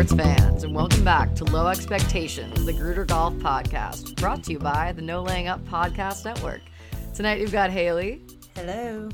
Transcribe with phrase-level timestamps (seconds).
[0.00, 4.58] sports fans, and welcome back to Low Expectations, the Gruder Golf Podcast, brought to you
[4.58, 6.62] by the No Laying Up Podcast Network.
[7.12, 8.22] Tonight we've got Haley
[8.54, 9.10] Hello.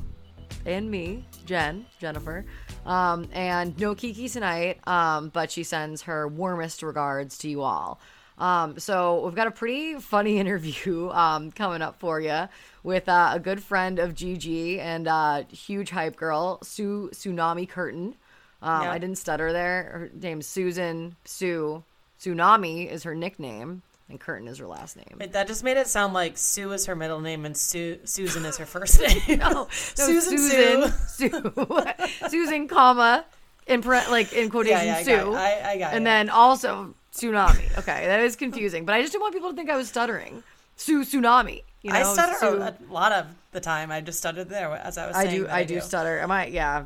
[0.65, 2.47] and me, Jen, Jennifer,
[2.85, 7.99] um, and no Kiki tonight, um, but she sends her warmest regards to you all.
[8.39, 12.49] Um, so we've got a pretty funny interview um, coming up for you
[12.85, 18.15] with uh, a good friend of Gigi and uh, huge hype girl, Sue Tsunami Curtin.
[18.63, 18.91] Um, Yeah.
[18.91, 19.83] I didn't stutter there.
[19.93, 21.85] Her name's Susan Sue.
[22.21, 25.19] Tsunami is her nickname, and Curtin is her last name.
[25.21, 28.45] Wait, that just made it sound like Sue is her middle name and Sue, Susan
[28.47, 29.39] is her first name.
[29.39, 33.27] No, no, Susan Susan, Sue, Susan, comma,
[33.67, 35.37] in like in quotation, yeah, I Sue, got it.
[35.37, 36.05] I- I got and it.
[36.07, 37.79] then also tsunami.
[37.79, 40.43] Okay, that is confusing, but I just didn't want people to think I was stuttering.
[40.77, 41.63] Sue tsunami.
[41.83, 43.91] You know, I stutter Sue- a, lot of the time.
[43.91, 45.37] I just stuttered there as I was I saying.
[45.37, 45.45] do.
[45.45, 46.19] that I do stutter.
[46.21, 46.47] Am I?
[46.47, 46.85] Yeah.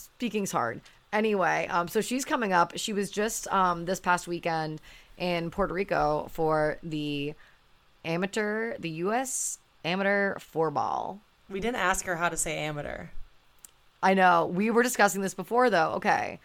[0.00, 0.80] Speaking's hard.
[1.12, 2.72] Anyway, um, so she's coming up.
[2.76, 4.80] She was just um this past weekend
[5.18, 7.34] in Puerto Rico for the
[8.04, 9.58] amateur, the U.S.
[9.84, 11.20] amateur four ball.
[11.48, 13.06] We didn't ask her how to say amateur.
[14.02, 14.46] I know.
[14.46, 15.92] We were discussing this before, though.
[15.96, 16.38] Okay.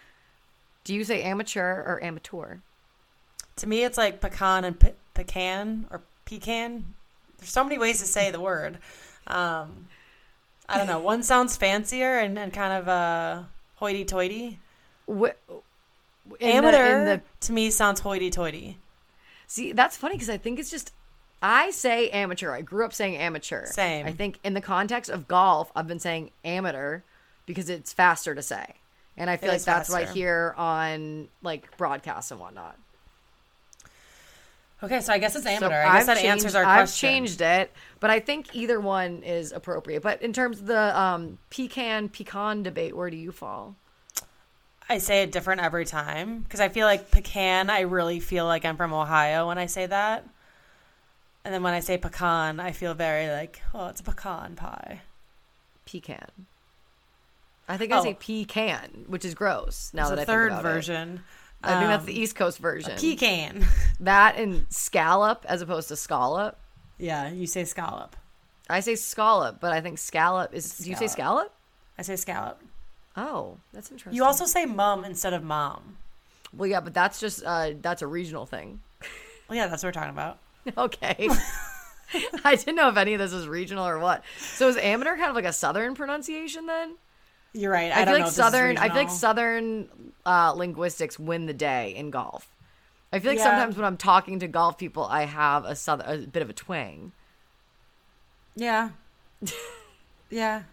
[0.83, 2.57] Do you say amateur or amateur?
[3.57, 6.93] To me, it's like pecan and pe- pecan or pecan.
[7.37, 8.79] There's so many ways to say the word.
[9.27, 9.87] Um,
[10.67, 10.99] I don't know.
[10.99, 13.43] One sounds fancier and, and kind of uh,
[13.75, 14.59] hoity-toity.
[15.07, 15.35] The-
[16.41, 18.77] Amateur in the- to me sounds hoity-toity.
[19.47, 20.91] see, that's funny because I think it's just.
[21.41, 22.51] I say amateur.
[22.51, 23.67] I grew up saying amateur.
[23.67, 24.07] Same.
[24.07, 27.01] I think in the context of golf, I've been saying amateur
[27.45, 28.65] because it's faster to say,
[29.15, 32.75] and I feel It like that's what I hear on like broadcasts and whatnot.
[34.85, 35.73] Okay, so I guess it's So amateur.
[35.83, 37.09] I guess that changed, answers our I've question.
[37.09, 40.01] changed it, but I think either one is appropriate.
[40.03, 43.75] But in terms of the um, pecan pecan debate, where do you fall?
[44.87, 48.63] I say it different every time because I feel like pecan, I really feel like
[48.65, 50.23] I'm from Ohio when I say that.
[51.43, 55.01] And then when I say pecan, I feel very like, oh, it's a pecan pie.
[55.85, 56.29] pecan.
[57.67, 58.17] I think I say Oh.
[58.19, 59.89] pecan, which is gross.
[59.93, 60.73] Now There's that I third think about it.
[61.65, 62.97] I think that's Um, the East Coast version.
[62.97, 63.65] pecan.
[64.01, 66.57] That and scallop as opposed to scallop.
[66.97, 68.15] Yeah, you say scallop.
[68.69, 70.77] I say scallop, but I think scallop is.
[70.79, 71.53] Do you say scallop?
[71.97, 72.61] I say scallop.
[73.17, 74.13] Oh, that's interesting.
[74.15, 75.97] You also say mum instead of mom.
[76.53, 78.81] well, yeah, but that's just uh, that's a regional thing.
[79.47, 80.39] Well, yeah, that's what we're talking about.
[80.77, 81.29] Okay.
[82.43, 84.23] I didn't know if any of this was regional or what.
[84.39, 86.95] So is amateur kind of like a southern pronunciation then?
[87.55, 87.91] You're right.
[87.91, 88.77] I, I, feel like southern.
[88.77, 89.87] I feel like southern
[90.25, 92.47] uh, linguistics win the day in golf.
[93.13, 93.45] I feel like Yeah.
[93.45, 96.53] sometimes when I'm talking to golf people, I have a southern, a bit of a
[96.53, 97.13] twang.
[98.55, 98.89] Yeah.
[100.29, 100.63] yeah.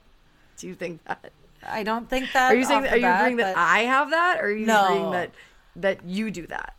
[0.59, 1.33] Do you think that?
[1.65, 2.53] I don't think that.
[2.53, 2.83] Are you saying?
[2.83, 4.85] That, are you agreeing that I have that, or are you No.
[4.85, 5.31] agreeing that
[5.77, 6.75] that you do that?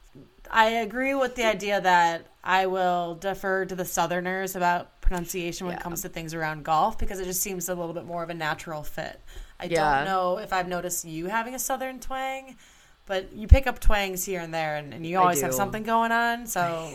[0.51, 5.75] I agree with the idea that I will defer to the Southerners about pronunciation when
[5.75, 5.79] Yeah.
[5.79, 8.29] it comes to things around golf because it just seems a little bit more of
[8.29, 9.19] a natural fit.
[9.63, 9.95] I Yeah.
[9.97, 12.55] don't know if I've noticed you having a Southern twang,
[13.05, 16.11] but you pick up twangs here and there, and, and you always have something going
[16.11, 16.45] on.
[16.47, 16.91] So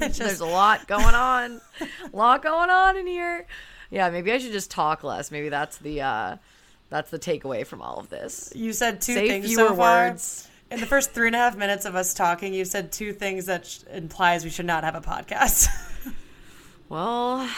[0.00, 3.46] it's There's a lot going on, a lot going on in here.
[3.90, 5.30] Yeah, maybe I should just talk less.
[5.30, 6.36] Maybe that's the uh
[6.90, 8.52] that's the takeaway from all of this.
[8.54, 10.08] you said two Say things fewer so far.
[10.10, 10.48] words.
[10.70, 13.46] In the first three and a half minutes of us talking, you said two things
[13.46, 15.68] that sh- implies we should not have a podcast.
[16.88, 17.48] Well,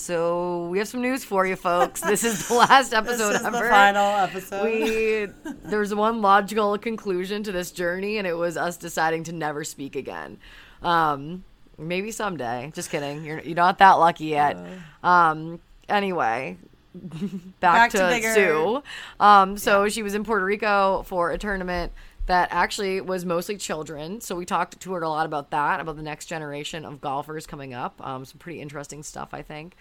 [0.00, 2.00] so we have some news for you, folks.
[2.00, 3.64] This is the last this episode is ever.
[3.64, 4.64] the final episode.
[4.64, 5.28] we
[5.64, 9.96] there's one logical conclusion to this journey and it was us deciding to never speak
[9.96, 10.38] again.
[10.82, 11.44] Um
[11.78, 12.72] maybe someday.
[12.74, 13.24] Just kidding.
[13.24, 14.58] You're, you're not that lucky yet.
[15.02, 16.56] Um anyway
[16.94, 18.82] back, Back to, to sue.
[19.20, 21.92] Um so she was in puerto rico for a tournament
[22.30, 25.96] that actually was mostly children so we talked to her a lot about that about
[25.96, 29.74] the next generation of golfers coming up um, some pretty interesting stuff i think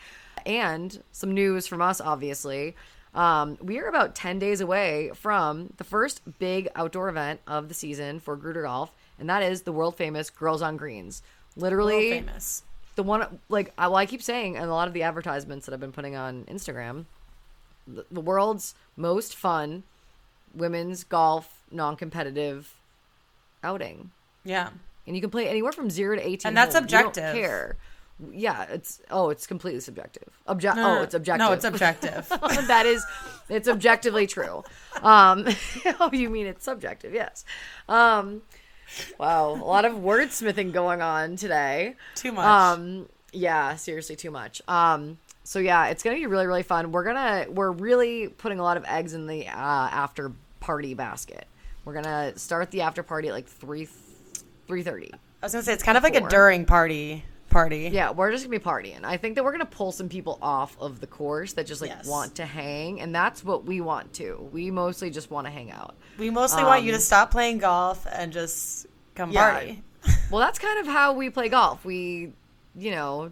[0.45, 2.75] and some news from us obviously
[3.13, 7.73] um, we are about 10 days away from the first big outdoor event of the
[7.73, 11.23] season for Gruder Golf, and that is the world famous Girls on Greens.
[11.55, 12.63] Literally, World famous.
[12.95, 15.73] the one, like, I, well, I keep saying in a lot of the advertisements that
[15.73, 17.05] I've been putting on Instagram,
[17.87, 19.83] the, the world's most fun
[20.53, 22.73] women's golf non competitive
[23.63, 24.11] outing.
[24.43, 24.69] Yeah.
[25.07, 26.49] And you can play anywhere from zero to 18.
[26.49, 26.83] And that's holes.
[26.83, 27.33] Objective.
[27.33, 27.77] care.
[28.31, 30.27] Yeah, it's, oh, it's completely subjective.
[30.45, 31.47] Object, No, oh, it's objective.
[31.47, 32.27] No, it's objective.
[32.67, 33.05] that is
[33.49, 34.63] it's objectively true
[35.01, 35.45] um
[35.99, 37.43] oh you mean it's subjective yes
[37.87, 38.41] um
[39.17, 42.45] wow a lot of wordsmithing going on today Too much.
[42.45, 47.03] um yeah seriously too much um so yeah it's gonna be really really fun we're
[47.03, 51.47] gonna we're really putting a lot of eggs in the uh after party basket
[51.89, 53.87] We're gonna start the after party at like three
[54.67, 55.11] three thirty.
[55.11, 57.89] I was gonna say it's kind of like a during party party.
[57.91, 59.03] Yeah, we're just gonna be partying.
[59.03, 61.89] I think that we're gonna pull some people off of the course that just like
[61.89, 62.05] Yes.
[62.07, 64.47] want to hang, and that's what we want to.
[64.51, 65.95] We mostly just want to hang out.
[66.19, 69.51] We mostly want you Um, to stop playing golf and just come Yeah.
[69.51, 69.83] party.
[70.29, 71.83] Well, that's kind of how we play golf.
[71.83, 72.33] We,
[72.75, 73.31] you know,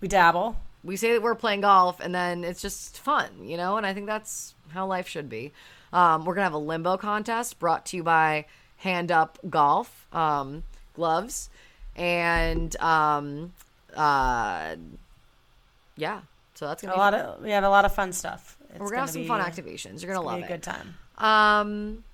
[0.00, 0.56] We dabble.
[0.82, 3.94] we say that we're playing golf and then it's just fun, you know, and I
[3.94, 5.52] think that's how life should be.
[5.92, 8.44] Um, we're gonna have a limbo contest brought to you by
[8.78, 10.62] Hand Up Golf um,
[10.94, 11.50] gloves,
[11.96, 13.52] and um,
[13.96, 14.76] uh,
[15.96, 16.20] yeah,
[16.54, 17.20] so that's gonna be A be lot fun.
[17.22, 18.56] of we have a lot of fun stuff.
[18.70, 20.02] It's we're gonna have some be- fun activations.
[20.02, 20.48] You're gonna it's love be a it.
[20.48, 20.94] good time.
[21.18, 22.04] Um,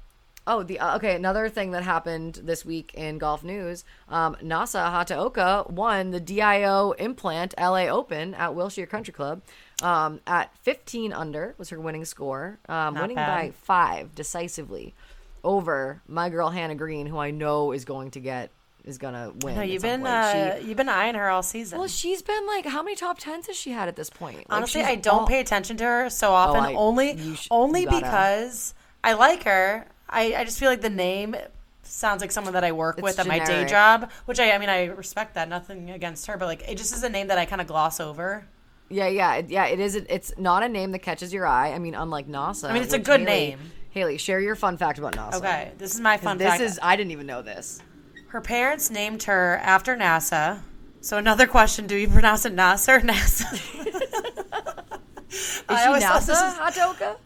[0.46, 1.14] oh, the uh, okay.
[1.16, 6.92] Another thing that happened this week in golf news: um, Nasa Hataoka won the DIO
[6.92, 9.42] Implant LA Open at Wilshire Country Club.
[9.82, 13.26] Um, at 15 under was her winning score, um, winning bad.
[13.26, 14.94] by five decisively
[15.42, 18.50] over my girl Hannah Green, who I know is going to get
[18.84, 19.56] is gonna win.
[19.56, 21.78] No, you've been uh, She- you've been eyeing her all season.
[21.78, 24.36] well, she's been like, how many top tens has she had at this point?
[24.36, 26.62] Like, Honestly, I don't all- pay attention to her so often.
[26.62, 29.86] I- only sh- only because I like her.
[30.08, 31.34] I, I just feel like the name
[31.82, 34.10] sounds like someone that I work It's with at my day job.
[34.26, 35.48] Which I I mean I respect that.
[35.48, 38.00] Nothing against her, but like it just is a name that I kind of gloss
[38.00, 38.46] over.
[38.94, 39.66] Yeah, yeah, yeah.
[39.66, 39.96] It is.
[39.96, 41.72] It's not a name that catches your eye.
[41.72, 42.70] I mean, unlike NASA.
[42.70, 43.58] I mean, it's a good Haley- name.
[43.90, 45.34] Haley, share your fun fact about NASA.
[45.34, 46.38] Okay, this is my fun fact.
[46.38, 46.62] this fact.
[46.62, 46.78] is.
[46.80, 47.80] I didn't even know this.
[48.28, 50.60] Her parents named her after NASA.
[51.00, 53.52] So another question: Do you pronounce it NASA or NASA?
[55.34, 57.16] Is I she NASA is- Hatoka?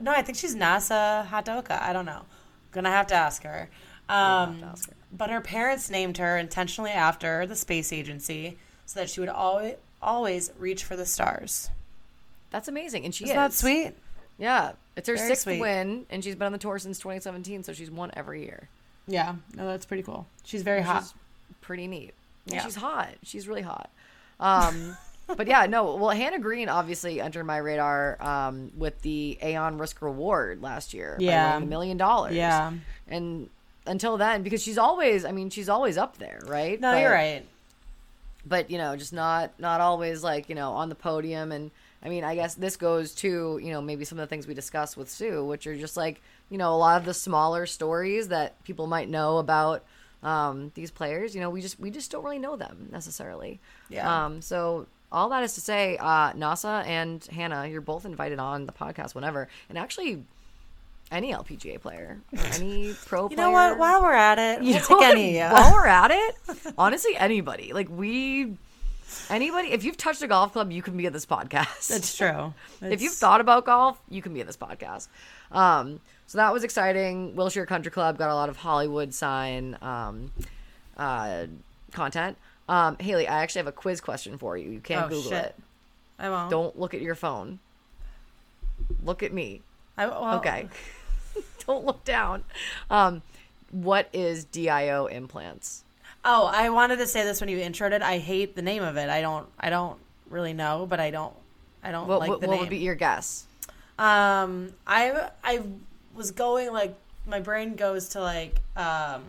[0.00, 1.80] No, I think she's NASA Hatoka.
[1.82, 2.22] I don't know.
[2.70, 3.68] Gonna have to ask her.
[4.08, 4.96] Um, to ask her.
[5.12, 9.74] But her parents named her intentionally after the space agency so that she would always
[10.02, 11.70] always reach for the stars.
[12.50, 13.92] That's amazing, and she Isn't is that sweet?
[14.38, 15.60] Yeah, it's her Very sixth sweet.
[15.60, 18.68] win, and she's been on the tour since 2017, so she's won every year.
[19.06, 19.34] Yeah.
[19.54, 20.26] No, that's pretty cool.
[20.44, 21.02] She's very hot.
[21.02, 21.14] She's
[21.60, 22.12] pretty neat.
[22.46, 22.64] And Yeah.
[22.64, 23.08] she's hot.
[23.22, 23.90] She's really hot.
[24.38, 25.94] Um, but yeah, no.
[25.96, 31.16] Well, Hannah Green obviously entered my radar um, with the Aon Risk Reward last year.
[31.20, 31.58] Yeah.
[31.60, 32.34] the million dollars.
[32.34, 32.72] Yeah.
[33.08, 33.48] and
[33.86, 36.80] until then, because she's always, I mean, she's always up there, right?
[36.80, 37.44] No, But- you're right.
[38.46, 41.52] But you know, just not not always like you know on the podium.
[41.52, 41.70] And
[42.02, 44.54] I mean, I guess this goes to you know maybe some of the things we
[44.54, 48.28] discussed with Sue, which are just like you know a lot of the smaller stories
[48.28, 49.84] that people might know about
[50.22, 51.34] um, these players.
[51.34, 53.60] You know, we just we just don't really know them necessarily.
[53.88, 54.24] Yeah.
[54.24, 58.66] Um, so all that is to say, uh, NASA and Hannah, you're both invited on
[58.66, 60.24] the podcast whenever, and actually.
[61.10, 63.30] Any LPGA player, or any pro player.
[63.30, 63.78] You know what?
[63.78, 65.10] While we're at it, You we'll know take what?
[65.10, 65.38] any.
[65.40, 66.34] While we're at it,
[66.78, 67.72] honestly, anybody.
[67.72, 68.54] Like we,
[69.28, 69.72] anybody.
[69.72, 71.88] If you've touched a golf club, you can be at this podcast.
[71.88, 72.54] That's true.
[72.82, 75.08] if you've thought about golf, you can be at this podcast.
[75.50, 77.34] Um, so that was exciting.
[77.34, 80.30] Wilshire Country Club got a lot of Hollywood sign um,
[80.96, 81.46] uh,
[81.90, 82.36] content.
[82.68, 84.70] Um, Haley, I actually have a quiz question for you.
[84.70, 85.44] You can't Oh, Google shit.
[85.46, 85.54] it.
[86.20, 86.50] I won't.
[86.50, 87.58] Don't look at your phone.
[89.04, 89.62] Look at me.
[89.98, 90.68] I, well, Okay.
[91.66, 92.44] Don't look down.
[92.90, 93.22] Um,
[93.70, 95.84] what is DIO implants?
[96.24, 98.02] Oh, I wanted to say this when you introed it.
[98.02, 99.08] I hate the name of it.
[99.08, 99.46] I don't.
[99.58, 99.98] I don't
[100.28, 101.34] really know, but I don't.
[101.82, 102.60] I don't What, like what, the what name.
[102.60, 103.46] would be your guess?
[103.98, 105.62] Um, I I
[106.14, 106.94] was going like
[107.26, 109.22] my brain goes to like um,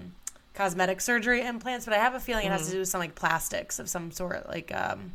[0.53, 2.67] cosmetic surgery implants, but I have a feeling it has Mm-hmm.
[2.69, 5.13] to do with some like plastics of some sort, like um,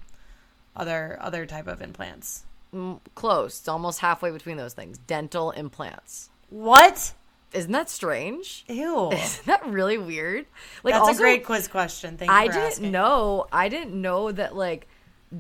[0.75, 2.45] other other type of implants.
[2.75, 3.59] Mm, Close.
[3.61, 4.99] It's almost halfway between those things.
[4.99, 6.31] Dental implants.
[6.51, 7.15] What?
[7.53, 8.65] Isn't that strange?
[8.69, 9.11] Ew.
[9.13, 10.47] Isn't that really weird?
[10.83, 12.17] Like That's also, a great quiz question.
[12.17, 12.91] Thank you I didn't asking.
[12.91, 13.47] know.
[13.53, 14.89] I didn't know that like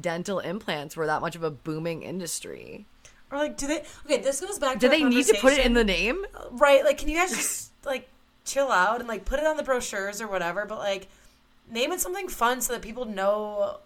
[0.00, 2.86] dental implants were that much of a booming industry.
[3.30, 3.82] Or like, do they?
[4.04, 4.74] Okay, this goes back.
[4.74, 6.24] To Do they need to put it in the name?
[6.34, 6.84] Uh, right?
[6.84, 8.08] Like, can you guys just like
[8.44, 10.64] chill out and like put it on the brochures or whatever?
[10.64, 11.08] But like,
[11.70, 13.78] name it something fun so that people know.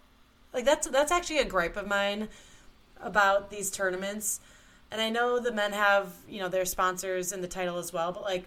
[0.53, 2.29] Like that's that's actually a gripe of mine
[3.01, 4.41] about these tournaments.
[4.93, 8.13] And I know the men have you know their sponsors in the title as well,
[8.13, 8.45] but like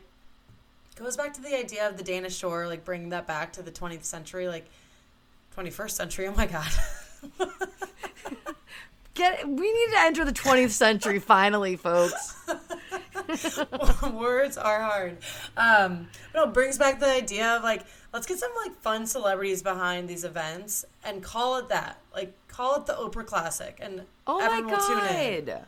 [0.96, 3.62] it goes back to the idea of the Dinah Shore, like bringing that back to
[3.64, 4.66] the 20th century, like
[5.58, 6.28] 21st century.
[6.28, 6.70] Oh my god.
[9.16, 9.48] Get.
[9.48, 12.36] We need to enter the 20th century finally, folks.
[14.12, 15.18] Words are hard.
[15.56, 19.62] Um, no, it brings back the idea of like, let's get some like fun celebrities
[19.62, 22.00] behind these events and call it that.
[22.14, 25.60] Like, call it the Oprah Classic, and Oh my everyone will tune in.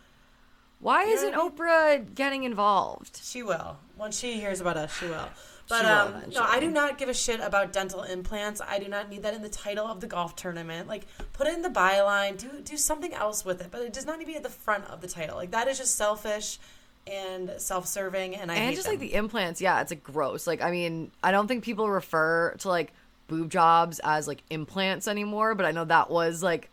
[0.86, 3.20] Why isn't Oprah getting involved?
[3.24, 3.78] She will.
[3.98, 5.30] Once she hears about us, she will.
[5.68, 6.46] But She will um, no, eventually.
[6.48, 8.62] I do not give a shit about dental implants.
[8.62, 10.88] I do not need that in the title of the golf tournament.
[10.88, 12.38] Like, put it in the byline.
[12.38, 14.50] Do do something else with it, but it does not need to be at the
[14.50, 15.36] front of the title.
[15.38, 16.60] Like that is just selfish.
[17.08, 18.94] and self-serving, and I and hate just them.
[18.94, 22.56] like the implants yeah it's like gross like i mean i don't think people refer
[22.60, 22.94] to like
[23.28, 26.72] boob jobs as like implants anymore but i know that was like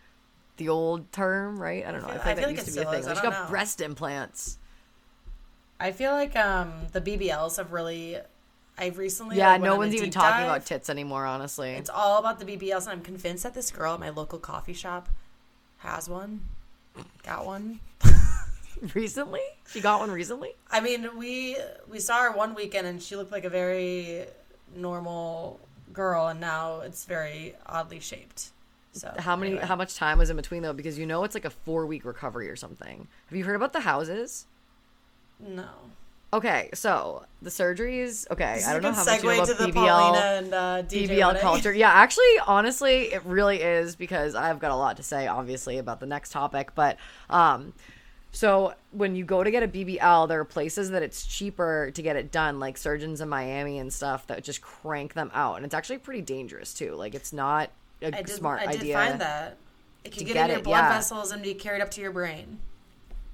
[0.62, 2.68] the old term right i don't know i feel- feel I feel that like used
[2.68, 3.50] to be a thing like she got know.
[3.50, 4.58] breast implants
[5.80, 8.16] I feel like um the BBLs have really.
[8.78, 10.44] I've recently yeah like, no on one's even talking dive.
[10.46, 13.94] about tits anymore honestly It's all about the BBLs, and I'm convinced that this girl
[13.94, 15.08] at my local coffee shop
[15.78, 16.42] has one,
[17.24, 17.80] got one.
[18.94, 21.56] recently she got one recently I mean, we
[21.90, 24.24] we saw her one weekend, and she looked like a very
[24.76, 25.58] normal
[25.92, 28.50] girl, and now it's very oddly shaped.
[28.92, 29.66] So how many anyway.
[29.66, 32.04] how much time was in between though because you know it's like a four week
[32.04, 34.46] recovery or something have you heard about the houses
[35.40, 35.66] No.
[36.32, 39.64] okay so the surgeries okay This i don't know how much you know about the
[39.64, 41.40] bbl Paulina and uh, wedding.
[41.40, 41.72] culture.
[41.72, 45.98] Yeah, actually, honestly, it really is because I've got a lot to say, obviously, about
[46.00, 46.74] the next topic.
[46.74, 46.98] But
[47.30, 47.72] um,
[48.30, 52.02] so when you go to get a BBL, there are places that it's cheaper to
[52.02, 55.64] get it done, like surgeons in Miami and stuff that just crank them out, and
[55.64, 56.94] it's actually pretty dangerous too.
[56.94, 57.70] Like it's not
[58.02, 58.94] a I did, smart I did idea.
[58.94, 59.56] find that.
[60.04, 60.92] It can get, get in your it, blood yeah.
[60.94, 62.58] vessels and be carried up to your brain.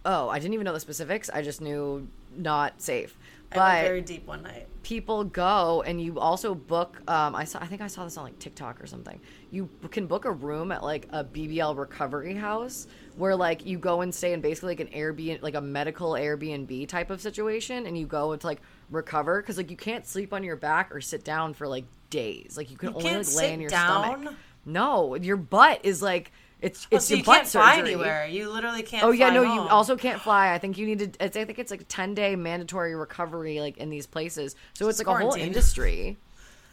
[0.05, 1.29] Oh, I didn't even know the specifics.
[1.31, 3.17] I just knew not safe.
[3.51, 4.67] I went very deep one night.
[4.83, 8.25] people go and you also book um i saw i think i saw this on
[8.25, 9.19] like tiktok or something
[9.51, 14.03] you can book a room at like a bbl recovery house where like you go
[14.03, 17.97] and stay in basically like an airbnb like a medical airbnb type of situation and
[17.99, 18.61] you go and to like
[18.91, 22.55] recover because like you can't sleep on your back or sit down for like days
[22.59, 24.21] like you can You only like lay in your down?
[24.21, 24.35] stomach
[24.65, 27.93] no your butt is like it's Oh, it's so your you butt can't fly surgery.
[27.93, 28.27] anywhere.
[28.27, 29.05] You literally can't.
[29.05, 30.53] Oh yeah, fly no, you also can't fly.
[30.53, 31.25] I think you need to.
[31.25, 34.57] It's, I think it's like a ten day mandatory recovery, like in these places.
[34.75, 36.17] So it's like a whole industry.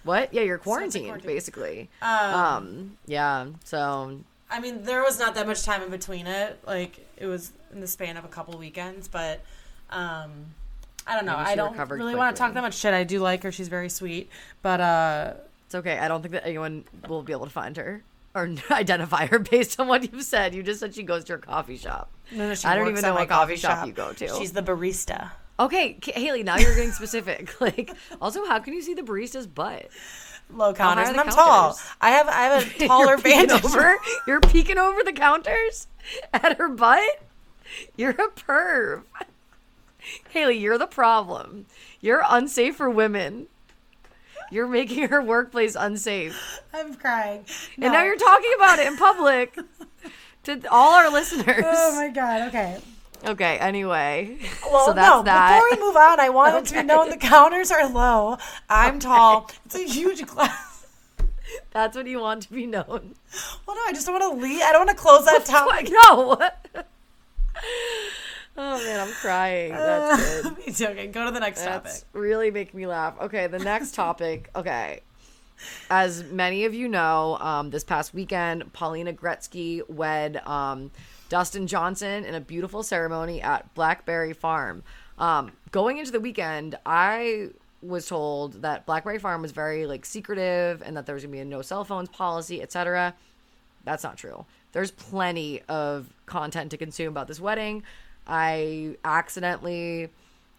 [0.04, 0.34] What?
[0.34, 1.28] Yeah, you're quarantined, quarantine.
[1.28, 1.90] basically.
[2.02, 3.46] Um, Um, yeah.
[3.64, 6.60] So I mean, there was not that much time in between it.
[6.66, 9.42] Like it was in the span of a couple weekends, but
[9.92, 10.32] um,
[11.06, 11.36] I don't know.
[11.36, 12.94] I don't really want to talk that much shit.
[12.94, 14.30] I do like her; she's very sweet,
[14.64, 15.34] but uh,
[15.76, 15.98] okay.
[15.98, 18.04] I don't think that anyone will be able to find her
[18.34, 20.54] or identify her based on what you've said.
[20.54, 22.12] You just said she goes to her coffee shop.
[22.32, 24.28] no, no, she I don't even know what coffee shop you go to.
[24.38, 25.32] She's the barista.
[25.58, 26.44] Okay, Haley.
[26.44, 27.60] Now you're getting specific.
[27.62, 27.92] like,
[28.22, 29.88] also, how can you see the barista's butt?
[30.54, 31.80] Low counters, and I'm tall.
[32.02, 33.64] I have I have a taller vantage.
[33.64, 33.98] over.
[34.28, 35.88] You're peeking over the counters
[36.34, 37.24] at her butt.
[37.96, 39.04] You're a perv.
[40.30, 41.66] Haley, you're the problem.
[42.00, 43.48] You're unsafe for women.
[44.52, 46.62] You're making her workplace unsafe.
[46.74, 47.46] I'm crying.
[47.82, 49.58] And now you're talking about it in public
[50.44, 51.64] to all our listeners.
[51.66, 52.48] Oh my god.
[52.50, 52.78] Okay.
[53.24, 54.38] Okay, anyway.
[54.64, 55.24] Well, so that's no.
[55.24, 55.60] that.
[55.60, 58.38] Before we move on, I want it to be known the counters are low.
[58.70, 59.50] I'm tall.
[59.66, 60.86] It's a huge glass.
[61.72, 63.16] That's what you want to be known.
[63.66, 64.62] Well, no, I just don't want to leave.
[64.62, 65.90] I don't want to close that topic.
[65.92, 66.38] No.
[68.58, 69.72] oh man, I'm crying.
[69.74, 70.58] That's good.
[70.66, 70.86] Me too.
[70.88, 71.84] Okay, go to the next topic.
[71.84, 73.20] That's really making me laugh.
[73.22, 74.50] Okay, the next topic.
[74.56, 75.02] Okay.
[75.90, 80.92] As many of you know, um, this past weekend, Paulina Gretzky wed um,
[81.30, 84.84] Dustin Johnson in a beautiful ceremony at Blackberry Farm.
[85.18, 90.82] Um, going into the weekend, I was told that Blackberry Farm was very like secretive
[90.86, 93.14] and that there was gonna be a no cell phones policy, etc.
[93.86, 94.46] That's not true.
[94.74, 97.84] There's plenty of content to consume about this wedding.
[98.28, 100.10] I accidentally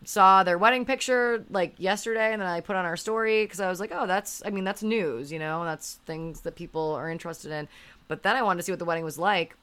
[0.05, 3.69] saw their wedding picture like yesterday and then I put on our story because I
[3.69, 7.11] was like, oh, that's, I mean, that's news, you know, that's things that people are
[7.11, 7.67] interested in.
[8.09, 9.57] But then I wanted to see what the wedding was like.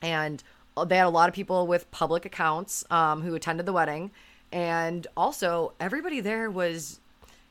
[0.00, 0.42] And
[0.86, 4.10] they had a lot of people with public accounts um, who attended the wedding.
[4.52, 7.00] And also, everybody there was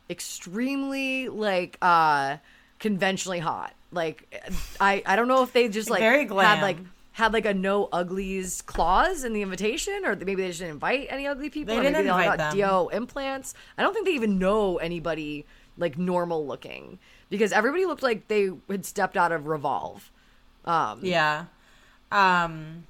[0.09, 2.37] extremely like uh
[2.79, 3.73] conventionally hot.
[3.91, 4.43] Like
[4.79, 6.45] I I don't know if they just like Very glam.
[6.57, 6.77] had like
[7.13, 11.07] had like a no uglies clause in the invitation, or maybe they just didn't invite
[11.09, 11.75] any ugly people.
[11.75, 12.57] They didn't maybe they all invite got them.
[12.57, 13.53] DIO implants.
[13.77, 15.45] I don't think they even know anybody
[15.77, 20.11] like normal looking because everybody looked like they had stepped out of Revolve.
[20.65, 21.45] Um, Yeah.
[22.11, 22.85] Um,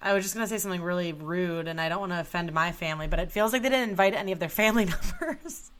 [0.00, 2.72] I was just gonna say something really rude, and I don't want to offend my
[2.72, 4.84] family, but it feels like they didn't invite any of their family
[5.20, 5.70] members.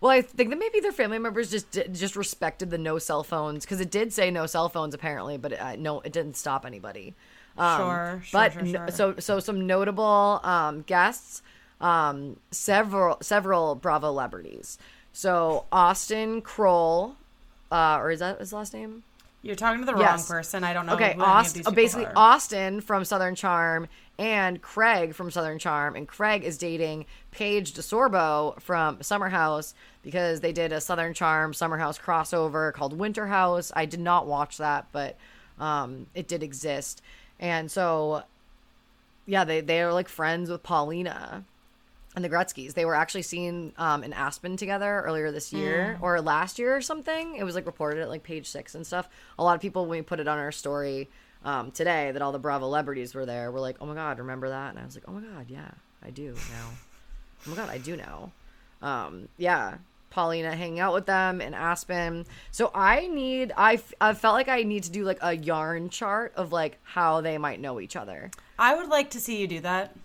[0.00, 3.64] Well, I think that maybe their family members just just respected the no cell phones
[3.64, 6.64] because it did say no cell phones apparently, but it, uh, no, it didn't stop
[6.66, 7.14] anybody.
[7.56, 8.88] Um, Sure, sure, but sure, sure.
[8.90, 11.42] so so some notable um, guests,
[11.80, 14.78] um, several several Bravo celebrities.
[15.12, 17.14] So Austen Kroll,
[17.70, 19.04] uh, or is that his last name?
[19.42, 20.28] You're talking to the Yes.
[20.30, 20.64] wrong person.
[20.64, 20.94] I don't know.
[20.94, 22.12] Okay, who any of Austen, basically are.
[22.16, 23.86] Austen from Southern Charm
[24.18, 30.40] and Craig from Southern Charm, and Craig is dating Paige DeSorbo from Summer House because
[30.40, 33.70] they did a Southern Charm Summer House crossover called Winter House.
[33.76, 35.16] I did not watch that, but
[35.60, 37.02] um, it did exist,
[37.44, 38.22] and so
[39.26, 41.44] yeah, they they are like friends with Paulina.
[42.16, 42.74] and the Gretzkys.
[42.74, 46.80] They were actually seen um, in Aspen together earlier this year or last year or
[46.80, 47.34] something.
[47.36, 49.08] It was like reported at like page six and stuff.
[49.38, 51.08] A lot of people, when we put it on our story
[51.44, 54.48] um, today, that all the Bravo celebrities were there, were like, "Oh my god, remember
[54.48, 55.70] that?" And I was like, "Oh my god, yeah,
[56.06, 56.68] I do now.
[57.46, 58.30] oh my god, I do now."
[58.80, 59.78] Um, yeah,
[60.14, 62.24] Paulina hanging out with them in Aspen.
[62.52, 65.90] So I need, I, f- I felt like I need to do like a yarn
[65.90, 68.30] chart of like how they might know each other.
[68.56, 69.96] I would like to see you do that.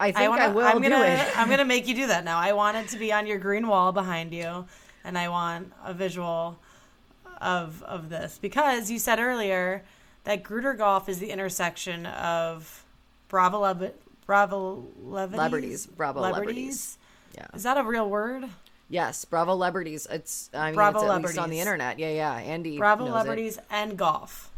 [0.00, 1.38] I think I, wanna, will I'm gonna, do it.
[1.38, 2.38] I'm gonna make you do that now.
[2.38, 4.66] I want it to be on your green wall behind you,
[5.04, 6.58] and I want a visual
[7.40, 9.84] of of this because you said earlier
[10.24, 12.84] that Gruder Golf is the intersection of
[13.28, 13.92] Bravo Leb-
[14.26, 15.36] Bravo Levities?
[15.36, 15.86] Celebrities.
[15.86, 16.80] Bravo Lebrities?
[16.80, 16.98] celebrities.
[17.36, 17.46] Yeah.
[17.54, 18.48] Is that a real word?
[18.88, 20.06] Yes, Bravo celebrities.
[20.10, 21.98] It's I mean Bravo it's least on the internet.
[21.98, 22.34] Yeah, yeah.
[22.34, 22.78] Andy.
[22.78, 23.08] Bravo it.
[23.08, 24.50] Celebrities and golf.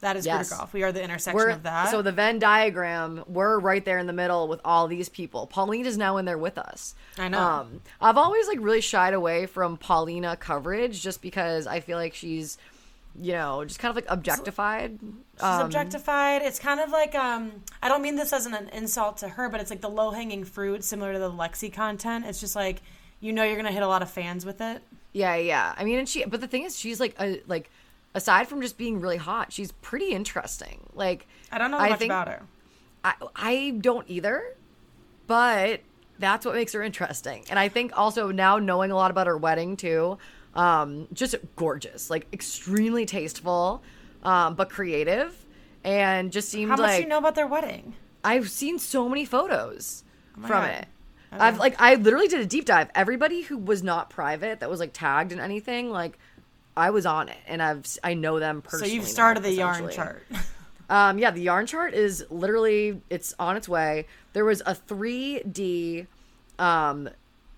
[0.00, 0.50] That is Yes.
[0.50, 0.74] Golf.
[0.74, 1.90] We are the intersection We're, of that.
[1.90, 5.46] so the Venn diagram, we're right there in the middle with all these people.
[5.46, 6.94] Pauline is now in there with us.
[7.16, 7.38] I know.
[7.40, 12.12] Um, I've always like really shied away from Paulina coverage just because I feel like
[12.12, 12.58] she's,
[13.18, 14.98] you know, just kind of like objectified.
[15.00, 16.42] She's Um, objectified.
[16.42, 19.60] It's kind of like um I don't mean this as an insult to her, but
[19.60, 22.26] it's like the low hanging fruit, similar to the Lexi content.
[22.26, 22.82] It's just like
[23.24, 24.82] you know you're gonna hit a lot of fans with it.
[25.12, 25.74] Yeah, yeah.
[25.76, 27.70] I mean, and she, but the thing is, she's like a like.
[28.16, 30.78] Aside from just being really hot, she's pretty interesting.
[30.94, 32.42] Like I don't know I much think- about her.
[33.02, 34.54] I I don't either,
[35.26, 35.80] but
[36.20, 37.44] that's what makes her interesting.
[37.50, 40.18] And I think also now knowing a lot about her wedding too,
[40.54, 43.82] um, just gorgeous, like extremely tasteful,
[44.22, 45.34] um, but creative,
[45.82, 47.94] and just seemed How much like do you know about their wedding?
[48.22, 50.04] I've seen so many photos
[50.36, 50.70] my from God.
[50.70, 50.88] it.
[51.40, 52.90] I've like I literally did a deep dive.
[52.94, 56.18] Everybody who was not private that was like tagged in anything, like
[56.76, 58.88] I was on it, and I've I know them personally.
[58.88, 60.22] So you've now, started the yarn chart.
[60.90, 64.06] Um, yeah, the yarn chart is literally it's on its way.
[64.34, 66.06] There was a 3D
[66.58, 67.08] um,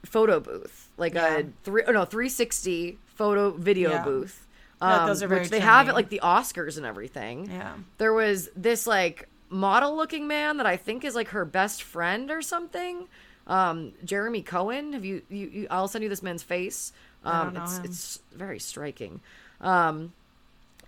[0.05, 1.39] photo booth, like Yeah.
[1.39, 4.05] a three oh no 360 photo video Yeah.
[4.05, 4.47] booth.
[4.81, 5.89] Um, those are very which they have trendy.
[5.89, 7.51] at like the Oscars and everything.
[7.51, 7.73] yeah.
[7.99, 12.31] There was this like model looking man that I think is like her best friend
[12.31, 13.09] or something.
[13.47, 14.93] Um, Jeremy Cohen.
[14.93, 16.93] Have you, you, you I'll send you this man's face.
[17.25, 17.85] Um, it's him.
[17.85, 19.21] it's very striking.
[19.61, 20.13] Um,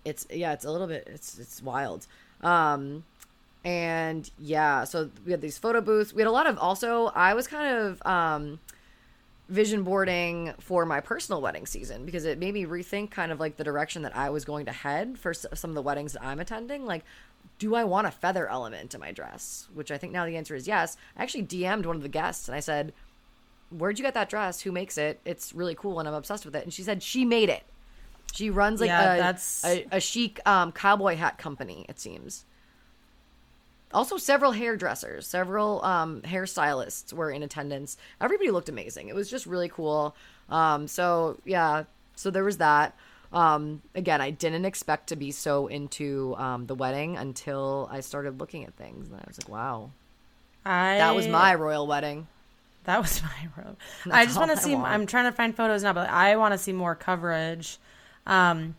[0.05, 2.07] it's yeah, it's a little bit it's it's wild.
[2.41, 3.03] Um,
[3.65, 6.13] and yeah, so we had these photo booths.
[6.13, 7.07] We had a lot of also.
[7.07, 8.59] I was kind of um
[9.49, 13.57] vision boarding for my personal wedding season because it made me rethink kind of like
[13.57, 16.39] the direction that I was going to head for some of the weddings that I'm
[16.39, 16.85] attending.
[16.85, 17.03] Like,
[17.57, 19.67] do I want a feather element to my dress?
[19.73, 20.95] Which I think now the answer is yes.
[21.17, 22.93] I actually DM'd one of the guests and I said,
[23.71, 24.61] Where'd you get that dress?
[24.61, 25.19] Who makes it?
[25.25, 26.63] It's really cool and I'm obsessed with it.
[26.63, 27.63] And she said she made it.
[28.33, 32.45] She runs like Yeah, a, that's- a, a chic um, cowboy hat company, it seems.
[33.91, 37.97] Also, several hairdressers, several um, hairstylists were in attendance.
[38.21, 39.09] Everybody looked amazing.
[39.09, 40.15] It was just really cool.
[40.47, 42.95] Um, so yeah, so there was that.
[43.31, 48.39] Um, again, I didn't expect to be so into um, the wedding until I started
[48.39, 49.91] looking at things, and I was like, wow,
[50.65, 52.27] I that was my royal wedding.
[52.85, 53.77] That was my robe.
[54.09, 54.73] I just want to see.
[54.75, 54.87] want.
[54.87, 57.77] I'm trying to find photos now, but I want to see more coverage.
[58.25, 58.75] Um,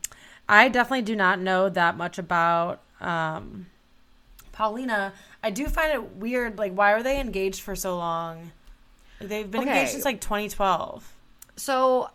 [0.49, 3.67] I definitely do not know that much about um,
[4.53, 5.13] Paulina.
[5.43, 6.59] I do find it weird.
[6.59, 8.53] Like, why are they engaged for so long?
[9.21, 9.71] They've been Okay.
[9.71, 11.13] engaged since like 2012.
[11.57, 12.11] So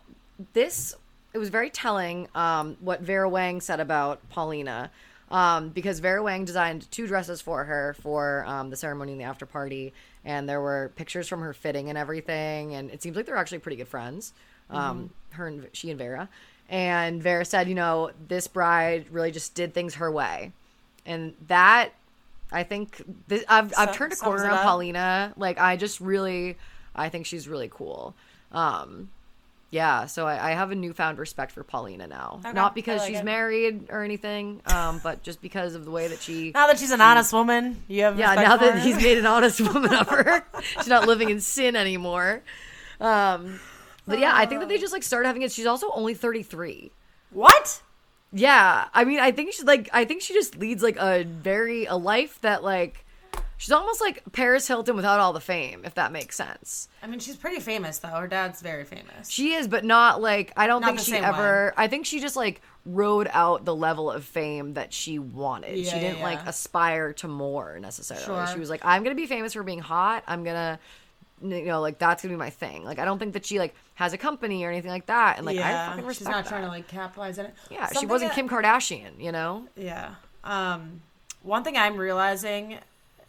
[0.52, 0.94] this
[1.36, 4.90] it was very telling um, what Vera Wang said about Paulina.
[5.30, 9.24] Um, because Vera Wang designed two dresses for her for um, the ceremony and the
[9.24, 9.92] after party,
[10.24, 13.58] and there were pictures from her fitting and everything, and it seems like they're actually
[13.58, 14.32] pretty good friends.
[14.70, 16.28] Um, Her and she and Vera,
[16.70, 20.52] and Vera said, you know, this bride really just did things her way,
[21.04, 21.90] and that
[22.50, 24.62] I think this, I've I've turned a corner on.
[24.62, 25.34] Paulina.
[25.36, 26.56] Like I just really,
[26.94, 28.14] I think she's really cool.
[28.52, 29.10] Um,
[29.70, 32.40] yeah, so I, I have a newfound respect for Paulina now.
[32.40, 33.24] Okay, Not because like she's it.
[33.24, 36.52] married or anything, um, but just because of the way that she.
[36.52, 38.80] Now that she's an honest woman, you have Yeah, Yeah, now that her?
[38.80, 40.44] he's made an honest woman of her,
[40.78, 42.42] she's not living in sin anymore.
[43.00, 43.60] Um,
[44.06, 45.50] but yeah, I think that they just like started having it.
[45.52, 46.92] She's also only thirty three.
[47.30, 47.82] what?
[48.32, 51.86] Yeah, I mean, I think she's like, I think she just leads like a very
[51.86, 53.05] a life that like,
[53.56, 56.88] she's almost like Paris Hilton without all the fame, if that makes sense.
[57.02, 58.08] I mean, she's pretty famous though.
[58.08, 59.28] Her dad's very famous.
[59.30, 61.72] She is, but not like I don't Not think she ever.
[61.76, 65.76] I think she just like rode out the level of fame that she wanted.
[65.76, 68.24] Yeah, she didn't yeah, like aspire to more necessarily.
[68.24, 68.46] Sure.
[68.52, 70.22] She was like, I'm gonna be famous for being hot.
[70.26, 70.78] I'm gonna,
[71.42, 72.84] you know, like that's gonna be my thing.
[72.84, 75.36] Like I don't think that she like has a company or anything like that.
[75.38, 76.50] And like I fucking respect she's not that.
[76.50, 77.54] trying to like capitalize on it.
[77.70, 79.20] yeah, she wasn't that- Kim Kardashian.
[79.20, 79.66] You know.
[79.76, 80.14] Yeah.
[80.44, 81.00] Um,
[81.42, 82.78] one thing I'm realizing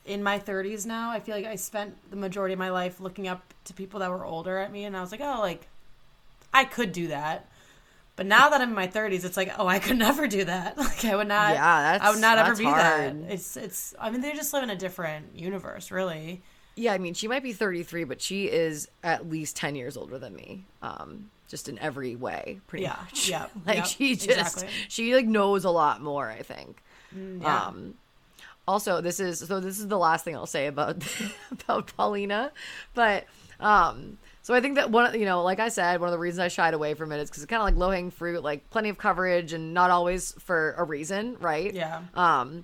[0.07, 1.11] in my 30s now.
[1.11, 4.09] I feel like I spent the majority of my life looking up to people that
[4.09, 5.67] were older at me, and I was like, oh, like
[6.53, 7.47] I could do that.
[8.15, 10.77] But now that I'm in my 30s, it's like, oh, I could never do that.
[10.87, 11.53] Like I would not.
[11.53, 12.79] Yeah, I would not ever be hard.
[13.25, 13.31] that.
[13.31, 13.93] It's it's.
[13.99, 16.41] I mean, they just live in a different universe, really.
[16.75, 20.19] Yeah, I mean, she might be 33, but she is at least 10 years older
[20.19, 20.63] than me.
[20.83, 23.29] Um, just in every way, pretty Yeah, much.
[23.29, 24.67] yeah, like yep, she just exactly.
[24.87, 26.77] she like knows a lot more, I think.
[27.15, 27.65] yeah.
[27.67, 27.93] Um
[28.67, 31.03] also this is so this is the last thing I'll say about
[31.51, 32.51] about Paulina,
[32.93, 33.25] but
[33.59, 36.19] um so I think that one of you know, like I said, one of the
[36.19, 38.41] reasons I shied away from it is because it's kind of like low hanging fruit,
[38.43, 41.73] like plenty of coverage and not always for a reason, right?
[41.73, 42.03] Yeah.
[42.13, 42.63] Um,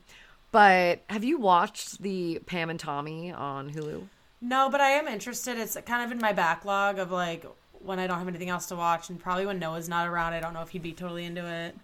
[0.53, 4.07] but have you watched the Pam and Tommy on Hulu?
[4.39, 5.57] No, but I am interested.
[5.57, 7.45] It's kind of in my backlog of like
[7.79, 10.39] when I don't have anything else to watch, and probably when Noah's not around, I
[10.39, 11.75] don't know if he'd be totally into it.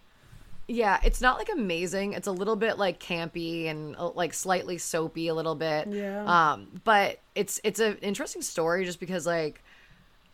[0.71, 2.13] Yeah, it's not like amazing.
[2.13, 5.87] It's a little bit like campy and uh, like slightly soapy a little bit.
[5.87, 6.23] Yeah.
[6.25, 9.63] Um, but it's it's an interesting story just because like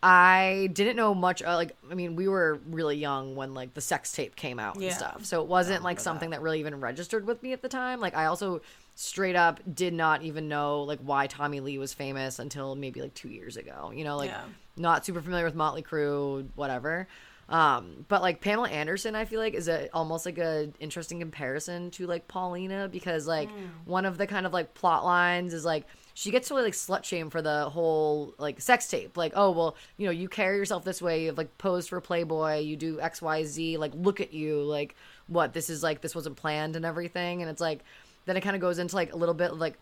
[0.02, 1.42] I didn't know much.
[1.42, 4.74] Uh, like I mean, we were really young when like the sex tape came out
[4.74, 4.96] and Yeah.
[4.96, 6.36] stuff, so it wasn't like something that.
[6.36, 7.98] that really even registered with me at the time.
[8.00, 8.60] Like I also
[8.94, 13.14] straight up did not even know like why Tommy Lee was famous until maybe like
[13.14, 13.90] two years ago.
[13.94, 14.42] You know, like Yeah.
[14.76, 17.08] not super familiar with Motley Crue, whatever.
[17.48, 21.90] Um, but like Pamela Anderson, I feel like is a almost like a interesting comparison
[21.92, 23.48] to like Paulina because like
[23.84, 27.04] one of the kind of like plot lines is like she gets totally like slut
[27.04, 29.16] shame for the whole like sex tape.
[29.16, 32.00] Like, oh well, you know, you carry yourself this way, you have like posed for
[32.00, 34.96] Playboy, you do X, Y, Z, like look at you, like
[35.28, 37.42] what this is like this wasn't planned and everything.
[37.42, 37.84] And it's like
[38.24, 39.78] then it kind of goes into like a little bit of like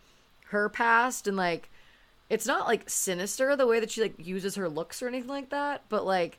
[0.49, 1.71] her past and like
[2.29, 5.51] it's not like sinister the way that she like uses her looks or anything like
[5.51, 6.39] that, but like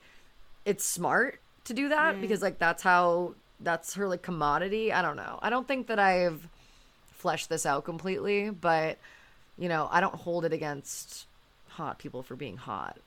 [0.66, 2.22] it's smart to do that mm.
[2.22, 4.92] because like that's how that's her like commodity.
[4.92, 5.40] I don't know.
[5.42, 6.48] I don't think that I've
[7.14, 8.98] fleshed this out completely, but
[9.58, 11.28] you know, I don't hold it against
[11.70, 12.98] hot people for being hot.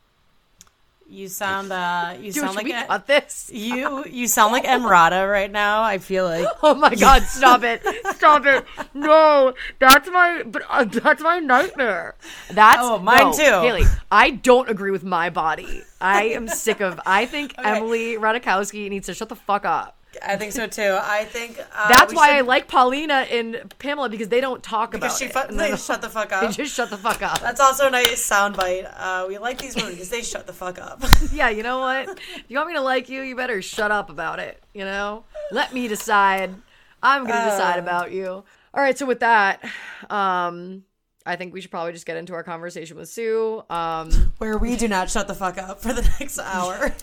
[1.10, 3.50] You sound uh you Dude, sound like we a- this?
[3.52, 5.82] you you sound like Emrata right now.
[5.82, 7.82] I feel like Oh my god, stop it.
[8.16, 8.64] Stop it.
[8.92, 12.14] No, that's my but uh, that's my nightmare.
[12.50, 13.42] That's Oh, mine no, too.
[13.66, 15.82] Haley, I don't agree with my body.
[15.98, 17.68] I am sick of I think Okay.
[17.76, 19.97] Emily Ratajkowski needs to shut the fuck up.
[20.26, 20.98] I think so too.
[21.00, 25.12] I think uh, That's why I like Paulina and Pamela because they don't talk because
[25.12, 25.32] about she it.
[25.32, 26.40] fu- And they shut the fuck up.
[26.42, 27.40] they just shut the fuck up.
[27.40, 28.90] That's also a nice soundbite.
[28.96, 31.02] Uh, we like these women because they shut the fuck up.
[31.32, 32.08] yeah, you know what?
[32.08, 34.62] If you want me to like you, you better shut up about it.
[34.74, 36.54] You know, let me decide.
[37.02, 37.82] I'm gonna decide Uh.
[37.82, 38.26] about you.
[38.28, 38.44] All
[38.82, 38.96] right.
[38.98, 39.62] So with that,
[40.10, 40.84] um,
[41.26, 43.62] I think we should probably just get into our conversation with Sue.
[43.70, 46.92] Um, Where we do not shut the fuck up for the next hour.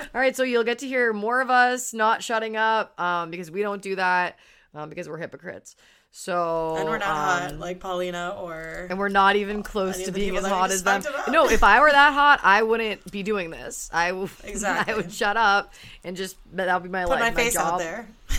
[0.00, 0.34] all right.
[0.36, 3.82] So you'll get to hear more of us not shutting up, um, because we don't
[3.82, 4.38] do that,
[4.74, 5.76] um, because we're hypocrites.
[6.16, 10.12] So and we're not hot um, like Paulina or and we're not even close to
[10.12, 11.02] being as hot as them.
[11.28, 13.90] No, if I were that hot, I wouldn't be doing this.
[13.92, 14.94] I w- Exactly.
[14.94, 17.20] I would shut up and just that would be my put life.
[17.20, 17.74] my face job.
[17.74, 18.06] out there.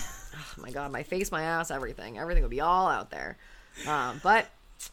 [0.57, 3.35] Oh my god, my face, my ass, everything, everything would be all out there.
[3.85, 4.47] Um, but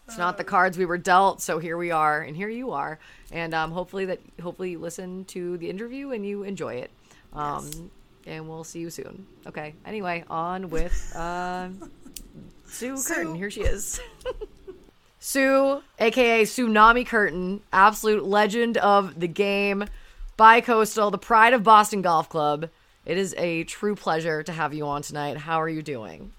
[0.06, 2.98] it's not the cards we were dealt, so here we are, and here you are,
[3.30, 6.90] and um, hopefully that hopefully you listen to the interview and you enjoy it.
[7.32, 7.80] Um, Yes.
[8.24, 9.26] And we'll see you soon.
[9.46, 9.74] Okay.
[9.84, 11.68] Anyway, on with uh,
[12.66, 13.34] Sue Curtin.
[13.34, 14.00] Here she is.
[15.18, 19.84] Sue, aka Tsunami Curtin, absolute legend of the game,
[20.36, 22.68] bi-coastal, the pride of Boston Golf Club.
[23.04, 25.36] It is a true pleasure to have you on tonight.
[25.36, 26.32] How are you doing?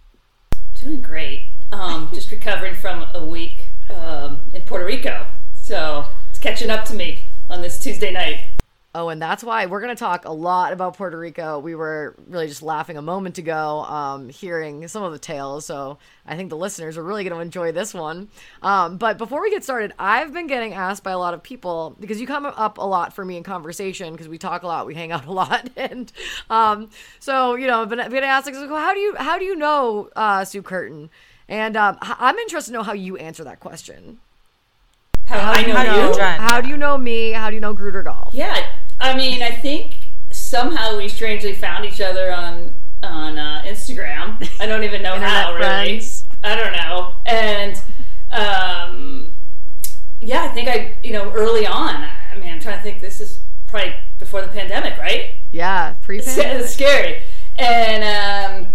[0.76, 1.44] Doing great.
[1.74, 5.26] Um, just recovering from a week um, in Puerto Rico.
[5.56, 8.46] So it's catching up to me on this Tuesday night.
[8.96, 11.58] Oh, and that's why we're going to talk a lot about Puerto Rico.
[11.58, 15.66] We were really just laughing a moment ago, um, hearing some of the tales.
[15.66, 18.30] So I think the listeners are really going to enjoy this one.
[18.62, 21.96] Um, but before we get started, I've been getting asked by a lot of people
[22.00, 24.86] because you come up a lot for me in conversation because we talk a lot,
[24.86, 26.14] we hang out a lot, and
[26.52, 29.46] um, so you know, I've been, been asked like, well, how do you how do
[29.46, 31.10] you know uh, Sue Curtin?
[31.50, 34.20] And um, h- I'm interested to know how you answer that question.
[35.26, 36.18] How, I know how do you.
[36.18, 37.32] you How do you know me?
[37.32, 38.34] How do you know Gruder Golf?
[38.34, 38.68] Yeah,
[39.00, 39.96] I mean, I think
[40.32, 44.48] somehow we strangely found each other on on uh, Instagram.
[44.60, 45.54] I don't even know Internet how.
[45.54, 45.62] Really,
[46.00, 46.26] friends.
[46.44, 47.14] I don't know.
[47.26, 47.82] And
[48.32, 49.34] um,
[50.20, 51.96] yeah, I think I, you know, early on.
[51.96, 53.00] I mean, I'm trying to think.
[53.02, 55.32] This is probably before the pandemic, right?
[55.52, 56.64] Yeah, pre pandemic.
[56.64, 57.24] It's scary.
[57.58, 58.74] And um,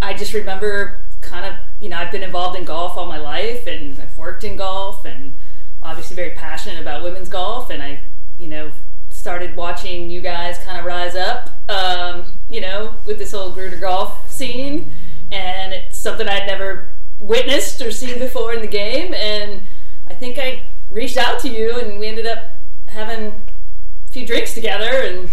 [0.00, 3.66] I just remember kind of, you know, I've been involved in golf all my life
[3.66, 5.34] and I've worked in golf and
[5.82, 7.70] obviously very passionate about women's golf.
[7.70, 8.00] And I,
[8.38, 8.70] you know,
[9.10, 13.78] started watching you guys kind of rise up, um, you know, with this whole Gruder
[13.78, 14.92] golf scene.
[15.32, 19.62] And it's something I'd never witnessed or seen before in the game, and
[20.08, 23.26] I think I reached out to you, and we ended up having
[24.06, 25.30] a few drinks together, and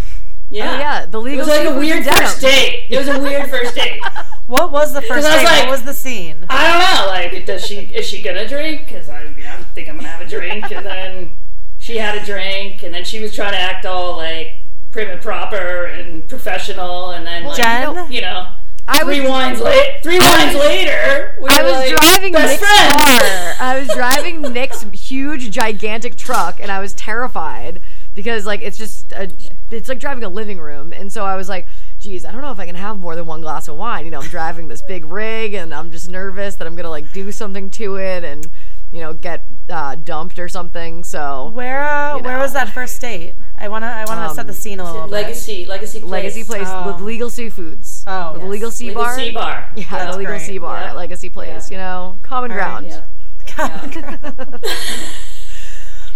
[0.49, 2.85] yeah, Oh, yeah, the It legal was like a weird first date.
[2.89, 4.01] It was a weird first date.
[4.49, 5.43] What was the first was date?
[5.45, 6.37] like- what was the scene?
[6.49, 7.11] I don't know.
[7.11, 8.85] Like, does she is she gonna drink?
[8.87, 11.29] Because I, I think I'm gonna have a drink, and then
[11.77, 14.55] she had a drink, and then she was trying to act all like
[14.89, 18.11] prim and proper and professional, and then like, Jen?
[18.11, 18.47] you know,
[18.87, 22.91] I was three wines late, three wines later, we I was like, driving Nick's friends.
[23.03, 23.53] car.
[23.59, 27.81] I was driving Nick's huge, gigantic truck, and I was terrified
[28.15, 29.29] because like it's just a,
[29.69, 31.67] it's like driving a living room, and so I was like,
[31.99, 34.11] "Geez, I don't know if I can have more than one glass of wine." You
[34.11, 37.31] know, I'm driving this big rig, and I'm just nervous that I'm gonna like do
[37.31, 38.47] something to it, and
[38.91, 41.03] you know, get uh, dumped or something.
[41.03, 43.35] So Where uh, You where was that first date?
[43.55, 45.11] I wanna I wanna Um, set the scene a little bit.
[45.11, 46.11] Legacy, legacy, place.
[46.11, 46.91] Legacy Place Oh.
[46.93, 48.03] with Legal Seafoods.
[48.07, 48.49] Oh, with yes.
[48.49, 49.15] Legal Sea Legal Bar.
[49.19, 49.69] Sea Bar.
[49.75, 50.41] Yeah, That's the Legal great.
[50.47, 50.89] Sea Bar Yeah.
[50.89, 51.69] at Legacy Place.
[51.69, 51.75] Yeah.
[51.77, 52.87] You know, common All right, ground.
[52.87, 54.57] Yeah.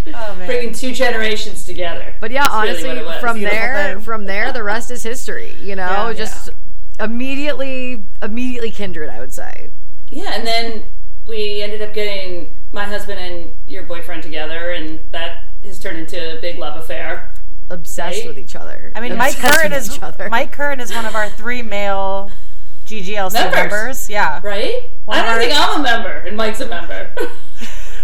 [0.14, 0.46] Oh man.
[0.46, 2.14] Bringing two generations together.
[2.20, 3.20] But yeah, That's honestly, what it was.
[3.20, 4.00] from Beautiful there, thing.
[4.02, 5.54] from there, the rest is history.
[5.60, 6.12] You know, Yeah.
[6.14, 6.50] just
[7.00, 9.08] immediately, immediately kindred.
[9.10, 9.70] I would say.
[10.08, 10.84] Yeah, and then
[11.26, 16.36] we ended up getting my husband and your boyfriend together, and that has turned into
[16.36, 17.30] a big love affair.
[17.70, 18.28] Obsessed Right?
[18.28, 18.92] with each other.
[18.94, 20.28] I mean, Mike Obsessed Curran is each other.
[20.28, 22.30] Mike Curran is one of our three male
[22.86, 23.54] GGLC Members.
[23.56, 24.10] members.
[24.10, 24.40] Yeah.
[24.42, 24.82] Right?
[25.06, 27.10] One I don't our- think I'm a member, and Mike's a member.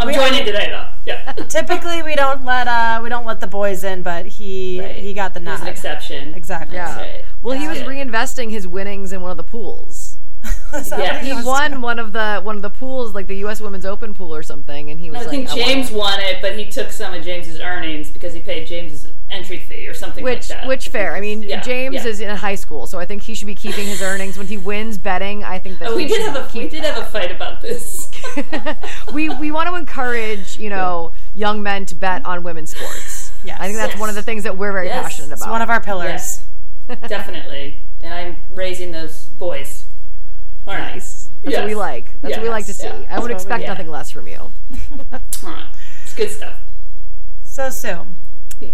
[0.01, 0.87] I'm We- joining today, though.
[1.07, 1.33] Yeah.
[1.49, 4.97] Typically, we don't let uh we don't let the boys in, but he Right.
[4.97, 5.67] he got the There's nod.
[5.69, 6.35] an exception.
[6.35, 6.77] Exactly.
[6.77, 6.87] Yeah.
[6.87, 7.25] That's right.
[7.43, 10.17] Well, he was reinvesting his winnings in one of the pools.
[10.73, 13.61] Yeah, he He was- won one of the one of the pools, like the U.S.
[13.61, 16.21] Women's Open pool or something, and he was I like, think I James wanna- won
[16.21, 19.95] it, but he took some of James's earnings because he paid James's entry fee or
[19.95, 20.69] something Which, like that.
[20.69, 21.15] which fair.
[21.17, 22.07] I mean, Yeah, James yeah.
[22.07, 24.57] is in high school, so I think he should be keeping his earnings when he
[24.57, 25.43] wins betting.
[25.45, 27.31] I think that Oh, he we did have a we keep did have a fight
[27.33, 28.10] about this.
[29.15, 33.33] we we want to encourage you know young men to bet on women's sports.
[33.45, 33.59] Yes.
[33.61, 34.01] I think that's Yes.
[34.01, 35.03] one of the things that we're very Yes.
[35.03, 35.37] passionate about.
[35.39, 36.41] It's one of our pillars.
[37.09, 39.85] Definitely, and I'm raising those boys.
[40.67, 40.95] All right.
[40.95, 41.29] nice.
[41.43, 42.21] That's what we like.
[42.21, 42.85] That's what we like to see.
[42.87, 42.93] Yeah.
[42.93, 43.69] I would That's what we- expect yeah.
[43.69, 44.37] nothing less from you.
[44.41, 44.51] All
[45.45, 45.67] right.
[46.05, 46.57] It's good stuff.
[47.45, 48.07] So Sue,
[48.61, 48.69] Yeah.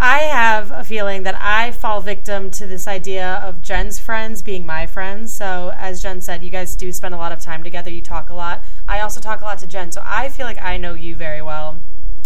[0.00, 4.64] I have a feeling that I fall victim to this idea of Jen's friends being
[4.64, 5.32] my friends.
[5.32, 7.90] So, as Jen said, you guys do spend a lot of time together.
[7.90, 8.62] You talk a lot.
[8.86, 9.90] I also talk a lot to Jen.
[9.90, 11.80] So, I feel like I know you very well.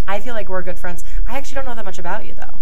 [0.07, 1.03] I feel like we're good friends.
[1.27, 2.59] I actually don't know that much about you, though.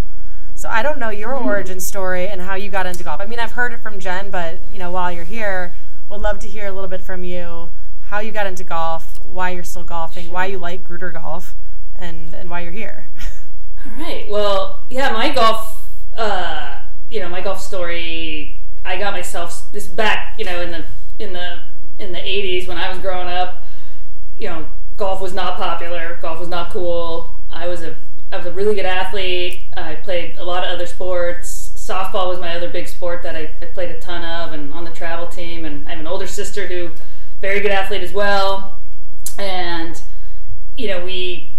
[0.54, 1.44] So, I don't know your hmm.
[1.44, 3.20] origin story and how you got into golf.
[3.20, 5.74] I mean, I've heard it from Jen, but, you know, while you're here,
[6.08, 7.70] would love to hear a little bit from you
[8.10, 11.54] how you got into golf, why you're still golfing, why you like Gruder Golf,
[11.94, 13.09] and, and why you're here.
[13.86, 14.28] All right.
[14.28, 18.60] Well, yeah, my golf, uh, you know, my golf story.
[18.84, 20.84] I got myself this back, you know, in the
[21.18, 21.60] in the
[21.98, 23.64] in the '80s when I was growing up.
[24.38, 26.18] You know, golf was not popular.
[26.20, 27.30] Golf was not cool.
[27.50, 27.96] I was a
[28.32, 29.62] I was a really good athlete.
[29.76, 31.72] I played a lot of other sports.
[31.76, 34.84] Softball was my other big sport that I, I played a ton of, and on
[34.84, 35.64] the travel team.
[35.64, 36.90] And I have an older sister who,
[37.40, 38.78] very good athlete as well.
[39.38, 40.00] And
[40.76, 41.49] you know, we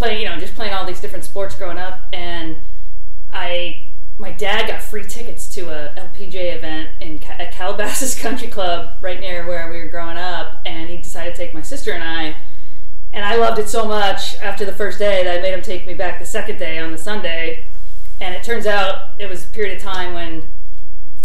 [0.00, 2.56] play, you know, just playing all these different sports growing up, and
[3.30, 3.82] I,
[4.16, 9.20] my dad got free tickets to a LPGA event in at Calabasas Country Club right
[9.20, 12.34] near where we were growing up, and he decided to take my sister and I,
[13.12, 15.86] and I loved it so much after the first day that I made him take
[15.86, 17.64] me back the second day on the Sunday,
[18.22, 20.44] and it turns out it was a period of time when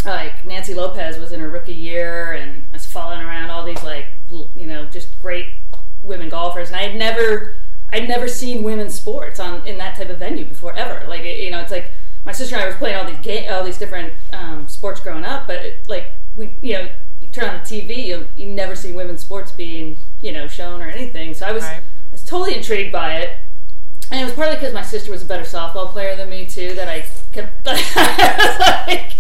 [0.03, 3.81] like Nancy Lopez was in her rookie year and I was following around all these
[3.81, 5.47] like you know just great
[6.03, 7.55] women golfers and I had never
[7.91, 11.39] I'd never seen women's sports on in that type of venue before ever like it,
[11.39, 11.91] you know it's like
[12.26, 15.24] my sister and I was playing all these ga- all these different um, sports growing
[15.26, 16.89] up but it, like we you know
[17.21, 20.82] you turn on the TV you, you never see women's sports being you know shown
[20.82, 21.78] or anything so I was Right.
[21.78, 23.38] I was totally intrigued by it
[24.12, 26.74] and it was partly because my sister was a better softball player than me too.
[26.76, 29.12] That I kept like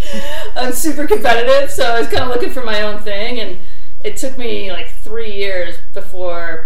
[0.55, 3.39] I'm super competitive, so I was kind of looking for my own thing.
[3.39, 3.57] And
[4.03, 6.64] it took me like three years before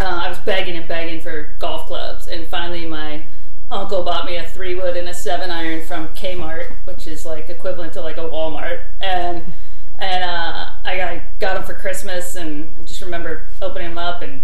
[0.00, 3.26] uh, I was begging and begging for golf clubs, and finally my
[3.70, 7.48] uncle bought me a three wood and a seven iron from Kmart, which is like
[7.48, 9.54] equivalent to like a Walmart, and
[9.98, 14.22] and uh, I, I got them for Christmas, and I just remember opening them up,
[14.22, 14.42] and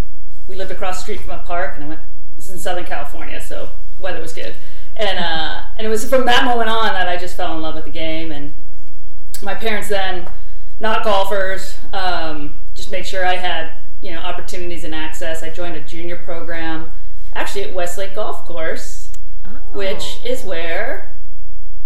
[0.48, 2.00] we lived across the street from a park, and I went,
[2.36, 3.68] this is in Southern California, so
[4.00, 4.54] weather was good,
[4.96, 7.74] and uh, and it was from that moment on that I just fell in love
[7.74, 8.54] with the game, and
[9.42, 10.28] my parents then,
[10.80, 15.42] not golfers, um, just made sure I had you know opportunities and access.
[15.42, 16.92] I joined a junior program,
[17.34, 19.10] actually at Westlake Golf Course,
[19.72, 21.12] which is where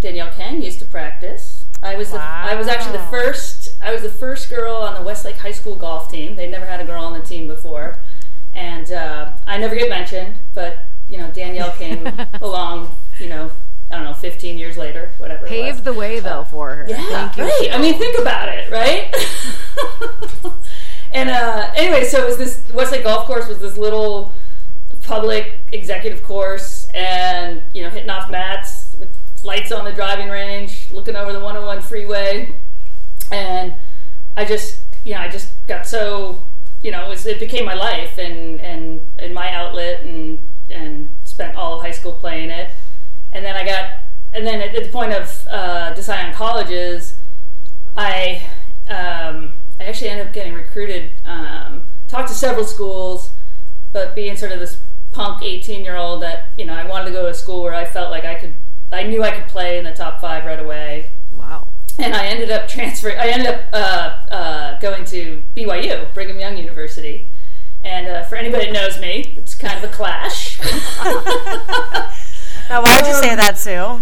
[0.00, 1.64] Danielle Kang used to practice.
[1.82, 5.02] I was the, I was actually the first I was the first girl on the
[5.02, 6.34] Westlake High School golf team.
[6.34, 7.98] They'd never had a girl on the team before,
[8.54, 10.36] and uh, I never get mentioned.
[10.54, 12.06] But you know, Danielle came
[12.40, 12.96] along.
[13.20, 13.50] You know,
[13.90, 15.46] I don't know, 15 years later, whatever.
[15.46, 16.86] Paved the way though for her.
[16.88, 17.44] Yeah, Thank you.
[17.44, 17.68] right.
[17.72, 19.14] I mean, think about it, right?
[21.12, 24.32] and uh, anyway, so it was this Westlake Golf Course was this little
[25.02, 30.90] public executive course, and you know, hitting off mats with lights on the driving range,
[30.90, 32.54] looking over the 101 freeway,
[33.30, 33.74] and
[34.36, 36.44] I just, you know, I just got so,
[36.82, 40.38] you know, it, was, it became my life and and and my outlet, and
[40.68, 42.70] and spent all of high school playing it,
[43.32, 43.90] and then I got,
[44.32, 47.14] and then at, the point of uh, deciding on colleges,
[47.96, 48.42] I
[48.88, 51.10] um, I actually ended up getting recruited.
[51.24, 53.30] Um, talked to several schools,
[53.92, 54.78] but being sort of this
[55.12, 57.74] punk eighteen year old that you know I wanted to go to a school where
[57.74, 58.54] I felt like I could,
[58.92, 61.68] I knew I could play in the top five right away, Wow.
[61.98, 63.18] and I ended up transferring.
[63.18, 63.76] I ended up uh,
[64.34, 67.28] uh, going to BYU, Brigham Young University.
[67.84, 70.58] And uh, for anybody that knows me, it's kind of a clash.
[72.68, 74.00] Now, why'd you say that, Sue?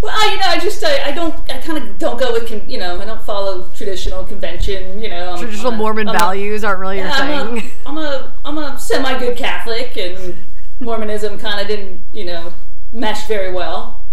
[0.00, 2.68] Well, you know, I just I, I don't I kind of don't go with con-
[2.70, 5.02] you know I don't follow traditional convention.
[5.02, 7.58] You know, I'm, Traditional I'm a- Mormon I'm a- values aren't really your yeah, I'm
[7.60, 7.70] thing.
[7.84, 10.36] a, I'm a I'm a semi good Catholic, and
[10.80, 12.52] Mormonism kind of didn't you know
[12.92, 14.04] mesh very well.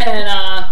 [0.00, 0.68] And uh,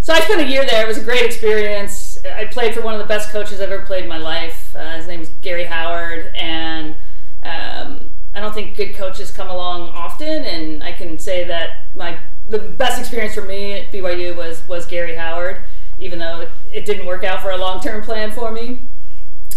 [0.00, 0.84] so I spent a year there.
[0.84, 2.18] It was a great experience.
[2.24, 4.74] I played for one of the best coaches I've ever played in my life.
[4.76, 6.94] Uh, his name is Gary Howard, and
[7.42, 10.44] um, I don't think good coaches come along often.
[10.44, 14.86] And I can say that my the best experience for me at BYU was was
[14.86, 15.62] Gary Howard,
[15.98, 18.80] even though it, it didn't work out for a long term plan for me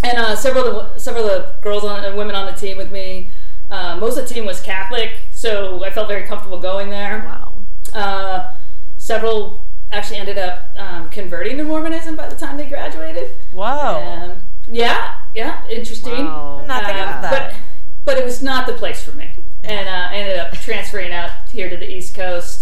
[0.04, 2.78] and uh, several of the, several of the girls on, and women on the team
[2.78, 3.30] with me.
[3.70, 7.20] Uh, most of the team was Catholic, so I felt very comfortable going there.
[7.24, 7.54] wow.
[7.94, 8.54] Uh,
[8.98, 13.32] several actually ended up um, converting to Mormonism by the time they graduated.
[13.54, 14.02] Wow.
[14.04, 16.26] Um, yeah, yeah, interesting.
[16.26, 16.66] Wow.
[16.66, 17.32] Not thinking Um, of that.
[17.52, 17.56] But
[18.04, 19.30] but it was not the place for me,
[19.64, 22.61] and uh, I ended up transferring out here to the East Coast,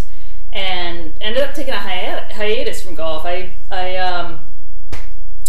[0.51, 3.25] and ended up taking a hiat- hiatus from golf.
[3.25, 4.39] I I um,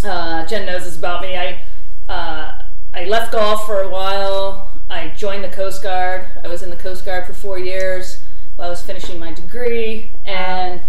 [0.05, 1.37] uh, Jen knows this about me.
[1.37, 1.61] I
[2.09, 2.63] uh,
[2.95, 4.69] I left golf for a while.
[4.89, 6.27] I joined the Coast Guard.
[6.43, 8.21] I was in the Coast Guard for four years
[8.57, 10.81] while I was finishing my degree, and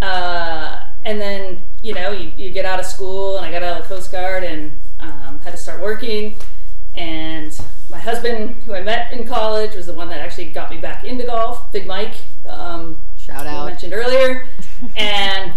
[0.00, 3.80] uh, and then you know you, you get out of school, and I got out
[3.80, 6.36] of the Coast Guard and um, had to start working.
[6.94, 7.58] And
[7.90, 11.04] my husband, who I met in college, was the one that actually got me back
[11.04, 11.70] into golf.
[11.72, 12.14] Big Mike.
[12.46, 13.66] Um, Shout out.
[13.66, 14.46] mentioned earlier,
[14.96, 15.52] and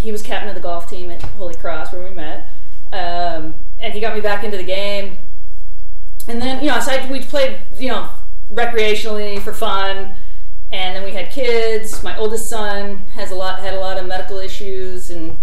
[0.00, 2.48] he was captain of the golf team at Holy Cross where we met,
[2.92, 5.18] um, and he got me back into the game.
[6.26, 8.08] And then you know, so I, we played you know
[8.50, 10.14] recreationally for fun,
[10.70, 12.02] and then we had kids.
[12.02, 15.36] My oldest son has a lot had a lot of medical issues and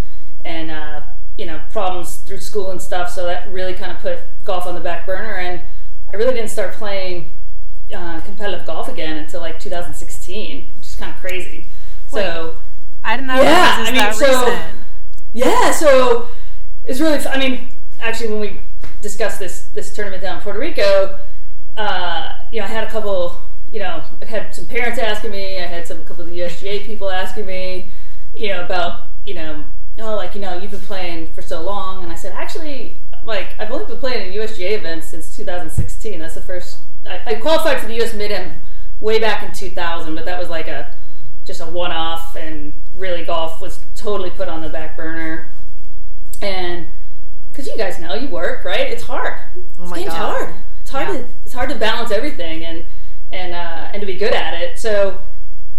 [0.44, 1.02] and uh,
[1.38, 3.12] you know problems through school and stuff.
[3.12, 5.62] So that really kind of put golf on the back burner, and
[6.12, 7.30] I really didn't start playing
[7.94, 11.66] uh, competitive golf again until like 2016, which is kind of crazy.
[12.10, 12.58] So
[13.04, 14.76] I didn't know Yeah, I mean, so- recent.
[15.34, 16.30] yeah, so
[16.86, 17.26] it's really.
[17.28, 18.60] I mean, actually, when we
[19.02, 21.20] discussed this this tournament down in Puerto Rico,
[21.78, 23.42] uh, you know, I had a couple.
[23.72, 25.60] You know, I had some parents asking me.
[25.60, 27.92] I had some a couple of the USGA people asking me.
[28.36, 29.64] You know about you know
[30.00, 33.60] oh like you know you've been playing for so long, and I said actually like
[33.60, 36.20] I've only been playing in USGA events since 2016.
[36.20, 38.62] That's the first I, I qualified for the US Mid Am
[39.00, 40.94] way back in 2000, but that was like a
[41.46, 45.50] just a one off, and really golf was totally put on the back burner.
[46.42, 46.88] And
[47.52, 48.82] because you guys know you work, right?
[48.88, 49.34] It's hard.
[49.56, 50.18] Oh this my game's God.
[50.42, 50.56] hard.
[50.82, 51.14] It's hard Yeah.
[51.22, 52.86] to it's hard to balance everything and
[53.32, 54.78] and uh, and to be good at it.
[54.80, 55.20] So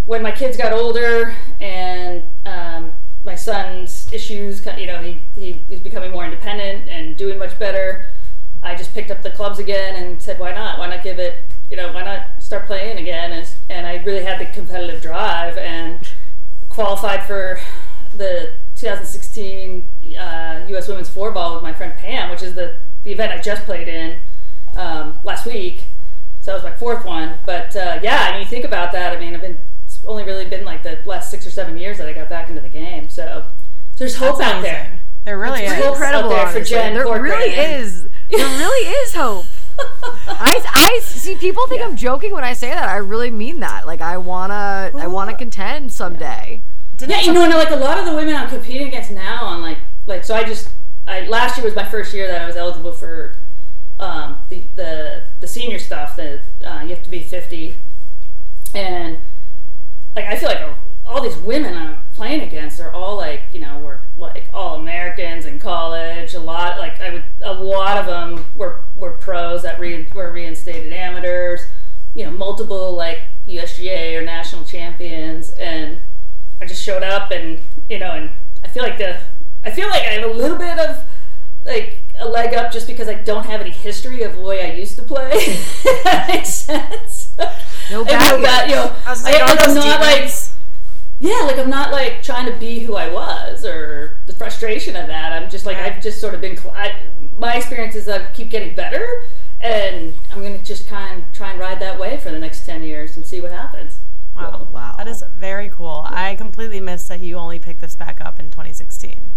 [0.07, 2.93] when my kids got older and um,
[3.25, 8.07] my son's issues, you know, he, he was becoming more independent and doing much better.
[8.63, 10.79] I just picked up the clubs again and said, why not?
[10.79, 13.31] Why not give it, you know, why not start playing again?
[13.31, 16.01] And, and I really had the competitive drive and
[16.71, 17.61] qualified for
[18.15, 19.87] the 2016
[20.19, 20.89] uh, U.S.
[20.89, 23.87] Women's Four Ball with my friend Pam, which is the, the event I just played
[23.87, 24.17] in
[24.77, 25.85] um, last week.
[26.41, 27.35] So that was my fourth one.
[27.45, 29.15] But uh, yeah, I mean, you think about that.
[29.15, 31.99] I mean, I've been it's only really been like the last six or seven years
[31.99, 33.11] that I got back into the game.
[33.11, 33.45] So
[33.99, 34.81] there's hope That's out there.
[34.81, 35.01] amazing.
[35.27, 35.87] There really It's is.
[35.87, 36.67] Incredible, out there for.
[36.67, 38.05] Jen There really is.
[38.31, 39.45] There really is hope.
[39.79, 42.89] I, I see people think I'm joking when I say that.
[42.89, 43.87] I really mean that.
[43.87, 46.63] Like I wanna I wanna contend someday.
[46.97, 49.45] Didn't Yeah, you know, and like a lot of the women I'm competing against now
[49.45, 50.71] on like like so I just
[51.07, 53.35] I last year was my first year that I was eligible for
[54.01, 57.77] um, the, the the senior stuff that uh, you have to be 50
[58.75, 59.19] and
[60.15, 60.77] like I feel like
[61.07, 65.47] all these women I'm playing against are all like you know we're like all Americans
[65.47, 69.81] in college a lot like I would a lot of them were were pros that
[69.81, 71.61] re, were reinstated amateurs.
[72.15, 75.99] You know, multiple like USGA or national champions, and
[76.61, 78.31] I just showed up, and you know, and
[78.65, 79.19] I feel like the
[79.65, 81.05] I feel like I have a little bit of
[81.65, 84.75] like a leg up just because I don't have any history of the way I
[84.75, 85.31] used to play.
[86.05, 87.33] That makes sense.
[87.91, 90.31] No that, you know, I was like, I, like I'm not like
[91.21, 95.09] yeah, like I'm not like trying to be who I was or the frustration of
[95.09, 95.33] that.
[95.33, 95.87] I'm just like Yeah.
[95.87, 96.59] I've just sort of been.
[96.75, 96.95] I,
[97.39, 99.23] my experience is I keep getting better,
[99.61, 102.83] and I'm gonna just kind of try and ride that wave for the next ten
[102.83, 103.99] years and see what happens.
[104.37, 104.69] Wow.
[104.73, 104.95] Wow.
[104.99, 106.03] That is very cool.
[106.07, 109.33] I completely missed that you only picked this back up in 2016.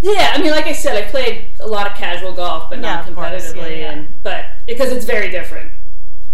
[0.00, 2.96] Yeah, I mean, like I said, I played a lot of casual golf, but Yeah,
[2.96, 3.92] not competitively, Yeah, yeah.
[3.92, 5.70] and but because it's very different,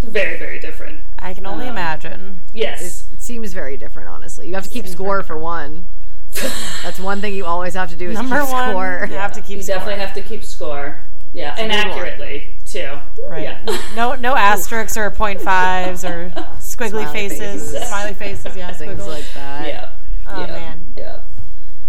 [0.03, 1.01] very very different.
[1.19, 2.41] I can only Um, imagine.
[2.55, 3.07] Yes.
[3.13, 4.49] It seems very different, honestly.
[4.49, 5.87] You have to keep score for one.
[6.83, 9.07] That's one thing you always have to do is Number keep one, score.
[9.11, 9.77] you have to keep you score.
[9.77, 10.99] definitely have to keep score.
[11.33, 12.99] Yeah, and a good accurately too.
[13.29, 13.43] Right.
[13.45, 13.79] Yeah.
[13.97, 17.39] No, no asterisks or point fives or squiggly Smiley faces,
[17.73, 17.89] faces.
[17.89, 18.57] smiley faces.
[18.57, 19.09] Yeah, Things squiggles.
[19.09, 19.67] like that.
[19.69, 19.91] Yeah.
[20.27, 20.47] Oh, yeah.
[20.47, 20.85] man.
[20.97, 21.21] Yeah.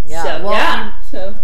[0.06, 0.84] Yeah, So, well, yeah.
[0.84, 1.36] Um, so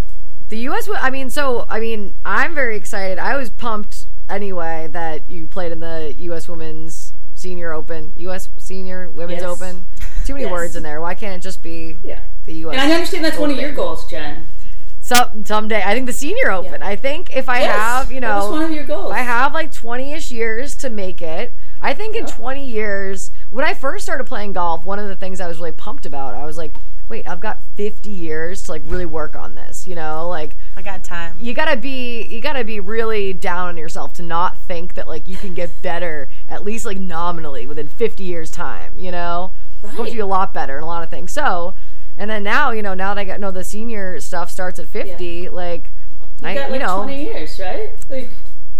[0.49, 0.87] The U.S.
[0.87, 3.17] wo- I mean, so I mean, I'm very excited.
[3.19, 6.47] I was pumped anyway that you played in the U.S.
[6.49, 8.49] Women's Senior Open, U.S.
[8.57, 9.49] Senior Women's Yes.
[9.49, 9.85] Open.
[10.27, 10.51] Too many Yes.
[10.51, 10.99] words in there.
[10.99, 12.19] Why can't it just be yeah.
[12.45, 12.73] the U.S.
[12.77, 14.45] And I understand that's one of your goals, Jen.
[14.99, 16.81] Some someday, I think the Senior Open.
[16.81, 16.87] Yeah.
[16.87, 19.13] I think if I Yes, have, you know, one of your goals.
[19.13, 21.53] I have like 20ish years to make it.
[21.79, 25.39] I think in 20 years, when I first started playing golf, one of the things
[25.39, 26.73] I was really pumped about, I was like,
[27.07, 30.27] wait, I've got 50 years to like really work on this, you know?
[30.27, 31.37] Like I got time.
[31.39, 34.95] you got to be you got to be really down on yourself to not think
[34.95, 39.11] that like you can get better at least like nominally within 50 years time, you
[39.11, 39.53] know?
[39.81, 39.93] Right.
[39.93, 41.31] Hope to be a lot better in a lot of things.
[41.31, 41.75] So,
[42.17, 44.87] and then now, you know, now that I got know the senior stuff starts at
[44.87, 45.91] 50, like
[46.41, 47.89] you I got like you know, 20 years, right?
[48.09, 48.29] Like,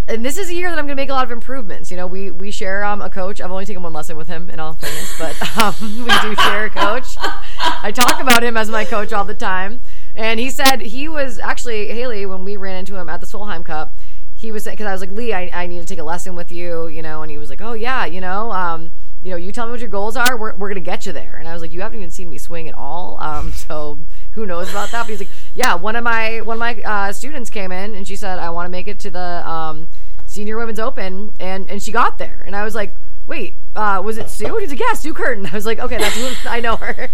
[0.09, 1.91] and this is a year that I'm going to make a lot of improvements.
[1.91, 3.41] You know, we we share um, a coach.
[3.41, 6.65] I've only taken one lesson with him in all fairness, but um, we do share
[6.65, 7.17] a coach.
[7.59, 9.81] I talk about him as my coach all the time.
[10.15, 13.63] And he said he was actually Haley when we ran into him at the Solheim
[13.63, 13.95] Cup.
[14.33, 16.51] He was because I was like Lee, I, I need to take a lesson with
[16.51, 18.91] you, you know, and he was like, oh yeah, you know, um,
[19.28, 20.38] you know, you tell me what your goals are.
[20.38, 21.36] We're, we're gonna get you there.
[21.36, 23.99] And I was like, you haven't even seen me swing at all, um, so
[24.32, 25.01] who knows about that?
[25.03, 28.07] But he's like, yeah, one of my one of my uh, students came in and
[28.07, 29.89] she said I want to make it to the um,
[30.28, 32.95] senior women's open, and and she got there, and I was like,
[33.28, 34.55] wait, uh, was it Sue?
[34.59, 35.45] He's like, yeah, Sue Curtin.
[35.51, 37.09] I was like, okay, that's who I know her.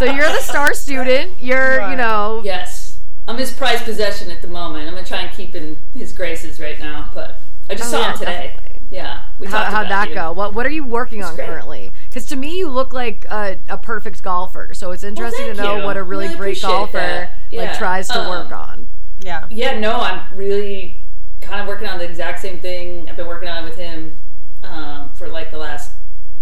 [0.00, 1.40] so you're the star student.
[1.40, 2.98] You're, you know, yes.
[3.28, 4.88] I'm his prized possession at the moment.
[4.88, 7.40] I'm going to try and keep in his graces right now, but
[7.70, 8.32] I just Oh, saw yeah, him today.
[8.54, 8.67] definitely.
[8.90, 9.20] Yeah.
[9.38, 10.14] We How, talked how'd about that you.
[10.14, 10.32] go?
[10.32, 11.46] What What are you working on great.
[11.46, 11.92] currently?
[12.08, 14.72] Because to me, you look like a, a perfect golfer.
[14.74, 15.84] So it's interesting to know you.
[15.84, 17.32] what a really, Really great golfer that.
[17.52, 18.88] like tries to Um, work on.
[19.20, 19.46] Yeah.
[19.50, 21.02] Yeah, no, I'm really
[21.40, 23.08] kind of working on the exact same thing.
[23.08, 24.16] I've been working on with him
[24.64, 25.92] um, for like the last,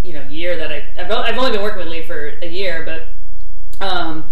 [0.02, 2.46] you know, year that I, I've, o- I've only been working with Lee for a
[2.46, 4.24] year, but um,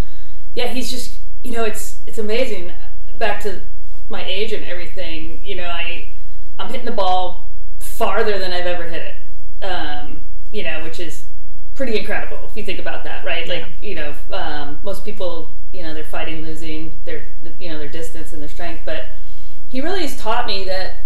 [0.55, 2.73] yeah, he's just, you know, it's it's amazing.
[3.19, 3.61] Back to
[4.09, 6.09] my age and everything, you know, I
[6.59, 7.44] I'm hitting the ball
[7.97, 9.65] farther than I've ever hit it.
[9.65, 10.21] Um,
[10.53, 11.25] you know, which is
[11.75, 13.49] pretty incredible if you think about that, right?
[13.49, 17.25] Like, you know, um, most people, you know, they're fighting losing their,
[17.59, 19.07] you know, their distance and their strength, but
[19.69, 20.97] he really has taught me that,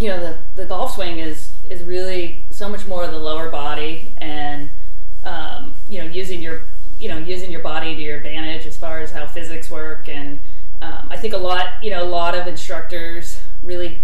[0.00, 3.48] you know, the, the golf swing is is really so much more of the lower
[3.48, 4.70] body and,
[5.24, 6.62] um, you know, using your,
[6.98, 10.08] you know, using your body to your advantage as far as how physics work.
[10.08, 10.40] And
[10.82, 13.98] um, I think a lot, you know, a lot of instructors really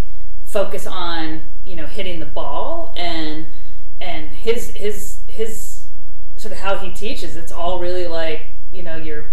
[0.45, 3.47] focus on, you know, hitting the ball and
[4.01, 5.87] and his his his
[6.37, 9.27] sort of how he teaches it's all really like you know your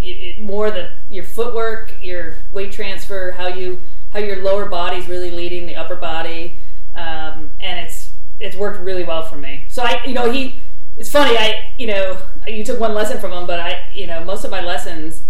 [0.00, 3.82] it, it, more the your footwork your weight transfer how you
[4.12, 6.54] how your lower body's really leading the upper body
[6.94, 9.64] um, and it's it's worked really well for me.
[9.68, 10.60] So i you know he
[10.96, 12.16] it's funny i you know
[12.46, 15.22] you took one lesson from him but i you know most of my lessons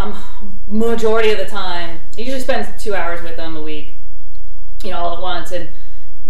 [0.00, 0.14] i'm
[0.66, 3.94] majority of the time I usually spend two hours with him a week
[4.82, 5.52] you know all at once.
[5.52, 5.68] And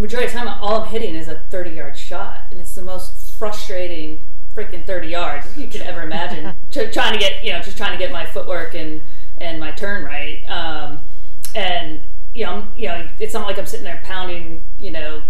[0.00, 2.82] majority of the time all I'm hitting is a 30 yard shot and it's the
[2.82, 4.20] most frustrating
[4.54, 6.54] freaking 30 yards you could ever imagine.
[6.70, 9.00] Tr- trying to get you know just trying to get my footwork and
[9.38, 10.42] and my turn right.
[10.48, 11.02] Um,
[11.54, 12.00] and
[12.34, 15.22] you know I'm, you know it's not like I'm sitting there pounding you know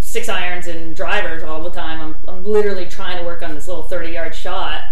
[0.00, 2.00] six irons and drivers all the time.
[2.00, 4.82] I'm, I'm literally trying to work on this little 30 yard shot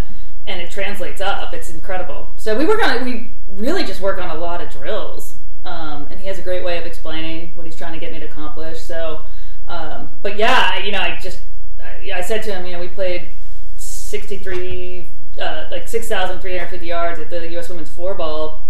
[0.47, 1.53] and it translates up.
[1.53, 2.29] It's incredible.
[2.37, 5.28] So we work on we really just work on a lot of drills
[5.65, 8.19] um, and he has a great way of explaining what he's trying to get me
[8.21, 8.81] to accomplish.
[8.81, 9.21] So,
[9.67, 11.41] um, but yeah, I- you know, I just
[11.83, 13.29] I, I said to him, you know, we played
[13.77, 15.07] 63,
[15.41, 17.69] uh, like 6,350 yards at the U.S.
[17.69, 18.63] Women's Four Ball,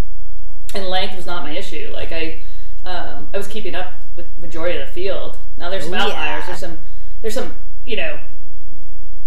[0.75, 1.89] and length was not my issue.
[1.93, 2.39] Like I,
[2.85, 5.37] um, I was keeping up with majority of the field.
[5.57, 6.45] Now there's some Oh, outliers.
[6.45, 6.77] There's some
[7.21, 8.19] there's some you know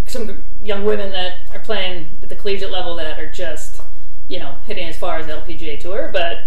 [0.07, 3.81] some young women that are playing at the collegiate level that are just
[4.29, 6.11] you know hitting as far as the LPGA tour.
[6.13, 6.41] But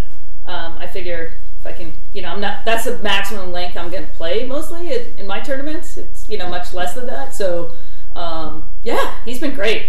[0.45, 2.63] um, I figure if I can, you know, I'm not.
[2.65, 5.97] That's the maximum length I'm going to play mostly in, in my tournaments.
[5.97, 7.33] It's you know much less than that.
[7.33, 7.71] So
[8.15, 9.87] um, yeah, he's been great,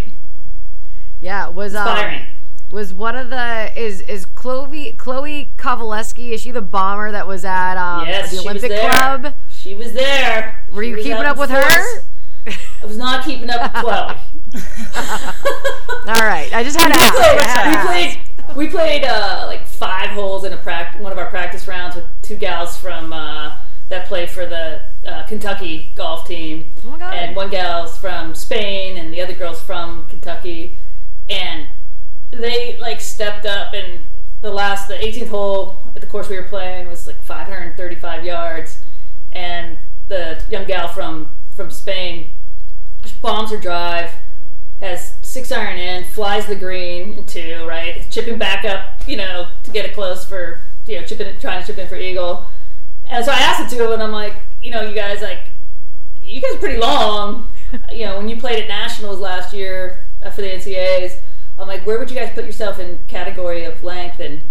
[1.21, 2.27] Yeah, was um, inspiring.
[2.71, 6.31] was one of the is is Chloe Chloe Kovelesky?
[6.31, 8.73] Is she the bomber that was at um, yes, the Olympic.
[8.73, 9.35] Club?
[9.51, 10.65] She was there.
[10.73, 12.03] Were She you keeping up with her?
[12.49, 14.17] I was not keeping up with Chloe.
[16.09, 17.15] All right, I just had to ask.
[17.17, 21.27] I we played we played uh, like five holes in a prac- one of our
[21.27, 23.57] practice rounds with two gals from uh,
[23.89, 29.13] that play for the uh, Kentucky golf team, Oh and one gal's from Spain, and
[29.13, 30.79] the other girl's from Kentucky,
[31.29, 31.69] and
[32.31, 34.01] they like stepped up and
[34.41, 38.85] the last the 18th hole at the course we were playing was like 535 yards.
[39.33, 39.77] And
[40.09, 42.31] the young gal from from Spain
[43.23, 44.11] bombs her drive
[44.81, 49.47] has six iron in flies the green in two right chipping back up you know
[49.63, 52.47] to get it close for you know chipping trying to chip in for eagle
[53.09, 55.51] and so I asked the two of them I'm like you know you guys like
[56.27, 57.49] you guys are pretty long.
[57.93, 61.21] you know, when you played at nationals last year uh, for the NCAAs,
[61.59, 64.21] I'm like, where would you guys put yourself in category of length?
[64.21, 64.43] And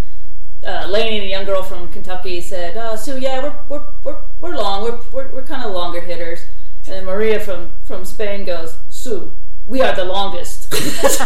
[0.65, 4.57] uh, Lainey, the young girl from Kentucky, said, "Oh, so yeah, we're we're we're, we're
[4.57, 4.83] long.
[4.83, 6.45] We're we're, we're kind of longer hitters."
[6.87, 9.31] And then Maria from from Spain goes, "Sue,
[9.67, 10.69] we are the longest."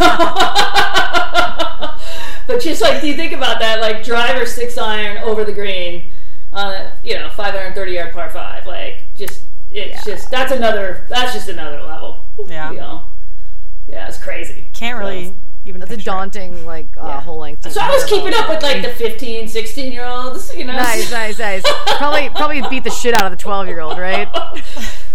[2.46, 3.80] but just like, do you think about that?
[3.80, 6.10] Like driver six iron over the green
[6.52, 8.66] on a you know 530 yard par five.
[8.66, 10.14] Like just it's Yeah.
[10.14, 12.24] just that's another that's just another level.
[12.46, 12.70] Yeah.
[12.72, 13.02] You know.
[13.86, 14.66] Yeah, it's crazy.
[14.72, 15.34] Can't really So-
[15.64, 15.80] even.
[15.80, 16.12] That's a picture it.
[16.12, 17.20] daunting like uh, Yeah.
[17.20, 17.70] whole length.
[17.70, 20.72] So I was keeping up with like the 15, 16 year olds, you know.
[20.74, 21.62] Nice, nice, nice.
[21.98, 24.28] Probably, probably beat the shit out of the twelve-year-old, right?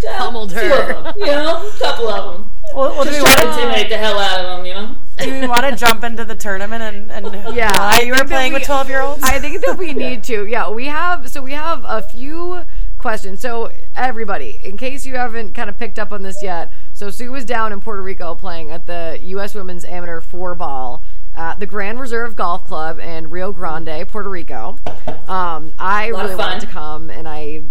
[0.04, 0.94] Yeah, pummeled few her.
[0.94, 2.52] of them, you know, a couple of them.
[2.74, 4.74] Well, well, do we Just try to want intimidate the hell out of them, you
[4.74, 4.88] know.
[4.88, 4.96] to?
[5.26, 8.30] Do we want to jump into the tournament and and Yeah, why you were think
[8.30, 9.24] that playing with twelve year olds?
[9.24, 10.46] I think that we need to.
[10.46, 11.30] Yeah, we have.
[11.30, 12.64] So we have a few
[12.98, 13.40] questions.
[13.40, 17.32] So everybody, in case you haven't kind of picked up on this yet, so Sue
[17.32, 19.56] was down in Puerto Rico playing at the U.S.
[19.56, 21.02] Women's Amateur Four Ball
[21.34, 24.78] at the Grand Reserve Golf Club in Rio Grande, Puerto Rico.
[25.30, 26.60] Um, I Lot of really wanted fun.
[26.62, 27.62] to come, and I,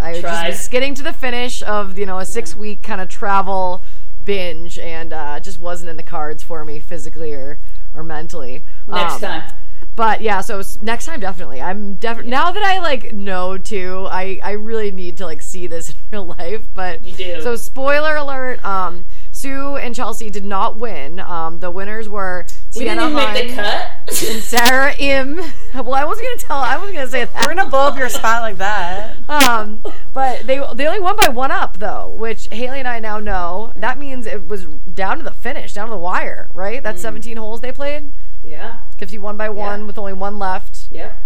[0.00, 0.48] I just Tried.
[0.50, 3.82] was getting to the finish of you know a six week kind of travel
[4.24, 7.58] binge, and uh, just wasn't in the cards for me physically or
[7.94, 8.62] or mentally.
[8.88, 9.52] Next Um, time.
[9.96, 11.60] but yeah, so next time definitely.
[11.60, 14.06] I'm definitely now that I like know too.
[14.10, 16.66] I I really need to like see this in real life.
[16.74, 17.40] But You do.
[17.42, 18.64] So spoiler alert.
[18.64, 21.18] Um, Sue and Chelsea did not win.
[21.20, 23.90] Um, the winners were We didn't Sienna even make the cut.
[24.08, 25.36] and Sarah Im.
[25.74, 26.56] Well, I wasn't gonna tell.
[26.56, 27.46] I wasn't gonna say that.
[27.46, 29.16] We're gonna blow up your spot like that.
[29.28, 29.82] Um,
[30.14, 33.72] but they they only won by one up though, which Haley and I now know.
[33.76, 36.82] That means it was down to the finish, down to the wire, right?
[36.82, 38.12] That's 17 holes they played.
[38.42, 38.78] yeah.
[38.98, 39.86] Gives you one by one Yeah.
[39.86, 40.88] with only one left.
[40.90, 41.16] Yep.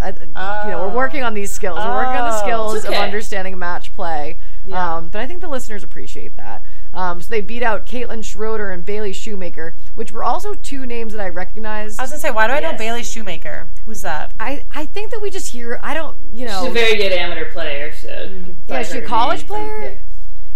[0.00, 0.94] I, you know, we're Oh.
[0.94, 1.78] working on these skills.
[1.78, 2.42] We're working on the Oh.
[2.42, 4.38] skills It's of understanding match play.
[4.66, 4.96] Yeah.
[4.96, 6.62] Um, but I think the listeners appreciate that.
[6.94, 11.12] Um, so they beat out Caitlin Schroeder and Bailey Shoemaker, which were also two names
[11.12, 11.98] that I recognized.
[11.98, 12.78] I was gonna say, why do I know Yes.
[12.78, 13.68] Bailey Shoemaker?
[13.86, 14.32] Who's that?
[14.38, 15.80] I, I think that we just hear.
[15.82, 16.16] I don't.
[16.32, 16.60] You know.
[16.62, 17.92] She's a very good amateur player.
[17.94, 18.54] So Mm.
[18.68, 19.98] Yeah, is she a college player?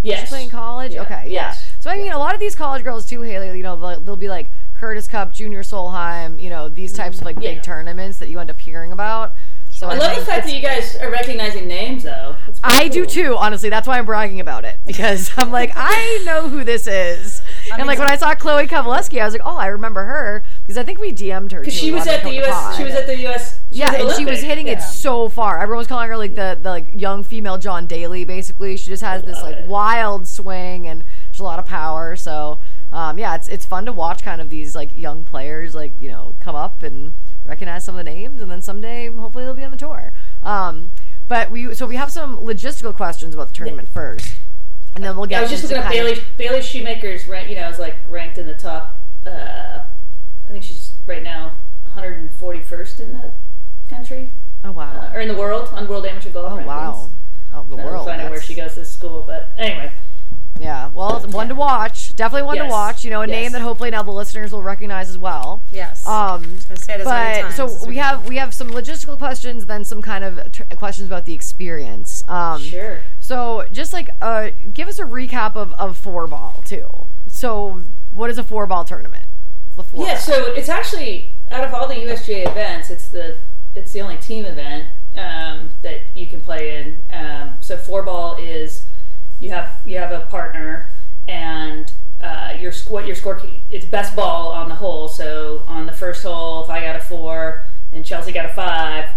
[0.02, 0.20] Yes.
[0.20, 0.94] She's playing college.
[0.94, 1.02] Yeah.
[1.02, 1.48] Okay, yeah.
[1.48, 1.70] Yes.
[1.80, 3.56] So I mean, a lot of these college girls too, Haley.
[3.56, 6.40] You know, they'll, they'll be like Curtis Cup, Junior Solheim.
[6.40, 7.62] You know, these types of like big Yeah.
[7.62, 9.34] tournaments that you end up hearing about.
[9.78, 12.34] So I love the fact that you guys are recognizing names, though.
[12.64, 13.68] I do too, honestly.
[13.68, 17.40] That's why I'm bragging about it because I'm like, I know who this is.
[17.70, 20.42] and mean, like when I saw Chloe Kovelesky, I was like, oh, I remember her
[20.62, 21.60] because I think we DM'd her.
[21.60, 22.76] Because she was at the U.S.
[22.76, 23.60] She was at the U.S.
[23.70, 25.60] she yeah, and she was hitting it so far.
[25.60, 28.24] Everyone was calling her like the the like young female John Daly.
[28.24, 29.68] Basically, she just has this like it.
[29.68, 32.16] wild swing and there's a lot of power.
[32.16, 32.58] So
[32.90, 36.08] um, yeah, it's it's fun to watch kind of these like young players like you
[36.08, 37.12] know come up and
[37.48, 40.12] recognize some of the names, and then someday hopefully they'll be on the tour.
[40.42, 40.90] Um,
[41.26, 44.34] but we so we have some logistical questions about the tournament first,
[44.94, 45.38] and then we'll get.
[45.38, 47.48] I was just looking up of- Bailey Bailey Shoemaker's rank.
[47.50, 49.00] You know, is like ranked in the top.
[49.26, 49.80] Uh,
[50.48, 51.52] I think she's right now
[51.94, 53.32] 141st in the
[53.90, 54.30] country
[54.64, 54.92] Oh wow!
[54.92, 56.66] uh, or in the world on World Amateur Golf oh rankings.
[56.66, 57.10] wow!
[57.52, 58.06] Oh the world.
[58.06, 59.92] find out where she goes to school, but anyway,
[60.60, 62.14] Yeah, well, it's one to watch.
[62.16, 63.04] Definitely one to watch.
[63.04, 65.62] You know, a name that hopefully now the listeners will recognize as well.
[65.72, 66.06] Yes.
[66.06, 69.16] Um, gonna say it many but times so we we have we have some logistical
[69.18, 72.22] questions, then some kind of tr- questions about the experience.
[72.28, 73.00] Um, sure.
[73.20, 76.88] So just like uh, give us a recap of of four ball too.
[77.26, 77.82] So
[78.12, 79.24] what is a four ball tournament?
[79.76, 80.06] The four.
[80.06, 83.36] Yeah, so it's actually out of all the USGA events, it's the
[83.74, 84.88] it's the only team event.
[85.16, 86.98] um, that you can play in.
[87.12, 88.84] Um, so four ball is
[89.40, 90.90] you have you have a partner
[91.26, 95.08] and uh, your what your score it's best ball on the hole.
[95.08, 97.62] So on the first hole, if I got a four
[97.92, 99.08] and Chelsea got a five,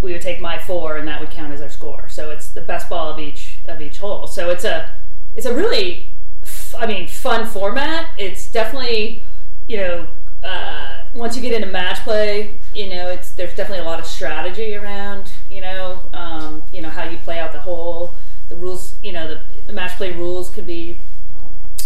[0.00, 2.08] we would take my four and that would count as our score.
[2.08, 4.26] So it's the best ball of each of each hole.
[4.26, 4.90] So it's a
[5.34, 6.10] it's a really
[6.42, 8.10] f- I mean fun format.
[8.18, 9.22] It's definitely
[9.66, 10.08] you know
[10.44, 14.06] uh, once you get into match play, you know it's there's definitely a lot of
[14.06, 18.12] strategy around you know um, you know how you play out the hole.
[18.48, 20.98] The rules you know the, the match play rules could be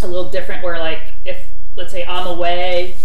[0.01, 0.63] a little different.
[0.63, 2.95] Where like if let's say I'm away,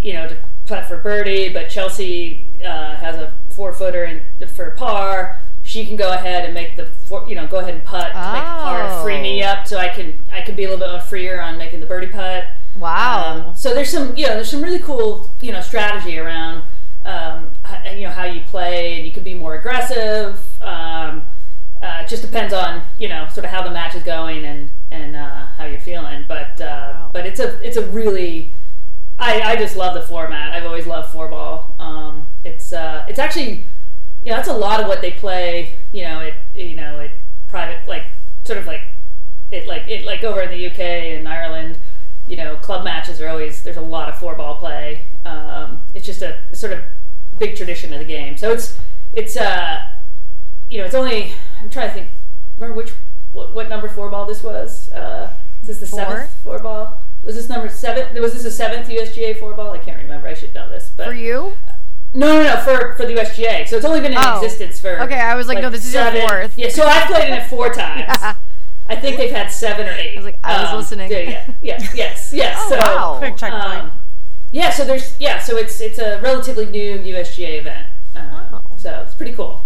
[0.00, 4.70] you know to putt for birdie, but Chelsea uh, has a four footer and for
[4.72, 8.12] par, she can go ahead and make the four, you know go ahead and putt
[8.12, 9.02] to make the par Oh.
[9.02, 11.56] free me up, so I can I can be a little bit more freer on
[11.58, 12.44] making the birdie putt.
[12.78, 13.44] Wow.
[13.48, 16.64] Um, so there's some you know there's some really cool you know strategy around
[17.04, 17.50] um,
[17.94, 20.40] you know how you play and you can be more aggressive.
[20.62, 21.22] Um,
[21.84, 24.70] uh, it just depends on you know sort of how the match is going and
[24.90, 26.24] and uh, how you're feeling.
[26.26, 27.10] But uh, Wow.
[27.12, 28.52] but it's a it's a really
[29.18, 30.52] I, I just love the format.
[30.52, 31.74] I've always loved four ball.
[31.78, 33.66] Um, it's uh, it's actually
[34.22, 35.74] you know that's a lot of what they play.
[35.92, 37.12] You know it you know it
[37.48, 38.04] private like
[38.44, 38.82] sort of like
[39.50, 41.78] it like it like over in the UK and Ireland.
[42.26, 45.04] You know club matches are always there's a lot of four ball play.
[45.26, 46.80] Um, it's just a sort of
[47.38, 48.36] big tradition of the game.
[48.36, 48.78] So it's
[49.12, 49.80] it's uh
[50.70, 51.32] you know it's only
[51.64, 52.08] I'm trying to think.
[52.58, 52.92] Remember which
[53.32, 54.92] what, what number four ball this was?
[54.92, 55.98] Uh, is this the Four?
[56.00, 57.02] seventh four ball?
[57.22, 58.20] Was this number seven?
[58.22, 59.72] Was this a seventh USGA four ball?
[59.72, 60.28] I can't remember.
[60.28, 60.90] I should know this.
[60.94, 61.54] But For you?
[62.12, 63.66] no, no, no, for for the USGA.
[63.66, 64.42] So it's only been in Oh.
[64.42, 65.00] existence for.
[65.02, 66.56] Okay, I was like, no, this is your fourth.
[66.58, 68.36] Yeah, so I've played in it four times.
[68.86, 70.12] I think they've had seven or eight.
[70.12, 71.10] I was like, I was listening.
[71.10, 72.56] Yeah, yeah, yeah, yes, yes.
[72.60, 73.16] Oh, so, wow.
[73.18, 73.64] Quick checkpoint.
[73.64, 73.92] um,
[74.52, 77.86] yeah, so there's yeah, so it's it's a relatively new USGA event.
[78.14, 78.60] Uh, Oh.
[78.76, 79.62] So it's pretty cool.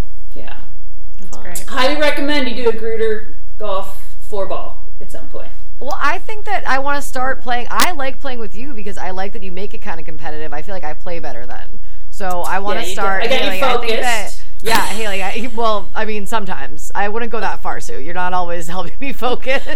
[1.39, 1.65] Yeah, great.
[1.67, 5.51] highly recommend you do a Gruder golf four ball at some point.
[5.79, 7.67] Well, I think that I want to start playing.
[7.69, 10.53] I like playing with you because I like that you make it kind of competitive.
[10.53, 11.79] I feel like I play better then.
[12.11, 13.23] So I want Yeah, to start.
[13.23, 13.29] do.
[13.29, 14.43] I got you Haley, I think that, focused.
[14.61, 15.23] yeah, Haley.
[15.23, 17.97] I, well, I mean, sometimes I wouldn't go that far, Sue.
[18.01, 19.63] You're not always helping me focus.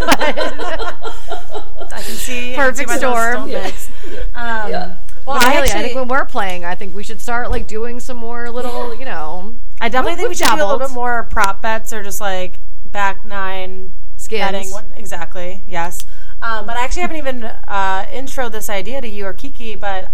[0.00, 3.48] I can see I can see Perfect storm.
[3.50, 3.90] stomachs.
[4.34, 4.96] Um, Yeah.
[5.26, 7.66] Well, but I Haley, I think when we're playing, I think we should start like
[7.66, 10.90] doing some more little, you know, I definitely think we should do a little bit
[10.90, 14.40] more prop bets or just like back nine skins.
[14.40, 14.70] betting.
[14.70, 15.62] What, exactly.
[15.66, 16.06] Yes.
[16.40, 19.74] Um, but I actually haven't even uh, intro this idea to you or Kiki.
[19.76, 20.04] But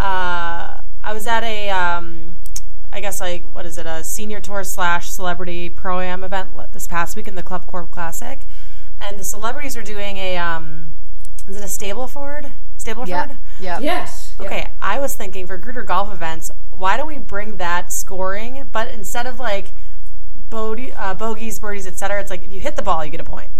[0.00, 2.34] uh, I was at a, um,
[2.92, 6.86] I guess like what is it, a senior tour slash celebrity pro am event this
[6.86, 8.40] past week in the Club Corp Classic,
[9.00, 10.92] and the celebrities were doing a, um,
[11.48, 12.52] is it a Stableford?
[12.78, 13.08] Stableford?
[13.08, 13.36] Yeah.
[13.60, 13.78] Yeah.
[13.80, 14.34] Yes.
[14.38, 14.46] yeah.
[14.46, 16.50] Okay, I was thinking for Gruder golf events,
[16.82, 19.70] why don't we bring that scoring, but instead of like
[20.50, 23.24] bogey, uh, bogeys, birdies, etc., it's like if you hit the ball, you get a
[23.24, 23.50] point.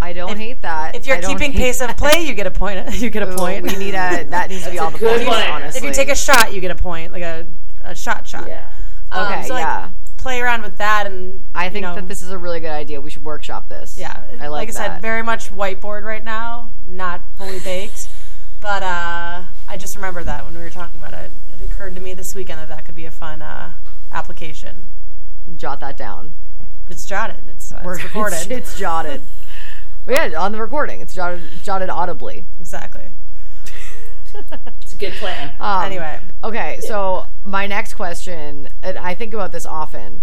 [0.00, 0.94] I don't If- hate that.
[0.94, 2.94] If you're keeping hate pace of play, you get a point.
[3.02, 3.64] You get a Ooh, point.
[3.64, 5.26] We need a that needs to be all the points.
[5.26, 5.42] one.
[5.42, 7.44] Honestly, if you take a shot, you get a point, like a,
[7.82, 8.46] a shot shot.
[8.46, 8.70] Yeah.
[9.10, 9.88] Um, Okay, so, like, yeah.
[10.16, 12.70] Play around with that, and I think you know, that this is a really good
[12.70, 13.00] idea.
[13.00, 13.98] We should workshop this.
[13.98, 14.92] Yeah, I like, Like I that.
[14.94, 18.08] said, very much whiteboard right now, not fully baked.
[18.60, 21.30] But uh, I just remember that when we were talking about it,
[21.60, 23.72] it occurred to me this weekend that that could be a fun uh,
[24.12, 24.86] application.
[25.56, 26.32] Jot that down.
[26.88, 27.44] It's jotted.
[27.48, 28.36] It's, uh, We're- it's recorded.
[28.36, 29.22] It's, it's jotted.
[30.06, 32.44] Well, yeah, on the recording, it's jotted jotted audibly.
[32.60, 33.06] exactly.
[34.82, 35.52] It's a good plan.
[35.60, 40.20] Um, Anyway, Okay, so my next question, and I think about this often.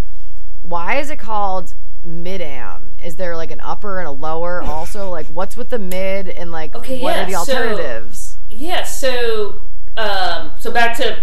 [0.61, 1.73] Why is it called
[2.03, 2.91] mid am?
[3.03, 5.09] Is there like an upper and a lower also?
[5.09, 8.37] Like, what's with the mid and like Okay, what are the yeah, so- alternatives?
[8.51, 9.61] Yeah, so
[9.97, 11.17] um, so back to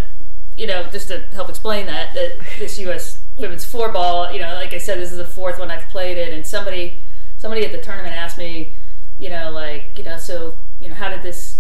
[0.57, 3.21] you know just to help explain that that this U.S.
[3.39, 6.19] women's four ball, you know, like I said, this is the fourth one I've played
[6.19, 6.99] it, and somebody
[7.39, 8.75] somebody at the tournament asked me,
[9.19, 11.59] you know, like you know, so you know, how did this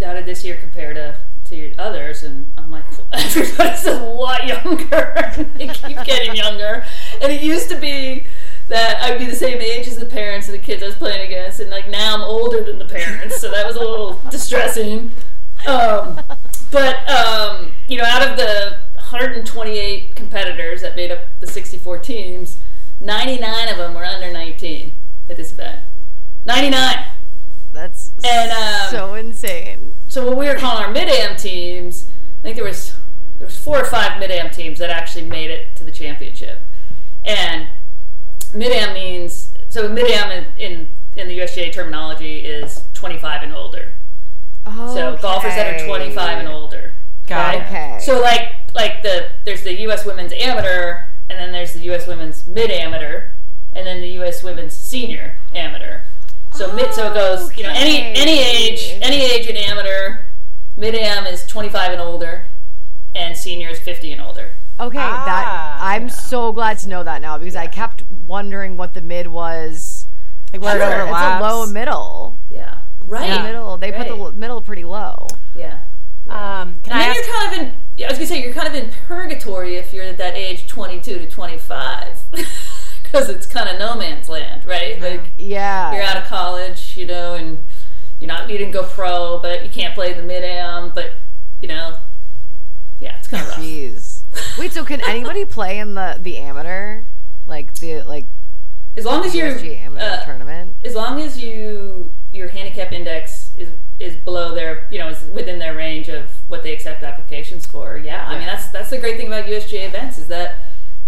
[0.00, 1.16] how did this year compare to
[1.46, 2.22] to others?
[2.22, 5.46] And I'm like, everybody's a lot younger.
[5.56, 6.84] they keep getting younger,
[7.20, 8.26] and it used to be
[8.68, 11.26] that I'd be the same age as the parents of the kids I was playing
[11.26, 15.10] against, and like now I'm older than the parents, so that was a little distressing.
[15.66, 16.20] Um,
[16.70, 22.58] but um, you know, out of the 128 competitors that made up the 64 teams,
[23.00, 24.92] 99 of them were under 19
[25.28, 25.80] at this event.
[26.44, 27.06] 99.
[27.72, 29.94] That's And, um, so insane.
[30.08, 32.08] So what we were calling our mid am teams,
[32.40, 32.94] I think there was
[33.38, 36.60] there was four or five mid am teams that actually made it to the championship.
[37.24, 37.68] And
[38.54, 43.52] mid am means so mid am in, in in the USGA terminology is 25 and
[43.52, 43.92] older.
[44.66, 46.92] So golfers that are 25 and older.
[47.26, 47.62] Got it.
[47.62, 47.98] Okay.
[48.00, 50.04] So like like the there's the U.S.
[50.04, 52.06] Women's Amateur, and then there's the U.S.
[52.06, 53.28] Women's Mid Amateur,
[53.72, 54.42] and then the U.S.
[54.42, 56.00] Women's Senior Amateur.
[56.52, 60.18] So mid, so it goes, you know, any any age, any age in amateur.
[60.76, 62.44] Mid am is 25 and older,
[63.14, 64.50] and senior is 50 and older.
[64.78, 68.94] Okay, Ah, that I'm so glad to know that now because I kept wondering what
[68.94, 70.06] the mid was.
[70.52, 71.44] Like where Sure, it it's a It's overlaps.
[71.44, 72.38] a low middle.
[73.08, 73.36] Yeah, right.
[73.38, 73.76] The middle.
[73.78, 75.26] They put the middle pretty low.
[75.54, 75.78] Yeah.
[76.28, 77.16] Um, can And I then ask?
[77.26, 77.72] you're kind of in.
[77.96, 80.66] yeah, I was gonna say you're kind of in purgatory if you're at that age
[80.66, 82.24] 22 to 25,
[83.04, 85.00] because it's kind of no man's land, right?
[85.00, 85.92] Like Yeah.
[85.94, 87.58] you're out of college, you know, and
[88.18, 91.12] you're not you didn't go pro, but you can't play the mid am, but
[91.60, 91.96] you know,
[92.98, 93.58] yeah, it's kind of rough.
[93.58, 94.22] Jeez.
[94.58, 97.02] Wait, so can anybody play in the the amateur,
[97.46, 98.26] like the like
[98.96, 100.74] As long as you're USG amateur uh, tournament?
[100.84, 105.58] as long as you your handicap index is is below their you know is within
[105.58, 109.16] their range of what they accept applications for yeah, i mean that's that's the great
[109.16, 110.56] thing about usga events is that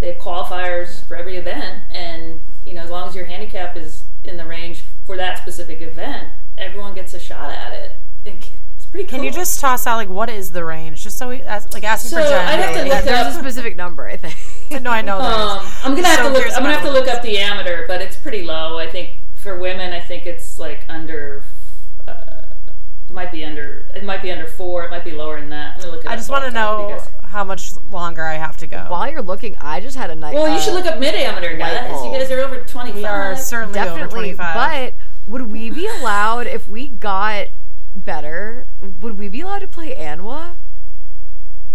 [0.01, 4.05] they have qualifiers for every event and you know as long as your handicap is
[4.25, 9.07] in the range for that specific event everyone gets a shot at it it's pretty
[9.07, 11.73] cool Can you just toss out like what is the range, just so we ask,
[11.75, 12.47] like asking So, for Jen?
[12.49, 14.35] I'd have to Yeah, look there's up- a specific number, I think.
[14.83, 15.31] no, I know that.
[15.31, 16.47] Um, I'm gonna have So to look.
[16.57, 18.79] I'm gonna have to look up the amateur, but it's pretty low.
[18.79, 19.11] I think
[19.43, 21.45] for women, I think it's like under.
[22.07, 22.13] Uh,
[23.11, 23.87] might be under.
[23.95, 24.85] It might be under four.
[24.85, 25.77] It might be lower than that.
[25.79, 26.05] Let me look.
[26.05, 28.57] It I up just want to I'm talking you know how much longer I have
[28.59, 28.85] to go.
[28.89, 30.35] While you're looking, I just had a night.
[30.35, 31.91] Well, you should look up mid amateur, guys.
[32.05, 32.95] You guys are over 25.
[32.95, 34.35] we are certainly over definitely.
[34.35, 34.55] 25.
[34.55, 34.95] But
[35.33, 37.49] would we be allowed if we got
[37.95, 38.67] better?
[39.01, 40.57] Would we be allowed to play Anwa?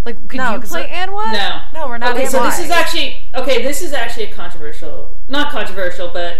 [0.06, 1.32] Like, could No, you 'cause play it- Anwa?
[1.32, 1.62] No.
[1.74, 2.12] no, we're not.
[2.16, 3.64] Okay, so this is actually okay.
[3.64, 6.36] This is actually a controversial, not controversial, but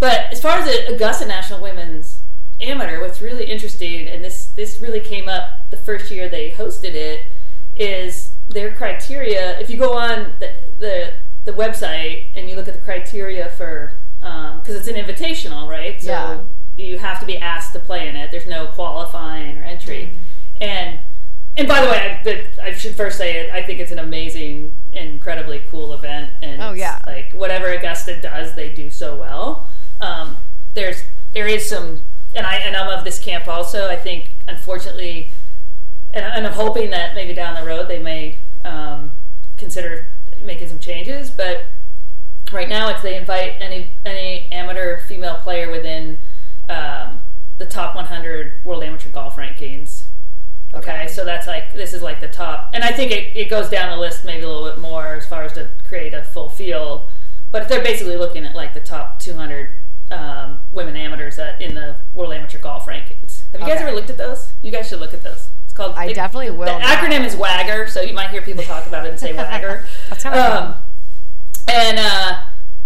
[0.00, 2.20] but as far as the Augusta National Women's
[2.60, 6.94] Amateur, what's really interesting, and this this really came up the first year they hosted
[6.94, 7.22] it,
[7.76, 9.58] is their criteria.
[9.60, 11.12] If you go on the the,
[11.44, 13.92] the website and you look at the criteria for
[14.22, 16.00] um, because it's an invitational, right?
[16.02, 16.40] So Yeah.
[16.76, 18.30] you have to be asked to play in it.
[18.30, 20.62] There's no qualifying or entry, mm-hmm.
[20.62, 20.98] and
[21.56, 22.20] and by the way,
[22.62, 23.52] I, I should first say it.
[23.52, 27.00] I think it's an amazing, incredibly cool event, and Oh, yeah.
[27.06, 29.68] like whatever Augusta does, they do so well.
[30.00, 30.36] Um,
[30.74, 32.00] there's there is some,
[32.34, 33.88] and I and I'm of this camp also.
[33.88, 35.30] I think unfortunately,
[36.12, 39.12] and, and I'm hoping that maybe down the road they may um,
[39.56, 40.06] consider
[40.42, 41.30] making some changes.
[41.30, 41.66] But
[42.52, 46.18] right now, it's they invite any any amateur female player within
[46.68, 47.20] um,
[47.58, 50.04] the top 100 world amateur golf rankings.
[50.72, 53.68] Okay, so that's like this is like the top, and I think it, it goes
[53.68, 56.48] down the list maybe a little bit more as far as to create a full
[56.48, 57.10] field.
[57.52, 59.70] But they're basically looking at like the top 200
[60.10, 63.42] um, women amateurs that in the world amateur golf rankings.
[63.52, 63.84] Have you guys Okay.
[63.86, 64.52] ever looked at those?
[64.62, 65.48] You guys should look at those.
[65.64, 65.94] It's called.
[65.96, 66.96] I it- definitely will The now.
[66.96, 69.84] acronym is WAGR, so you might hear people talk about it and say WAGR.
[70.08, 70.74] That's kind of Um,
[71.68, 72.38] and uh,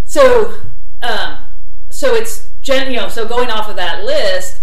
[0.04, 0.54] so,
[1.02, 1.38] um,
[1.90, 4.60] so it's gen, you know, so going off of that list,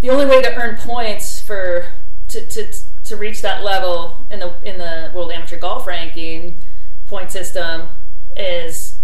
[0.00, 1.86] the only way to earn points for
[2.28, 2.72] to, to,
[3.04, 6.54] to reach that level in the in the World Amateur Golf Ranking
[7.08, 7.88] point system
[8.36, 8.94] is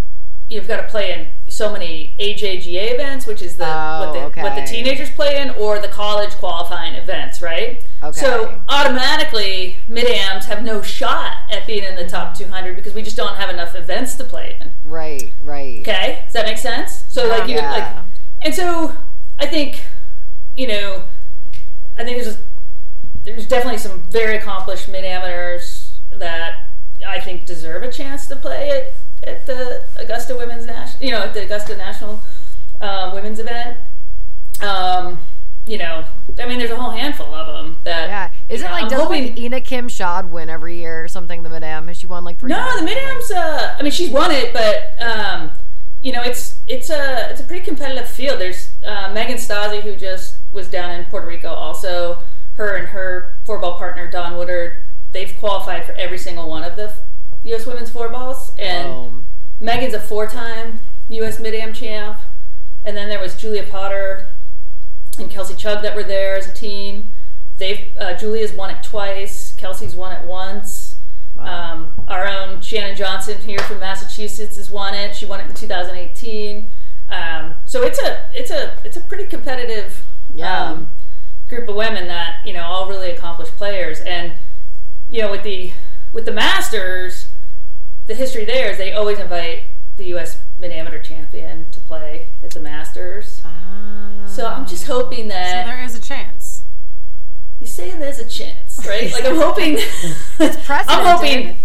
[0.48, 1.26] you've got to play in
[1.56, 5.50] so many AJGA events, which is the what the Oh, what the teenagers play in,
[5.50, 7.82] or the college qualifying events, right?
[8.02, 8.20] Okay.
[8.20, 13.16] So automatically, mid-ams have no shot at being in the top 200 because we just
[13.16, 14.74] don't have enough events to play in.
[14.84, 15.80] Right, right.
[15.80, 17.04] Okay, does that make sense?
[17.08, 17.72] So like you Yeah.
[17.72, 18.04] like,
[18.42, 18.94] and so
[19.38, 19.82] I think,
[20.54, 21.04] you know,
[21.96, 22.38] I think there's
[23.24, 26.68] there's definitely some very accomplished mid amateurs that
[27.04, 28.92] I think deserve a chance to play at
[29.26, 32.22] at the Augusta Women's National, you know, at the Augusta National
[32.80, 33.78] um, Women's Event.
[34.62, 35.18] Um,
[35.66, 36.04] you know,
[36.38, 38.08] I mean, there's a whole handful of them that.
[38.08, 38.30] Yeah.
[38.48, 41.42] Isn't you know, like doesn't hoping- like Ina Kim-Schaad win every year or something?
[41.42, 42.50] The Madame has she won like three?
[42.50, 45.50] No, times the or mid-am's Uh, I mean, she's won it, but um,
[46.02, 48.40] you know, it's it's a it's a pretty competitive field.
[48.40, 51.52] There's uh, Meghan Stasi, who just was down in Puerto Rico.
[51.52, 52.18] Also,
[52.54, 56.76] her and her four ball partner Dawn Woodard, they've qualified for every single one of
[56.76, 56.94] the
[57.46, 57.66] U.S.
[57.66, 59.24] Women's four balls, and Um,
[59.60, 61.38] Meghan's a four time U.S.
[61.40, 62.18] mid am champ.
[62.84, 64.28] And then there was Julia Potter
[65.18, 67.08] and Kelsey Chugg that were there as a team.
[67.58, 69.54] They've uh, Julia's won it twice.
[69.56, 70.96] Kelsey's won it once.
[71.36, 71.72] Wow.
[71.72, 75.16] Um, our own Shannon Johnson here from Massachusetts has won it.
[75.16, 76.70] She won it in 2018.
[77.10, 80.70] Um, so it's a it's a it's a pretty competitive Yeah.
[80.70, 80.90] um,
[81.48, 84.00] group of women that you know all really accomplished players.
[84.00, 84.32] And
[85.10, 85.72] you know with the
[86.12, 87.25] with the Masters,
[88.06, 89.64] the history there is they always invite
[89.96, 90.38] the U.S.
[90.58, 93.40] Mid Amateur champion to play at the Masters.
[93.44, 94.26] ah.
[94.26, 96.62] So I'm just hoping So that there is a chance.
[97.60, 99.10] You're saying there's a chance, right?
[99.12, 99.76] Like I'm hoping.
[100.36, 100.86] Precedented.
[100.88, 101.56] I'm hoping.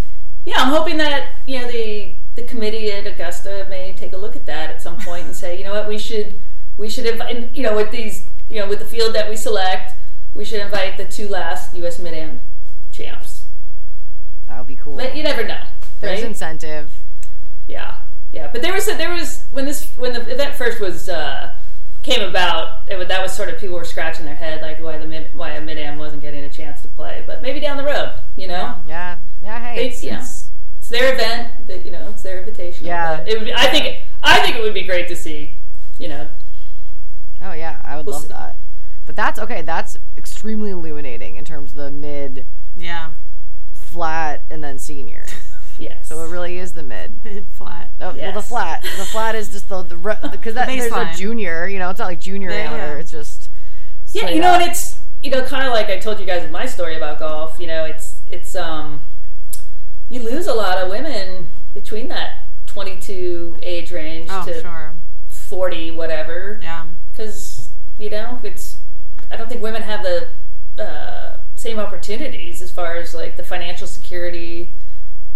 [0.45, 4.35] Yeah, I'm hoping that you know the the committee at Augusta may take a look
[4.37, 6.35] at that at some point and say, you know what, we should
[6.77, 9.93] we should invite you know with these you know with the field that we select,
[10.33, 11.99] we should invite the two last U.S.
[11.99, 12.39] Mid Am
[12.91, 13.45] champs.
[14.47, 14.95] That would be cool.
[14.95, 15.61] But you never know,
[16.01, 16.27] There's right?
[16.29, 16.93] incentive.
[17.67, 17.95] Yeah,
[18.31, 18.49] yeah.
[18.51, 21.51] But there was a, there was when this when the event first was uh,
[22.03, 24.97] came about, it, was- that was sort of people were scratching their head like why
[24.97, 27.23] the mid why a mid am wasn't getting a chance to play.
[27.25, 29.17] But maybe down the road, you know, Yeah.
[29.41, 29.59] Yeah.
[29.73, 29.73] Hey.
[29.87, 30.13] It's- It's, yeah.
[30.15, 30.49] it's-
[30.79, 31.67] it's their event.
[31.67, 32.85] That you know, it's their invitation.
[32.87, 33.17] Yeah.
[33.17, 35.51] But it would be, I think I think it would be great to see.
[35.99, 36.27] You know,
[37.43, 38.27] oh yeah, I would We'll love see.
[38.29, 38.55] that.
[39.05, 39.61] But that's okay.
[39.61, 42.45] That's extremely illuminating in terms of the mid,
[42.75, 43.11] Yeah.
[43.73, 45.25] flat, and then senior.
[45.77, 46.07] Yes.
[46.09, 47.23] So it really is the mid.
[47.23, 47.91] Mid flat.
[47.99, 48.83] Oh, Well, the flat.
[48.83, 49.95] The flat is just the the
[50.31, 51.67] because that there's a junior.
[51.67, 52.93] You know, it's not like junior Yeah, amateur.
[52.95, 52.99] yeah.
[52.99, 53.49] It's just
[54.13, 54.61] Yeah, straight you know, up.
[54.61, 57.19] and it's you know, kind of like I told you guys in my story about
[57.19, 57.59] golf.
[57.59, 59.01] You know, it's it's um,
[60.09, 64.93] you lose a lot of women between that 22 age range Oh, to sure.
[65.29, 66.59] 40, whatever.
[66.63, 66.85] Yeah.
[67.11, 68.77] Because you know, it's
[69.29, 70.27] I don't think women have the
[70.81, 74.73] uh, same opportunities as far as like the financial security,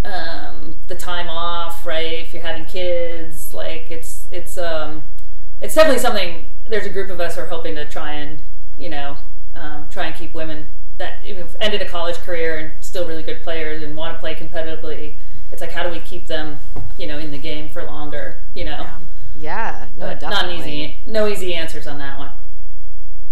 [0.06, 2.14] um, the time off, right?
[2.14, 5.04] If you're having kids, like it's it's um,
[5.62, 6.46] it's definitely something.
[6.68, 8.40] There's a group of us who are hoping to try and
[8.78, 9.18] you know
[9.56, 11.18] um, try and keep women that
[11.60, 15.16] ended a college career and still really good players and want to play competitively.
[15.52, 16.60] It's like how do we keep them,
[16.98, 18.38] you know, in the game for longer?
[18.54, 19.00] You know, Yeah.
[19.36, 19.88] yeah.
[19.98, 22.32] No, but not an easy, no easy answers on that one.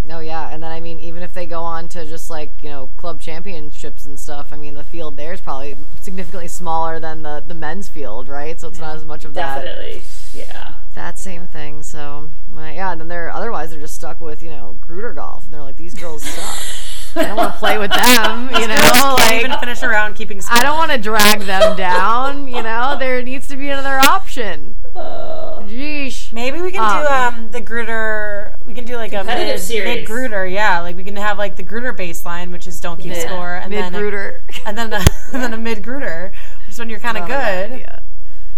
[0.06, 2.70] No, yeah, and then I mean, even if they go on to just like you
[2.70, 7.24] know club championships and stuff, I mean, the field there is probably significantly smaller than
[7.24, 8.60] the the men's field, right?
[8.60, 10.02] So it's not as much of that Definitely,
[10.34, 10.74] yeah.
[10.96, 11.84] that same thing.
[11.84, 15.54] So yeah, and then they're otherwise they're just stuck with you know Gruder golf, and
[15.54, 16.90] they're like these girls suck.
[17.16, 18.76] I don't want to play with them, you know.
[18.76, 20.58] Can't Like even finish around keeping score.
[20.58, 22.98] I don't want to drag them down, you know.
[22.98, 24.76] There needs to be another option.
[24.96, 26.34] Uh, Jeesh.
[26.34, 28.53] Maybe we can do Um, um the Gruder.
[28.74, 29.98] We can do like a mid, series.
[30.00, 30.48] mid Gruder.
[30.48, 33.20] Yeah, like we can have like the Gruder baseline, which is don't keep Yeah.
[33.28, 34.42] score, and Mid then a, Gruder.
[34.66, 36.32] and then a, and then a mid Gruder,
[36.66, 37.86] which is when you're kind of good.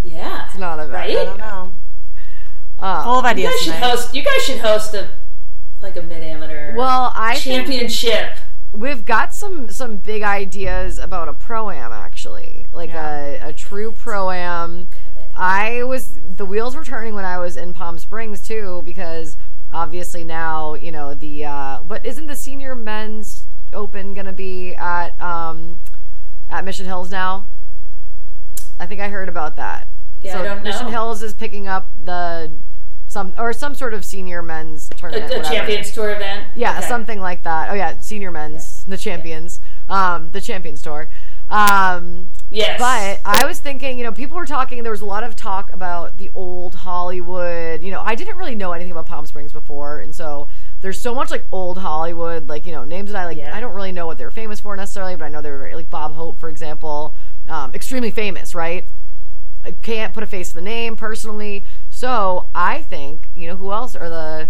[0.03, 0.45] yeah.
[0.45, 1.09] It's not a bad Right?
[1.09, 1.37] I don't idea.
[1.45, 1.73] know.
[2.79, 3.51] Um, Full of ideas.
[3.51, 3.89] You guys should tonight.
[3.89, 4.15] host.
[4.15, 5.09] You guys should host a
[5.81, 8.37] like a mid amateur well, I championship.
[8.71, 13.91] we've got some some big ideas about a pro am actually, like a, a true
[13.91, 14.87] pro am.
[15.35, 19.35] I was the wheels were turning when I was in Palm Springs too, because
[19.75, 21.45] obviously now you know the.
[21.45, 25.79] Uh, but isn't the senior men's open gonna be at um,
[26.49, 27.45] at Mission Hills now?
[28.79, 29.87] I think I heard about that.
[30.21, 30.91] Yeah, so I don't Mission know.
[30.91, 32.51] Hills is picking up the
[33.07, 35.31] some or some sort of senior men's tournament.
[35.31, 35.53] a whatever.
[35.55, 36.47] champions tour event.
[36.55, 36.87] Yeah, Okay.
[36.87, 37.69] something like that.
[37.69, 39.59] Oh yeah, senior men's, the champions,
[39.89, 41.07] um, the champions tour.
[41.49, 42.79] Um, Yes.
[42.79, 44.81] but I was thinking, you know, people were talking.
[44.83, 47.83] There was a lot of talk about the old Hollywood.
[47.83, 50.47] You know, I didn't really know anything about Palm Springs before, and so
[50.81, 53.37] there's so much like old Hollywood, like you know, names that I like.
[53.37, 53.55] Yeah.
[53.55, 55.75] I don't really know what they're famous for necessarily, but I know they were very,
[55.75, 57.15] like Bob Hope, for example,
[57.49, 58.87] um, extremely famous, right?
[59.65, 63.71] I can't put a face to the name personally, so I think you know who
[63.71, 64.49] else are the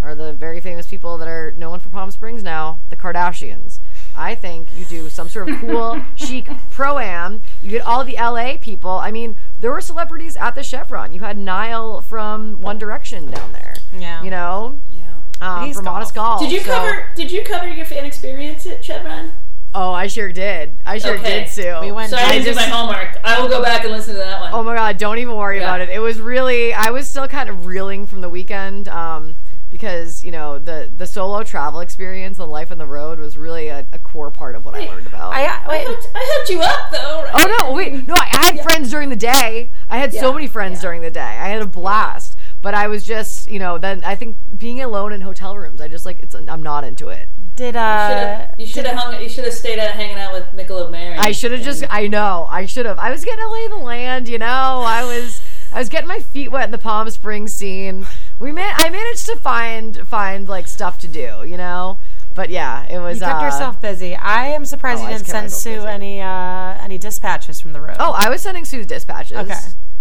[0.00, 3.80] are the very famous people that are known for Palm Springs now, the Kardashians.
[4.16, 7.42] I think you do some sort of cool, chic pro am.
[7.62, 8.90] You get all the LA people.
[8.90, 11.12] I mean, there were celebrities at the Chevron.
[11.12, 13.74] You had Niall from One Direction down there.
[13.92, 14.22] Yeah.
[14.22, 15.02] You know, Yeah.
[15.40, 15.96] um, He's from golf.
[15.96, 16.40] Honest Golf.
[16.40, 17.06] Did you so- cover?
[17.16, 19.32] Did you cover your fan experience at Chevron?
[19.76, 20.76] Oh, I sure did.
[20.86, 21.40] I sure Okay.
[21.40, 21.80] did, Sue.
[21.80, 23.18] We went- So I I didn't just- do my homework.
[23.24, 24.52] I will go back and listen to that one.
[24.54, 25.64] Oh my god, don't even worry Yeah.
[25.64, 25.88] about it.
[25.88, 29.34] It was really I was still kind of reeling from the weekend um,
[29.74, 33.66] because, you know, the the solo travel experience, the life on the road was really
[33.66, 35.34] a, a core part of what I learned about.
[35.34, 37.24] I, I wait, hooked, I hooked you up though.
[37.24, 37.32] Right?
[37.34, 38.06] oh no, wait.
[38.06, 39.70] No, I had friends during the day.
[39.90, 40.82] I had so many friends yeah.
[40.82, 41.20] during the day.
[41.20, 42.36] I had a blast.
[42.62, 45.88] But I was just, you know, then I think being alone in hotel rooms, I
[45.88, 47.28] just like it's I'm not into it.
[47.56, 49.20] did uh you should have hung.
[49.20, 51.18] You should have stayed out hanging out with Michelob Mary.
[51.18, 51.82] I should have just.
[51.90, 52.46] I know.
[52.48, 53.00] I should have.
[53.00, 54.28] I was getting to lay the land.
[54.28, 54.46] You know.
[54.86, 55.42] I was.
[55.72, 58.06] I was getting my feet wet in the Palm Springs scene.
[58.44, 58.74] We man.
[58.76, 61.44] I managed to find find like stuff to do.
[61.46, 61.98] You know.
[62.34, 63.20] But yeah, it was.
[63.20, 64.14] you kept uh, yourself busy.
[64.16, 65.86] I am surprised Oh, you didn't send Sue busy.
[65.86, 67.96] any uh any dispatches from the road.
[68.00, 69.36] Oh, I was sending Sue dispatches.
[69.38, 69.54] Okay.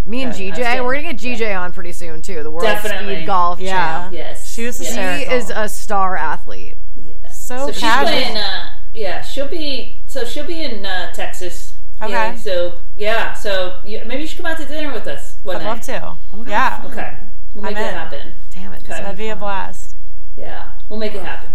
[0.05, 0.83] Me and Okay, GJ.
[0.83, 2.43] We're gonna get GJ on pretty soon too.
[2.43, 3.15] The World Definitely.
[3.17, 3.71] Speed Golf Yeah.
[4.01, 4.13] Champ.
[4.13, 4.53] Yes.
[4.53, 5.19] She was yes.
[5.29, 6.75] She is a star athlete.
[6.97, 7.29] Yeah.
[7.29, 8.35] So So she's playing.
[8.35, 9.97] Uh, yeah, she'll be.
[10.07, 11.75] So she'll be in uh, Texas.
[12.01, 12.11] Okay.
[12.11, 13.33] Yeah, so yeah.
[13.33, 15.69] So you, maybe you should come out to dinner with us one I'd night.
[15.69, 16.01] love to.
[16.33, 16.81] Oh my God, yeah.
[16.91, 17.13] Okay.
[17.53, 17.93] We'll make I'm it in.
[17.93, 18.33] happen.
[18.53, 18.79] Damn it.
[18.83, 18.99] this Okay.
[18.99, 19.95] is that'd be a blast.
[20.35, 20.71] Yeah.
[20.89, 21.49] We'll make it happen.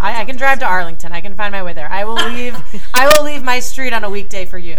[0.00, 1.10] I, I can drive to Arlington.
[1.12, 1.90] I can find my way there.
[1.90, 2.54] I will leave.
[2.94, 4.78] I will leave my street on a weekday for you.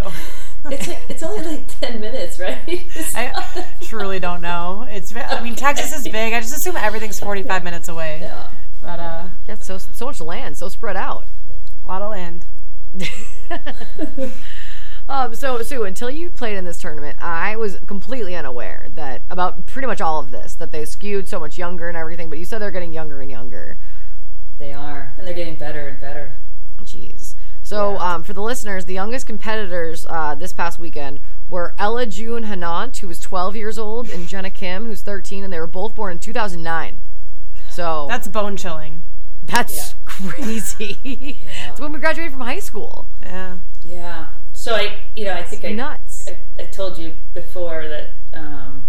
[0.65, 2.57] It's like, it's only like ten minutes, right?
[3.15, 4.85] I truly don't know.
[4.89, 5.11] It's.
[5.11, 6.33] ve- I mean, Texas is big.
[6.33, 8.19] I just assume everything's forty-five minutes away.
[8.21, 8.47] yeah.
[8.81, 11.25] But uh, Yeah, so so much land, so spread out.
[11.83, 12.45] a lot of land.
[15.09, 19.65] Um, so Sue, until you played in this tournament, I was completely unaware that about
[19.65, 22.29] pretty much all of this that they skewed so much younger and everything.
[22.29, 23.75] But you said they're getting younger and younger.
[24.59, 26.33] They are, and they're getting better and better.
[26.83, 27.33] Jeez.
[27.63, 28.13] So Yeah.
[28.15, 32.97] um, for the listeners, the youngest competitors uh, this past weekend were Ella June Hanant,
[32.97, 36.13] who was 12 years old, and Jenna Kim, who's 13, and they were both born
[36.13, 36.99] in 2009.
[37.69, 39.01] So That's bone chilling.
[39.43, 40.97] that's crazy.
[41.69, 43.07] It's when we graduated from high school.
[43.23, 43.57] Yeah.
[43.83, 44.27] Yeah.
[44.59, 46.27] So I, you know, I think I, Nuts.
[46.27, 48.85] I, I told you before that um,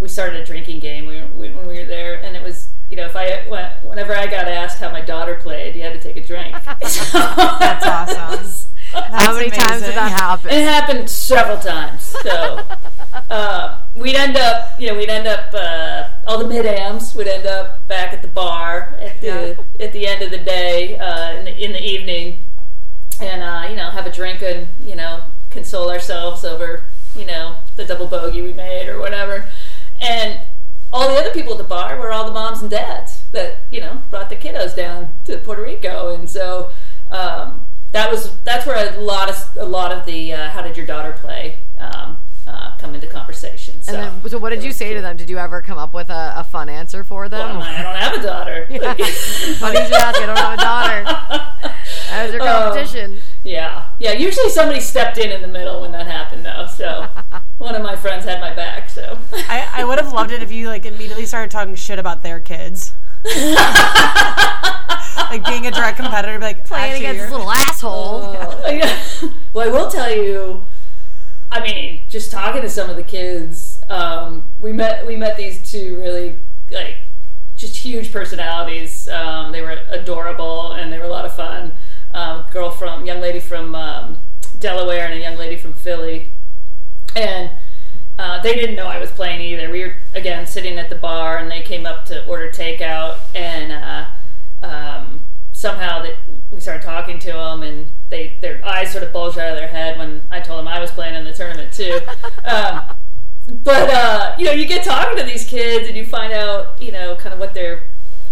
[0.00, 2.96] we started a drinking game we, we, when we were there, and it was, you
[2.96, 6.00] know, if I when- whenever I got asked how my daughter played, you had to
[6.00, 6.56] take a drink.
[6.64, 8.66] That's awesome.
[8.92, 10.50] How many times did that happen?
[10.50, 12.02] It happened several times.
[12.02, 12.60] So
[13.30, 17.28] uh, we'd end up, you know, we'd end up uh, all the mid ams would
[17.28, 21.38] end up back at the bar at the at the end of the day uh,
[21.38, 22.38] in, the, in the evening,
[23.20, 27.56] and uh, you know have a drink and you know console ourselves over you know
[27.76, 29.46] the double bogey we made or whatever,
[30.00, 30.40] and
[30.92, 33.80] all the other people at the bar were all the moms and dads that you
[33.80, 36.70] know brought the kiddos down to Puerto Rico, and so.
[37.10, 40.76] Um, that was that's where a lot of a lot of the uh, how did
[40.76, 42.18] your daughter play um,
[42.50, 43.80] uh, come into conversation.
[43.82, 45.16] So, And then, so what did you was say to them?
[45.16, 47.58] Did you ever come up with a, a fun answer for them?
[47.58, 48.66] Well, I don't have a daughter.
[48.80, 50.20] Like, Funny you should ask.
[50.20, 51.04] I don't have a daughter.
[52.10, 52.46] That was your Oh.
[52.70, 53.18] competition.
[53.44, 54.12] yeah, yeah.
[54.12, 56.66] Usually somebody stepped in in the middle when that happened, though.
[56.66, 57.06] So
[57.58, 58.88] one of my friends had my back.
[58.90, 62.22] So I, I would have loved it if you like immediately started talking shit about
[62.22, 62.92] their kids.
[65.30, 68.36] like being a direct competitor, be like Playing against this little asshole.
[68.38, 69.30] Oh.
[69.52, 70.64] well, I will tell you.
[71.52, 75.68] I mean, just talking to some of the kids, um, we met we met these
[75.68, 76.38] two really
[76.70, 76.96] like
[77.56, 79.08] just huge personalities.
[79.08, 81.72] Um, they were adorable and they were a lot of fun.
[82.12, 84.18] Um, girl from young lady from um,
[84.58, 86.30] Delaware and a young lady from Philly,
[87.16, 87.50] and
[88.18, 89.70] uh, they didn't know I was playing either.
[89.70, 93.72] We were again sitting at the bar, and they came up to order takeout, and
[93.72, 94.06] uh,
[94.62, 96.14] um, somehow that
[96.50, 99.68] we started talking to them, and they their eyes sort of bulged out of their
[99.68, 102.00] head when I told them I was playing in the tournament too.
[102.44, 102.82] um,
[103.48, 106.92] but uh, you know, you get talking to these kids, and you find out, you
[106.92, 107.84] know, kind of what their,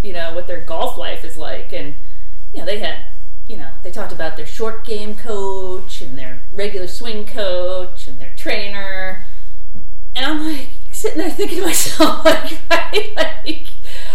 [0.03, 1.95] you know, what their golf life is like, and
[2.53, 3.05] you know, they had,
[3.47, 8.19] you know, they talked about their short game coach and their regular swing coach and
[8.19, 9.25] their trainer,
[10.15, 13.67] and I'm like sitting there thinking to myself, like, right, like,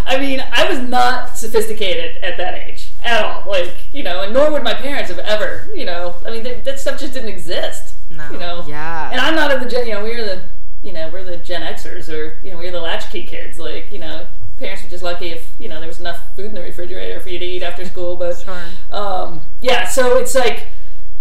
[0.05, 4.33] I mean, I was not sophisticated at that age at all, like, you know, and
[4.33, 7.29] nor would my parents have ever, you know, I mean, that, that stuff just didn't
[7.29, 8.31] exist, No.
[8.33, 9.11] you know, Yeah.
[9.11, 10.41] and I'm not of the gen, you know, we were the,
[10.83, 13.59] you know, we're the Gen Xers or, you know, we're the latchkey kids.
[13.59, 14.27] Like, you know,
[14.59, 17.29] parents were just lucky if, you know, there was enough food in the refrigerator for
[17.31, 18.17] you to eat after school.
[18.17, 18.63] But, Sure.
[18.91, 20.67] um, yeah, so it's like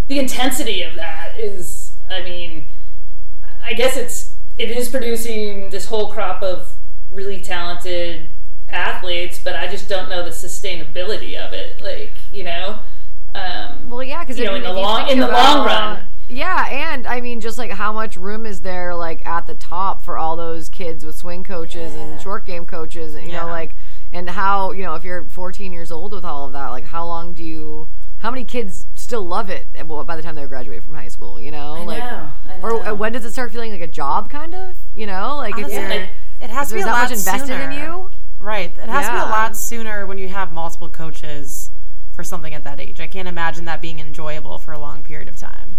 [0.07, 2.65] the intensity of that is, I mean,
[3.65, 6.73] I guess it's, it is producing this whole crop of
[7.11, 8.27] really talented
[8.74, 11.82] athletes, but I just don't know the sustainability of it.
[11.82, 12.80] Like, you know,
[13.36, 16.03] um, Well, yeah, because You know, in the long- in the long run.
[16.30, 20.01] Yeah, and I mean, just like how much room is there, like at the top
[20.01, 23.76] for all those kids with swing coaches and short game coaches, and you know, like,
[24.13, 27.05] and how you know if you're 14 years old with all of that, like, how
[27.05, 27.88] long do you?
[28.19, 29.67] How many kids still love it?
[30.07, 32.69] by the time they graduate from high school, you know, I like, know, I or
[32.69, 32.91] know.
[32.91, 34.78] uh, when does it start feeling like a job, kind of?
[34.95, 36.09] You know, like Honestly, if you're
[36.39, 37.69] it has to be a that lot much invested sooner.
[37.69, 38.09] in you.
[38.43, 38.71] Right.
[38.77, 41.71] It has to be a lot sooner when you have multiple coaches
[42.11, 42.99] for something at that age.
[42.99, 45.77] I can't imagine that being enjoyable for a long period of time.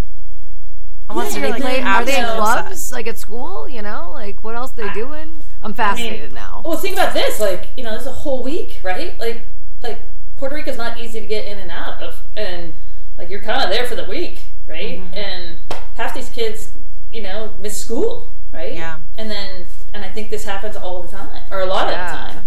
[1.10, 1.82] Unless Do you're they like play?
[1.82, 2.92] Are they in clubs obsessed.
[2.92, 3.68] like at school?
[3.68, 5.42] You know, like what else they doing?
[5.62, 6.62] I'm fascinated now.
[6.64, 7.38] Well, think about this.
[7.38, 9.18] Like, you know, this is a whole week, right?
[9.18, 9.42] Like,
[9.82, 10.00] like
[10.38, 12.72] Puerto Rico's not easy to get in and out of, and
[13.18, 14.98] like you're kind of there for the week, right?
[14.98, 15.14] Mm-hmm.
[15.14, 15.58] And
[15.96, 16.72] half these kids,
[17.12, 18.72] you know, miss school, right?
[18.72, 19.00] Yeah.
[19.18, 22.28] And then, and I think this happens all the time, or a lot Yeah.
[22.28, 22.43] of the time.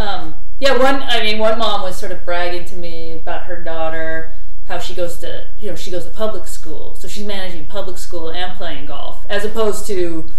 [0.00, 1.02] Um, yeah, one.
[1.02, 4.32] I mean, one mom was sort of bragging to me about her daughter,
[4.66, 7.98] how she goes to, you know, she goes to public school, so she's managing public
[7.98, 10.30] school and playing golf, as opposed to,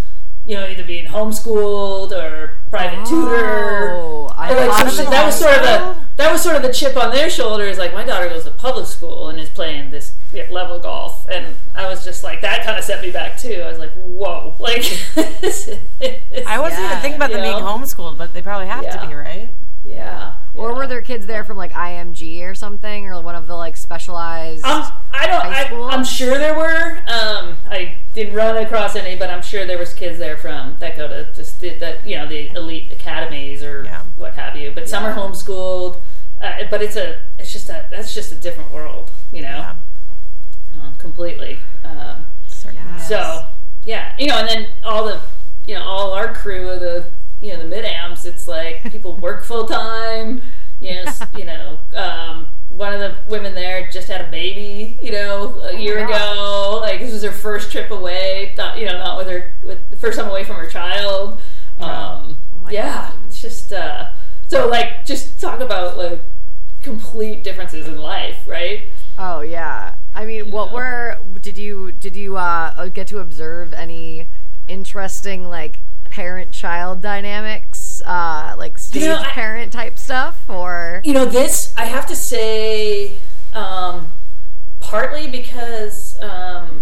[0.45, 3.91] you know, either being homeschooled or private tutor.
[3.93, 6.05] Oh, I like, so she- that was sort of homeschooled?
[6.18, 7.66] that was sort of the chip on their shoulder.
[7.66, 10.14] Is like my daughter goes to public school and is playing this
[10.49, 13.61] level golf, and I was just like that kind of set me back too.
[13.65, 14.82] I was like, whoa, like
[15.15, 15.77] this is,
[16.47, 16.88] I wasn't Yeah.
[16.91, 18.97] even thinking about them You being homeschooled, but they probably have Yeah.
[18.97, 19.49] to be, right?
[19.84, 20.34] Yeah.
[20.53, 20.75] Or yeah.
[20.77, 24.63] were there kids there from like IMG or something, or one of the like specialized?
[24.63, 25.41] Um, I don't.
[25.41, 25.84] high I, school?
[25.86, 26.99] I'm sure there were.
[27.07, 30.95] Um, I didn't run across any, but I'm sure there was kids there from that
[30.97, 34.03] go to just the, the you know the elite academies or Yeah.
[34.17, 34.71] what have you.
[34.73, 35.99] But some are homeschooled.
[36.39, 39.73] Uh, but it's a it's just a that's just a different world, you know,
[40.91, 41.01] Yeah.
[41.01, 41.59] completely.
[41.83, 43.07] Um, Certainly is.
[43.07, 43.45] so
[43.85, 45.21] yeah, you know, and then all the
[45.65, 47.09] you know all our crew of the
[47.41, 50.41] you know the mid amps, it's like people work full time.
[50.79, 54.99] You know, you know, um, one of the women there just had a baby.
[55.01, 56.09] You know, a year gosh.
[56.09, 56.79] ago.
[56.81, 58.53] Like this was her first trip away.
[58.57, 61.41] Not, you know, not with her with the first time away from her child.
[61.79, 63.13] Um, my yeah, God.
[63.25, 64.09] it's just uh,
[64.47, 66.21] so like just talk about like
[66.83, 68.83] complete differences in life, right?
[69.17, 69.95] oh yeah.
[70.14, 70.76] I mean, You what know.
[70.76, 74.28] were did you did you uh, get to observe any
[74.68, 81.14] interesting like parent child dynamics, uh, like stage know, I- parent type stuff, or You
[81.14, 83.18] know, this I have to say,
[83.53, 84.12] um,
[84.82, 86.82] partly because um,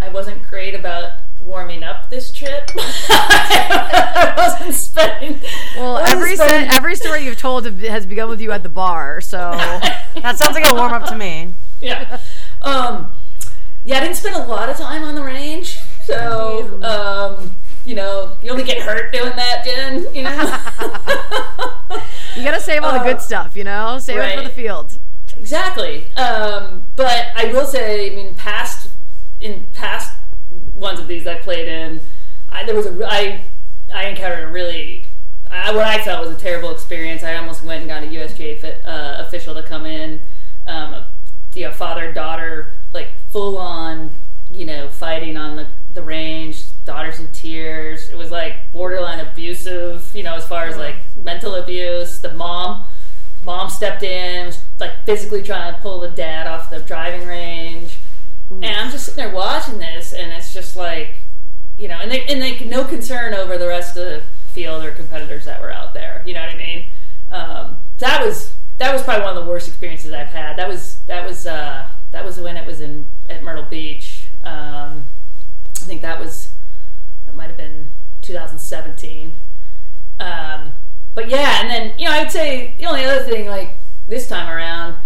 [0.00, 1.12] I wasn't great about
[1.44, 2.72] warming up this trip.
[2.76, 5.40] I wasn't spending.
[5.76, 8.68] well, wasn't every se- spending- every story you've told has begun with you at the
[8.68, 9.20] bar.
[9.20, 9.38] So
[10.16, 11.52] that sounds like a warm up to me.
[11.80, 12.18] yeah.
[12.62, 13.12] Um,
[13.84, 17.54] yeah, I didn't spend a lot of time on the range, so um,
[17.84, 20.12] you know, you only get hurt doing that, Jen.
[20.14, 20.30] You know.
[22.36, 24.98] you gotta save all the Uh, good stuff, you know, save it for the field.
[25.38, 26.06] Exactly.
[26.16, 28.88] Um, but I will say, I mean, past
[29.40, 30.12] in past
[30.74, 32.00] ones of these I played in,
[32.50, 33.42] I, there was a I
[33.94, 35.06] I encountered a really
[35.50, 37.22] I, what I felt was a terrible experience.
[37.22, 40.20] I almost went and got a USGA fit, uh, official to come in,
[40.66, 41.04] um,
[41.56, 44.10] you know, father daughter like full on,
[44.50, 46.64] you know, fighting on the the range.
[46.84, 48.10] Daughters in tears.
[48.10, 52.20] It was like borderline abusive, you know, as far as like mental abuse.
[52.20, 52.84] The mom
[53.44, 57.98] mom stepped in, was like physically trying to pull the dad off the driving range.
[58.50, 61.16] And I'm just sitting there watching this, and it's just like,
[61.76, 64.92] you know, and they and they no concern over the rest of the field or
[64.92, 66.22] competitors that were out there.
[66.24, 66.84] You know what I mean?
[67.30, 70.56] Um, that was that was probably one of the worst experiences I've had.
[70.56, 74.28] That was that was uh, that was when it was in at Myrtle Beach.
[74.44, 75.06] Um,
[75.76, 76.50] I think that was
[77.26, 77.88] that might have been
[78.22, 79.34] 2017.
[80.18, 80.72] Um,
[81.14, 83.78] but yeah, and then you know, I would say the only other thing like
[84.08, 84.96] this time around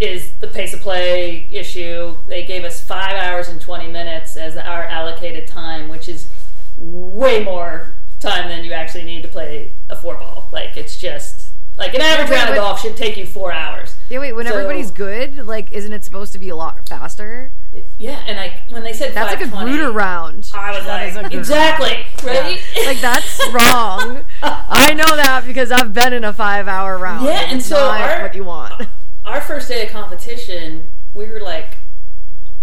[0.00, 2.16] is the pace of play issue.
[2.26, 6.28] They gave us five hours and 20 minutes as our allocated time, which is
[6.76, 10.48] way more time than you actually need to play a four ball.
[10.52, 13.91] Like it's just like an average round of golf should take you four hours.
[14.12, 14.34] Yeah, wait.
[14.34, 17.50] When So- everybody's good, like, isn't it supposed to be a lot faster?
[17.96, 20.50] Yeah, and I when they said That's like a 520, Gruder round.
[20.54, 22.60] I was That like, exactly right.
[22.84, 24.26] Like that's wrong.
[24.42, 27.24] I know that because I've been in a five-hour round.
[27.24, 28.86] Yeah, and so our- what you want.
[29.24, 30.84] our first day of competition,
[31.14, 31.78] we were like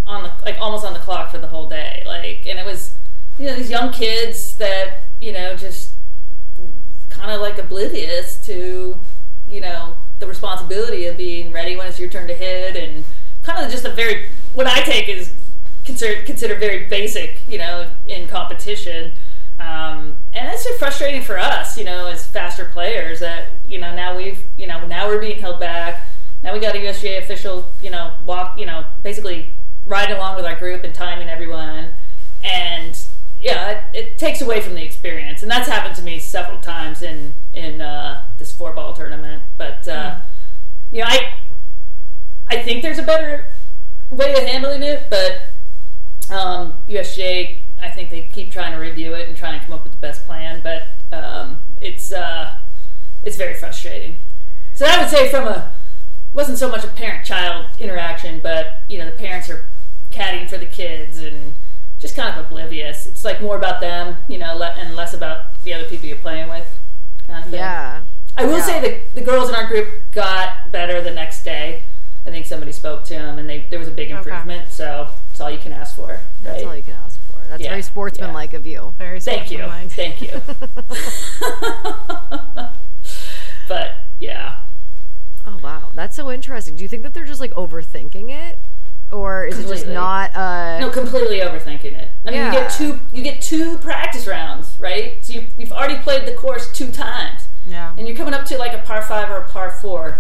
[0.06, 2.04] on the like almost on the clock for the whole day.
[2.06, 2.94] Like, and it was
[3.40, 5.94] you know these young kids that you know just
[7.10, 9.00] kind of like oblivious to
[9.50, 13.04] you know the responsibility of being ready when it's your turn to hit, and
[13.44, 15.34] kind of just a very what I take is
[15.86, 19.12] consider consider very basic, you know, in competition.
[19.60, 23.94] Um, and it's just frustrating for us, you know, as faster players that, you know,
[23.94, 26.08] now we've, you know, now we're being held back.
[26.42, 29.50] Now we got a USGA official, you know, walk, you know, basically
[29.86, 31.90] riding along with our group and timing everyone.
[32.42, 32.98] And
[33.50, 35.42] yeah, it, it takes away from the experience.
[35.42, 39.42] And that's happened to me several times in, in, uh, this four ball tournament.
[39.58, 40.18] But, uh,
[40.92, 41.34] you know, I,
[42.48, 43.46] I think there's a better
[44.12, 45.50] way of handling it, but
[46.30, 49.84] um, USGA, I think they keep trying to review it and try and come up
[49.84, 52.56] with the best plan, but um, it's uh,
[53.24, 54.18] it's very frustrating.
[54.74, 55.72] So I would say from a
[56.34, 59.66] wasn't so much a parent-child interaction, but you know the parents are
[60.12, 61.54] caddying for the kids and
[62.00, 63.06] just kind of oblivious.
[63.06, 66.18] It's like more about them, you know, le- and less about the other people you're
[66.18, 66.78] playing with,
[67.28, 67.60] kind of thing.
[67.60, 68.04] Yeah.
[68.38, 68.64] I will Yeah.
[68.66, 71.84] say the the girls in our group got better the next day.
[72.26, 74.18] I think somebody spoke to them, and they there was a big Okay.
[74.18, 74.72] improvement.
[74.72, 76.20] So it's all you can ask for.
[76.44, 76.68] That's right?
[76.68, 77.38] all you can ask for.
[77.50, 78.94] That's Yeah, very sportsmanlike of you.
[78.98, 80.30] Very Thank you, thank you.
[83.68, 84.56] but yeah,
[85.46, 86.76] Oh wow, that's so interesting.
[86.76, 88.60] Do you think that they're just like overthinking it,
[89.12, 90.36] or is it just not?
[90.36, 92.10] Uh, no, completely overthinking it.
[92.26, 95.14] I mean, you get two you get two practice rounds, right?
[95.26, 97.42] So you, you've already played the course two times.
[97.68, 97.94] Yeah.
[97.98, 100.18] and you're coming up to like a par five or a par four,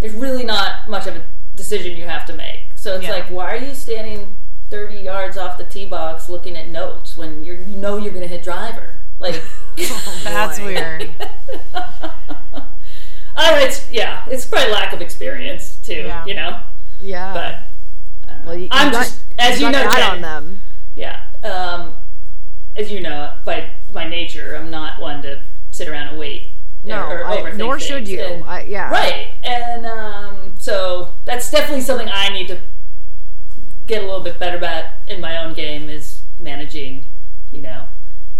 [0.00, 1.22] there's really not much of a
[1.54, 2.60] decision you have to make.
[2.74, 3.12] So it's Yeah.
[3.12, 4.36] like, why are you standing
[4.70, 8.22] 30 yards off the tee box looking at notes when you're, you know you're going
[8.22, 8.94] to hit driver?
[9.20, 9.40] Like,
[10.24, 11.10] That's weird.
[13.36, 15.92] I, it's yeah, it's probably lack of experience too.
[16.06, 16.24] Yeah.
[16.26, 16.60] You know,
[17.00, 17.32] Yeah.
[17.32, 17.67] but I don't know.
[18.48, 20.60] Well, you, you I'm got, just as you, got know, Jen, on them.
[20.96, 21.20] Yeah.
[21.44, 21.94] Um,
[22.76, 26.48] as you know, by my nature, I'm not one to sit around and wait.
[26.84, 28.10] No, or, or I, overthink nor should things.
[28.10, 28.22] you.
[28.22, 28.90] And- I, yeah.
[28.90, 29.28] Right.
[29.42, 32.58] And um, so that's definitely something I need to
[33.86, 37.04] get a little bit better at in my own game is managing,
[37.52, 37.86] you know.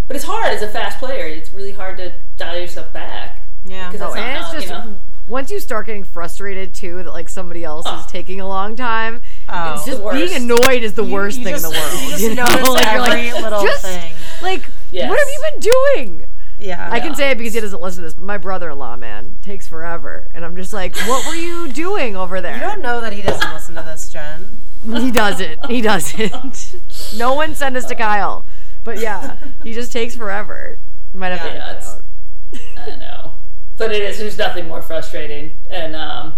[0.06, 1.26] But it's hard as a fast player.
[1.26, 3.42] It's really hard to dial yourself back.
[3.64, 3.90] Yeah.
[3.90, 4.98] Because Oh, that's not and it's just you know.
[5.26, 7.98] once you start getting frustrated too that like somebody else Oh.
[8.00, 9.74] is taking a long time, Oh.
[9.74, 11.92] it's just being annoyed is the You- worst you thing just- in the world.
[12.02, 12.44] You just know?
[12.44, 14.12] notice Like, you're every like, little just, thing.
[14.42, 15.08] Like, Yes.
[15.08, 16.26] what have you been doing?
[16.60, 16.88] Yeah.
[16.90, 19.68] I can say it because he doesn't listen to this, but my brother-in-law, man, takes
[19.68, 22.54] forever, and I'm just like, what were you doing over there?
[22.54, 24.58] You don't know that he doesn't listen to this, Jen.
[24.84, 25.66] He doesn't.
[25.66, 26.74] He doesn't.
[27.16, 28.44] no one send us to Kyle.
[28.84, 30.78] But yeah, he just takes forever.
[31.14, 32.92] Might have to Yeah, edit out.
[32.94, 33.32] I know.
[33.76, 35.52] But it is, there's nothing more frustrating.
[35.70, 36.34] And um,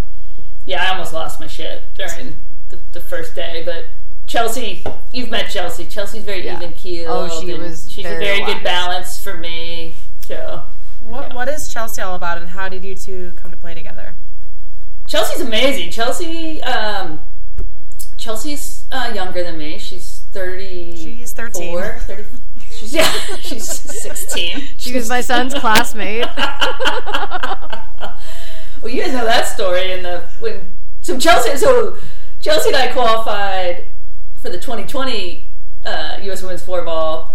[0.66, 2.37] yeah, I almost lost my shit during
[2.71, 3.63] the, the first day.
[3.65, 3.87] But
[4.27, 5.85] Chelsea, you've met Chelsea.
[5.87, 6.57] Chelsea's very Yeah.
[6.57, 7.31] even keeled.
[7.33, 9.95] Oh, she was She's very a very good balance for me.
[10.21, 10.63] So
[11.01, 11.35] What Yeah.
[11.35, 14.15] What is Chelsea all about, and how did you two come to play together?
[15.07, 15.91] Chelsea's amazing.
[15.91, 17.19] Chelsea, um,
[18.17, 19.79] Chelsea's uh, younger than me.
[19.79, 20.95] She's thirty.
[20.97, 21.77] She's 13.
[22.07, 22.25] 30,
[22.79, 23.11] she's yeah.
[23.41, 24.69] She's sixteen.
[24.79, 26.27] She was my son's classmate.
[28.83, 30.63] Well, you guys know that story in the when
[31.03, 31.99] so Chelsea so
[32.41, 33.87] Chelsea and I qualified
[34.37, 35.47] for the 2020
[35.85, 36.43] uh, U.S.
[36.43, 37.35] Women's Four-Ball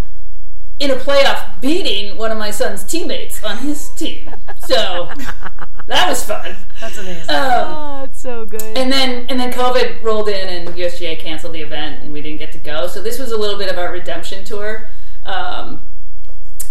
[0.80, 4.30] in a playoff, beating one of my son's teammates on his team.
[4.60, 5.10] So
[5.88, 6.56] that was fun.
[6.82, 7.30] That's amazing.
[7.30, 8.62] Um, oh, it's so good.
[8.62, 12.40] and then and then COVID rolled in and USGA canceled the event and we didn't
[12.40, 12.88] get to go.
[12.88, 14.90] So this was a little bit of our redemption tour.
[15.24, 15.82] Um,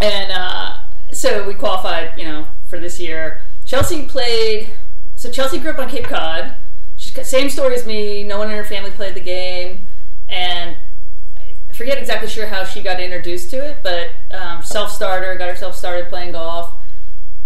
[0.01, 0.77] and uh,
[1.12, 3.40] so we qualified, you know, for this year.
[3.65, 4.70] Chelsea played.
[5.15, 6.56] So Chelsea grew up on Cape Cod.
[7.23, 8.23] Same story as me.
[8.24, 9.86] No one in her family played the game,
[10.28, 10.77] and
[11.39, 15.49] I forget exactly sure how she got introduced to it, but um, self starter, got
[15.49, 16.73] herself started playing golf,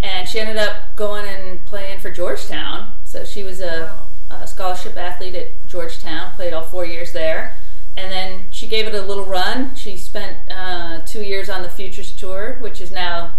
[0.01, 2.93] and she ended up going and playing for Georgetown.
[3.05, 3.95] So she was a,
[4.31, 4.37] Wow.
[4.43, 7.57] a scholarship athlete at Georgetown, played all four years there,
[7.97, 9.75] and then she gave it a little run.
[9.75, 13.33] She spent uh, two years on the Futures Tour, which is now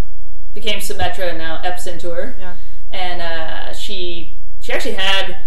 [0.53, 2.55] became Symetra, now Epson Tour Yeah.
[2.91, 5.37] and uh, she she actually had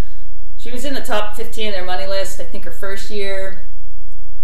[0.62, 3.64] she was in the top 15 of their money list i think her first year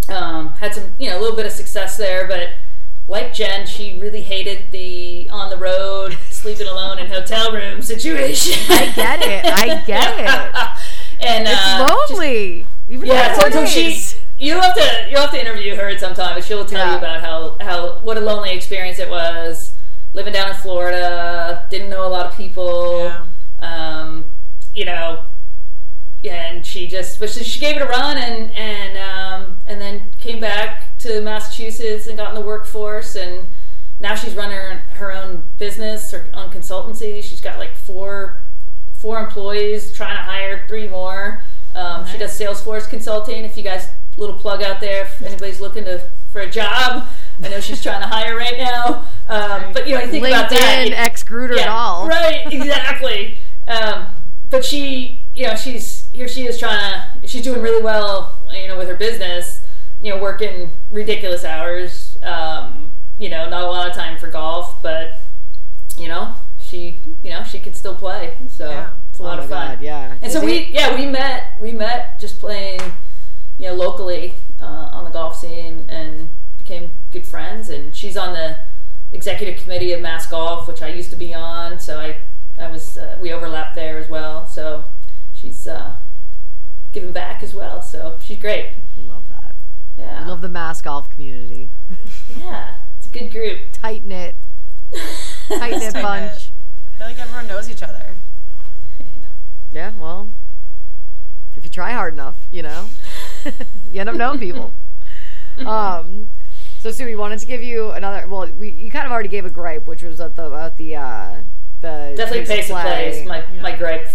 [0.08, 2.48] um, had some you know a little bit of success there but
[3.08, 8.54] like jen she really hated the on the road sleeping alone in hotel room situation
[8.70, 9.44] I get it.
[9.46, 11.26] I get it.
[11.26, 12.66] and It's uh, just- lonely.
[12.90, 14.00] Even yeah, so, so she
[14.38, 16.92] you'll have to you'll have to interview her at some time, but she'll tell Yeah.
[16.92, 19.72] you about how how what a lonely experience it was
[20.14, 21.66] living down in Florida.
[21.70, 23.00] Didn't know a lot of people.
[23.04, 23.26] Yeah.
[23.60, 24.24] Um,
[24.74, 25.27] you know, and
[26.68, 30.38] she just but she, she gave it a run and and um, and then came
[30.40, 33.46] back to Massachusetts and got in the workforce and
[34.00, 37.22] now she's running her, her own business her own consultancy.
[37.22, 38.42] She's got like four
[38.92, 41.42] four employees, trying to hire three more.
[41.74, 43.44] Um, She does Salesforce consulting.
[43.44, 47.06] If you guys, little plug out there, if anybody's looking to for a job,
[47.42, 49.06] I know she's trying to hire right now.
[49.28, 50.86] Um, but you know, you think about that.
[50.88, 52.06] LinkedIn ex Gruder at all?
[52.06, 53.38] Right, exactly.
[53.66, 54.06] um,
[54.50, 56.28] but she, you know, she's here.
[56.28, 57.28] She is trying to.
[57.28, 59.60] She's doing really well, you know, with her business.
[60.02, 62.18] You know, working ridiculous hours.
[62.22, 65.20] Um, you know, not a lot of time for golf, but
[65.96, 68.36] you know, she, you know, she could still play.
[68.48, 68.90] So Yeah.
[69.10, 69.76] it's a lot oh of fun.
[69.76, 70.16] God, yeah.
[70.22, 71.52] And so Is we, yeah, we met.
[71.60, 72.80] We met just playing,
[73.58, 76.28] you know, locally uh, on the golf scene, and
[76.58, 77.70] became good friends.
[77.70, 78.56] And she's on the
[79.12, 81.80] executive committee of Mass Golf, which I used to be on.
[81.80, 82.16] So I,
[82.60, 84.46] I was, uh, we overlapped there as well.
[84.46, 84.84] So
[85.48, 85.96] she's uh,
[86.92, 87.82] giving back as well.
[87.82, 88.70] So she's great.
[88.96, 89.54] I love that.
[89.96, 91.70] Yeah, I love the mass golf community.
[92.38, 93.58] yeah, it's a good group.
[93.72, 94.36] Tight knit,
[95.48, 96.50] tight knit bunch.
[96.94, 98.14] I feel like everyone knows each other.
[99.70, 100.28] Yeah, well,
[101.54, 102.86] if you try hard enough, you know,
[103.92, 104.72] you end up knowing people.
[105.58, 106.30] Um,
[106.78, 108.26] so Sue, we wanted to give you another.
[108.26, 110.96] Well, we you kind of already gave a gripe, which was at the about the
[110.96, 111.34] uh,
[111.82, 114.08] the Definitely pace of play is my my gripe.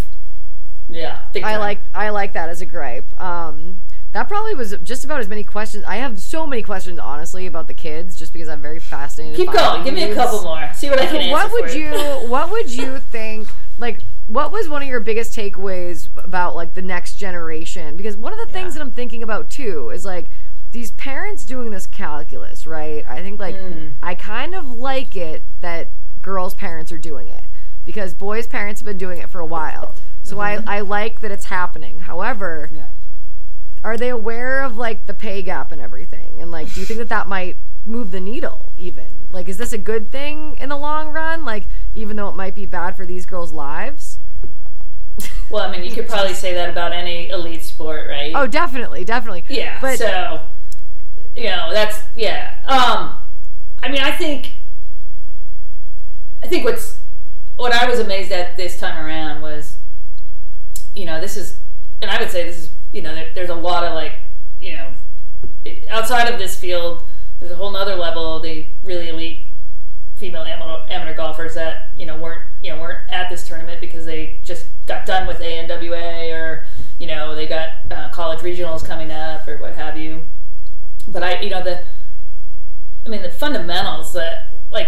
[0.93, 3.19] Yeah, I like I like that as a gripe.
[3.21, 3.79] Um,
[4.11, 5.83] that probably was just about as many questions.
[5.87, 9.37] I have so many questions, honestly, about the kids, just because I'm very fascinated.
[9.37, 9.83] Keep going.
[9.83, 10.69] Give me a couple more.
[10.75, 11.91] See what I can answer what would for you
[12.29, 13.49] what would you think
[13.79, 18.31] like what was one of your biggest takeaways about like the next generation because one
[18.31, 20.27] of the things that i'm thinking about too is like
[20.71, 23.91] these parents doing this calculus right i think like Mm.
[24.01, 25.89] i kind of like it that
[26.21, 27.43] girls parents are doing it
[27.85, 29.93] because boys' parents have been doing it for a while.
[30.33, 31.99] So I, I like that it's happening.
[32.01, 32.87] However, Yeah.
[33.83, 36.39] are they aware of like the pay gap and everything?
[36.41, 39.07] And like, do you think that that might move the needle even?
[39.31, 41.43] Like, is this a good thing in the long run?
[41.43, 41.65] Like,
[41.95, 44.19] even though it might be bad for these girls' lives?
[45.49, 48.31] Well, I mean, you could probably say that about any elite sport, right?
[48.35, 49.43] Oh, definitely, definitely.
[49.49, 49.77] Yeah.
[49.81, 50.41] but so,
[51.35, 52.55] you know, that's yeah.
[52.65, 53.15] Um,
[53.83, 54.53] I mean, I think,
[56.43, 56.99] I think what's
[57.55, 59.72] what I was amazed at this time around was,
[60.95, 61.59] you know, this is,
[62.01, 64.13] and I would say this is, you know, there, there's a lot of like,
[64.59, 64.91] you know,
[65.89, 67.03] outside of this field,
[67.39, 68.37] there's a whole nother level.
[68.37, 69.47] of The really elite
[70.15, 74.05] female amateur, amateur golfers that you know weren't you know weren't at this tournament because
[74.05, 76.65] they just got done with ANWA or
[76.99, 80.21] you know they got uh, college regionals coming up or what have you.
[81.07, 81.83] But I you know the
[83.05, 84.87] I mean the fundamentals that like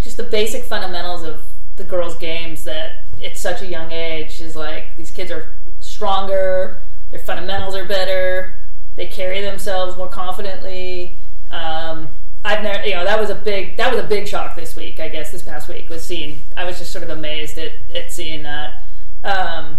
[0.00, 1.44] just the basic fundamentals of
[1.76, 6.80] the girls' games that at such a young age is like these kids are stronger,
[7.10, 8.54] their fundamentals are better,
[8.96, 11.16] they carry themselves more confidently.
[11.50, 12.08] Um,
[12.44, 15.00] I've never, you know, that was a big that was a big shock this week.
[15.00, 16.40] I guess this past week was seeing.
[16.56, 18.84] I was just sort of amazed at, at seeing that,
[19.24, 19.78] um,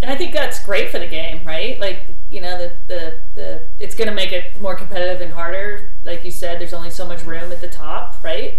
[0.00, 1.78] and I think that's great for the game, right?
[1.78, 5.90] Like you know, the the, the it's going to make it more competitive and harder.
[6.04, 8.54] Like you said, there's only so much room at the top, right?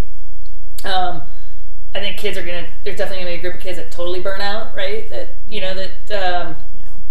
[0.86, 1.24] Um,
[1.96, 2.66] I think kids are gonna.
[2.84, 5.10] There's definitely gonna be a group of kids that totally burn out, right?
[5.10, 6.56] That you know that um,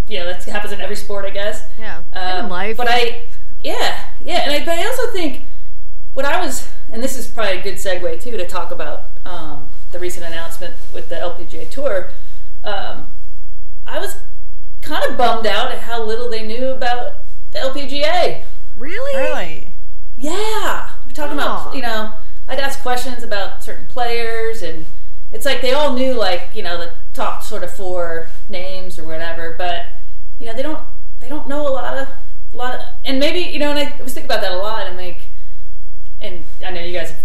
[0.07, 1.63] you know that happens in every sport, I guess.
[1.79, 2.75] yeah, and in Um, life.
[2.77, 3.23] But I,
[3.61, 5.43] yeah, yeah, and I, but I also think
[6.13, 9.69] what I was, and this is probably a good segue too to talk about um,
[9.91, 12.09] the recent announcement with the LPGA Tour.
[12.65, 13.07] Um,
[13.87, 14.17] I was
[14.81, 18.43] kind of bummed out at how little they knew about the LPGA.
[18.77, 19.69] really, Really?
[20.17, 21.61] Yeah, we're talking Aw.
[21.63, 22.13] about you know.
[22.47, 24.85] I'd ask questions about certain players, and
[25.31, 29.03] it's like they all knew like you know the top sort of four names or
[29.05, 29.85] whatever, but
[30.39, 30.79] you know they don't
[31.19, 32.07] they don't know a lot of
[32.53, 34.87] a lot of, and maybe you know, and I was thinking about that a lot,
[34.87, 35.23] and like,
[36.19, 37.21] and I know you guys have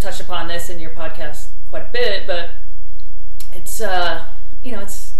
[0.00, 2.50] touched upon this in your podcast quite a bit, but
[3.52, 4.24] it's uh
[4.62, 5.12] you know it's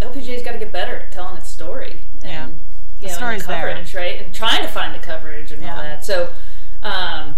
[0.00, 2.46] LPGA's got to get better at telling its story, and Yeah.
[2.46, 2.52] you
[3.00, 3.68] The know, and story's there.
[3.68, 6.04] coverage, right, and trying to find the coverage and all that.
[6.06, 6.30] So,
[6.82, 7.36] um,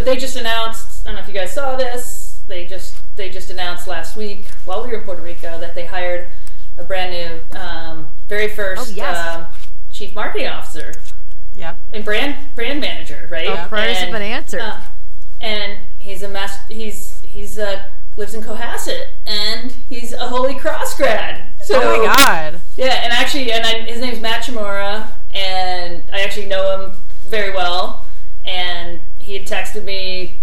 [0.00, 1.02] but they just announced.
[1.06, 2.40] I don't know if you guys saw this.
[2.48, 5.84] They just they just announced last week while we were in Puerto Rico that they
[5.84, 6.26] hired
[6.78, 9.18] a brand new, um, very first Oh, yes.
[9.36, 9.44] um,
[9.92, 10.94] chief marketing officer
[11.54, 11.78] Yep.
[11.92, 13.46] and brand brand manager, right?
[13.46, 14.62] Oh, prayers have And, been answered.
[14.62, 14.80] uh,
[15.42, 16.72] and he's a master.
[16.72, 17.82] He's he's uh,
[18.16, 21.42] lives in Cohasset, and he's a Holy Cross grad.
[21.64, 22.60] So, Oh my god.
[22.78, 26.92] yeah, and actually, and I, his name's Matt Chmura, and I actually know him
[27.28, 28.06] very well.
[28.46, 28.98] And
[29.30, 30.34] he had texted me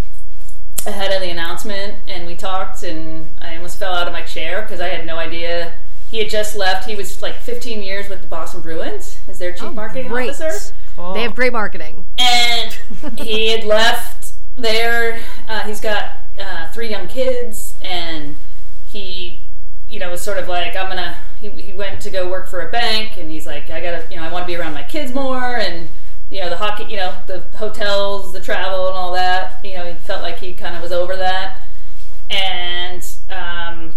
[0.85, 4.61] ahead of the announcement, and we talked, and I almost fell out of my chair
[4.61, 5.73] because I had no idea.
[6.09, 6.87] He had just left.
[6.87, 10.29] He was like 15 years with the Boston Bruins as their chief marketing Oh, great.
[10.29, 11.13] officer Cool.
[11.15, 12.05] They have great marketing.
[12.17, 12.71] and
[13.17, 15.19] he had left there.
[15.49, 18.37] Uh, he's got uh, three young kids, and
[18.87, 19.41] he,
[19.89, 21.17] you know, was sort of like, I'm gonna.
[21.41, 24.15] He, he went to go work for a bank, and he's like, I gotta, you
[24.15, 25.89] know, I want to be around my kids more, and
[26.29, 29.63] you know, the hockey, you know, the hotels, the travel, and all that.
[29.63, 31.61] You know, he felt like he kind of was over that,
[32.29, 33.95] and um,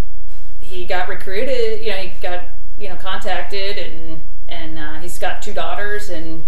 [0.60, 1.84] he got recruited.
[1.84, 2.44] You know, he got
[2.78, 6.44] you know contacted, and and uh, he's got two daughters, and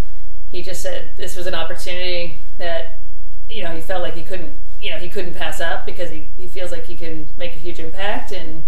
[0.51, 2.99] he just said this was an opportunity that
[3.49, 6.27] you know he felt like he couldn't you know he couldn't pass up because he,
[6.37, 8.63] he feels like he can make a huge impact and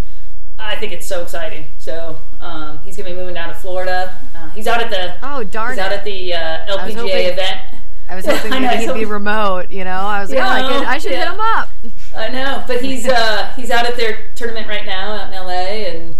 [0.57, 1.65] I think it's so exciting.
[1.77, 4.15] So um, he's gonna be moving down to Florida.
[4.35, 5.81] Uh, he's out at the Oh darn he's it!
[5.81, 7.61] out at the uh, LPGA hoping- event.
[8.07, 9.71] I was hoping I know, he'd be remote.
[9.71, 11.69] You know, I was like, You oh, I, could, I should hit him up.
[12.15, 15.89] I know, but he's uh, he's out at their tournament right now out in LA
[15.89, 16.15] and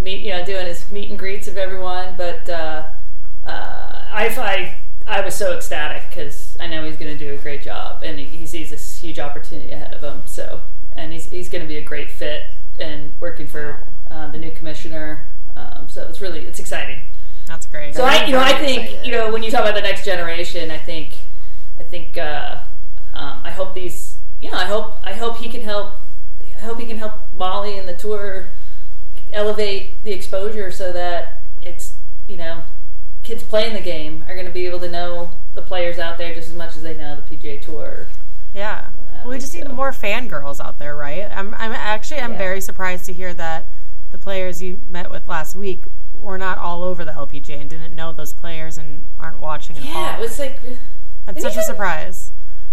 [0.00, 2.14] meet you know doing his meet and greets of everyone.
[2.16, 2.84] But uh,
[3.46, 4.76] uh, I, I
[5.06, 8.18] I was so ecstatic because I know he's going to do a great job and
[8.18, 10.22] he, he sees this huge opportunity ahead of him.
[10.26, 10.60] So
[10.92, 12.44] and he's he's going to be a great fit
[12.78, 15.26] and working for uh, the new commissioner.
[15.56, 17.00] Um, so it's really it's exciting.
[17.46, 17.94] That's great.
[17.94, 19.06] So I, you know, I think excited.
[19.06, 21.16] you know when you talk about the next generation, I think,
[21.78, 22.58] I think, uh,
[23.12, 25.96] um, I hope these, you know, I hope, I hope he can help,
[26.42, 28.48] I hope he can help Molly and the tour
[29.32, 31.94] elevate the exposure so that it's,
[32.26, 32.62] you know,
[33.22, 36.34] kids playing the game are going to be able to know the players out there
[36.34, 38.06] just as much as they know the PGA Tour.
[38.54, 38.88] Yeah.
[39.24, 39.72] Well, we just need so.
[39.72, 41.28] more fangirls out there, right?
[41.34, 42.38] I'm, I'm actually, I'm Yeah.
[42.38, 43.66] very surprised to hear that
[44.10, 45.82] the players you met with last week
[46.14, 49.84] were not all over the LPGA and didn't know those players and aren't watching and
[49.84, 50.58] Yeah, it was like.
[51.26, 52.32] That's such a surprise.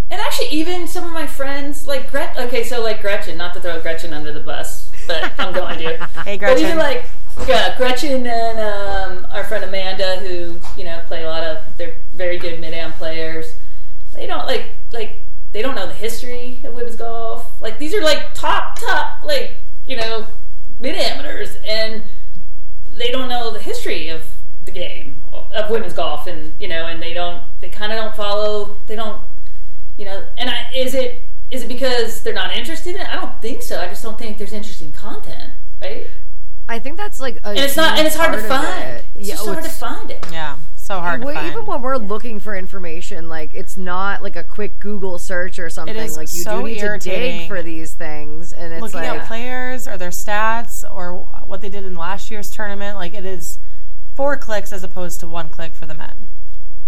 [0.09, 2.37] And actually, even some of my friends, like Gret.
[2.37, 5.97] Okay, so like Gretchen, not to throw Gretchen under the bus, but I'm going to.
[6.25, 6.55] Hey, Gretchen.
[6.55, 7.05] But even like
[7.47, 11.95] yeah, Gretchen and um, our friend Amanda, who you know play a lot of, they're
[12.13, 13.55] very good mid am players.
[14.13, 15.21] They don't like like
[15.51, 17.61] they don't know the history of women's golf.
[17.61, 19.55] Like these are like top top like
[19.85, 20.27] you know
[20.79, 22.03] mid amateurs, and
[22.97, 24.23] they don't know the history of
[24.65, 28.15] the game of women's golf, and you know, and they don't they kind of don't
[28.15, 28.77] follow.
[28.87, 29.21] They don't
[29.97, 30.23] you know.
[30.37, 33.09] And I is it is it because they're not interested in it?
[33.09, 33.79] I don't think so.
[33.79, 35.51] I just don't think there's interesting content,
[35.81, 36.07] right?
[36.69, 39.03] I think that's like a and it's not and it's hard to find.
[39.15, 40.25] It's just hard to find it.
[40.31, 40.57] Yeah,
[40.91, 41.51] so hard well, to find.
[41.53, 45.69] even when we're looking for information, like it's not like a quick Google search or
[45.69, 45.95] something.
[45.95, 49.21] is like you so do need to dig for these things, and it's looking like
[49.21, 51.15] at players or their stats or
[51.45, 53.59] what they did in last year's tournament, like it is
[54.15, 56.27] four clicks as opposed to one click for the men.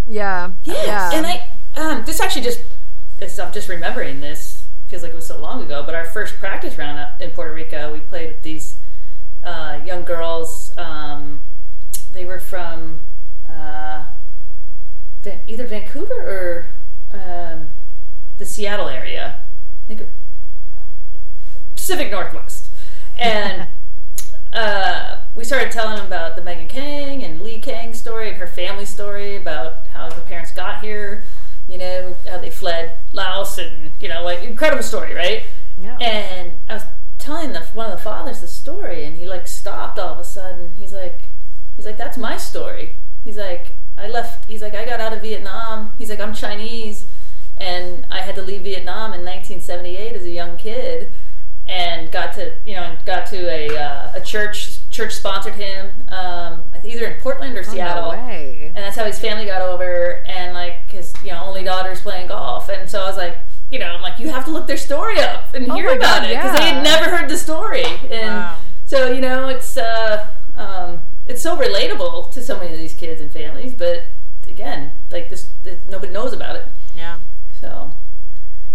[0.07, 0.85] yeah, Yes.
[0.85, 1.11] yeah.
[1.13, 2.61] And I um, this actually just
[3.19, 4.65] this, I'm just remembering this.
[4.87, 7.53] Feels like it was so long ago, but our first practice round up in Puerto
[7.53, 8.77] Rico, we played with these
[9.43, 10.71] uh, young girls.
[10.77, 11.41] Um,
[12.11, 12.99] they were from
[13.53, 14.05] uh,
[15.21, 16.65] Van- either Vancouver or
[17.13, 17.69] um,
[18.37, 19.35] the Seattle area.
[19.85, 20.09] I think
[21.75, 22.69] Pacific Northwest,
[23.17, 23.67] and
[24.53, 28.47] uh, we started telling them about the Megan Khang and Lee Khang story and her
[28.47, 31.23] family story about how her parents got here.
[31.67, 35.43] You know how they fled Laos and you know like incredible story, right?
[35.81, 35.97] Yeah.
[35.99, 36.83] And I was
[37.17, 40.23] telling the one of the fathers the story, and he like stopped all of a
[40.23, 40.73] sudden.
[40.75, 41.23] He's like,
[41.75, 42.95] he's like, that's my story.
[43.23, 44.45] He's like, I left.
[44.45, 45.93] He's like, I got out of Vietnam.
[45.97, 47.05] He's like, I'm Chinese,
[47.57, 51.11] and I had to leave Vietnam in 1978 as a young kid,
[51.67, 54.79] and got to you know got to a uh, a church.
[54.91, 58.17] Church sponsored him, um, either in Portland or Seattle Oh, No
[58.75, 62.27] and that's how his family got over and like his you know only daughter's playing
[62.27, 63.37] golf and so i was like
[63.71, 66.21] you know i'm like you have to look their story up and Oh hear about
[66.21, 68.57] God, it because they had never heard the story and Wow.
[68.85, 73.21] so you know it's uh um it's so relatable to so many of these kids
[73.21, 74.05] and families but
[74.47, 77.17] again like this, this nobody knows about it Yeah.
[77.59, 77.93] so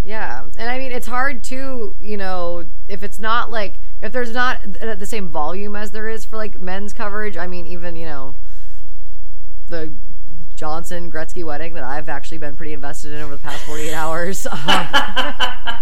[0.03, 4.33] Yeah, and I mean it's hard to you know if it's not like if there's
[4.33, 7.37] not the same volume as there is for like men's coverage.
[7.37, 8.35] I mean even you know
[9.69, 9.93] the
[10.57, 14.47] Johnson Gretzky wedding that I've actually been pretty invested in over the past 48 hours.
[14.59, 14.59] Um,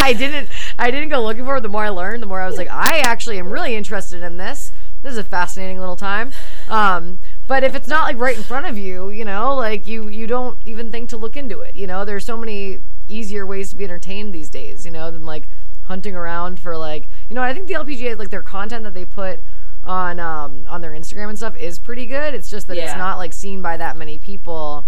[0.00, 0.48] I didn't
[0.78, 1.62] I didn't go looking for it.
[1.62, 4.36] The more I learned, the more I was like, I actually am really interested in
[4.36, 4.72] this.
[5.02, 6.32] This is a fascinating little time.
[6.68, 10.08] Um, but if it's not like right in front of you, you know, like you
[10.08, 11.76] you don't even think to look into it.
[11.76, 14.84] You know, there's so many easier ways to be entertained these days.
[14.84, 15.44] You know, than like
[15.84, 17.42] hunting around for like you know.
[17.42, 19.40] I think the LPGA like their content that they put
[19.84, 22.34] on um, on their Instagram and stuff is pretty good.
[22.34, 24.84] It's just that it's not like seen by that many people.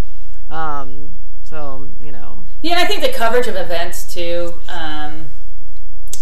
[0.50, 1.12] Um,
[1.44, 5.30] so you know, Yeah, and I think the coverage of events too, um,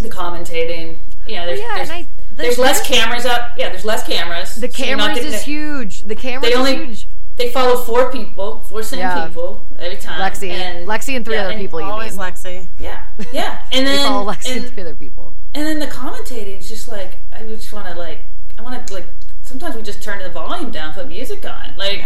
[0.00, 0.98] the commentating.
[1.26, 3.52] You know, there's yeah, there's, and I- there's there's- less cameras up.
[3.58, 4.54] Yeah, there's less cameras.
[4.54, 6.02] the so cameras getting is the- huge.
[6.02, 7.06] The cameras They only is huge.
[7.36, 9.26] they follow four people, four same Yeah.
[9.28, 10.20] people every time.
[10.20, 11.80] Lexi, and, Lexi, and three yeah, other and people.
[11.80, 12.26] You Always mean?
[12.32, 12.66] Lexi.
[12.78, 13.02] Yeah,
[13.32, 15.32] yeah, and then They then follow Lexi and and, three other people.
[15.54, 18.24] and then the commentating is just like I just want to like
[18.58, 19.06] I want to like
[19.42, 22.04] sometimes we just turn the volume down, put music on, like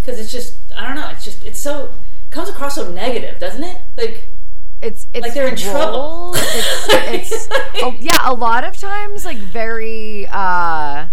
[0.00, 3.38] because it's just I don't know, it's just it's so it comes across so negative,
[3.38, 3.80] doesn't it?
[3.96, 4.28] Like
[4.84, 6.32] It's it's Like they're in trouble.
[6.36, 7.48] It's, it's
[7.82, 8.18] oh, yeah.
[8.24, 11.08] A lot of times, like very uh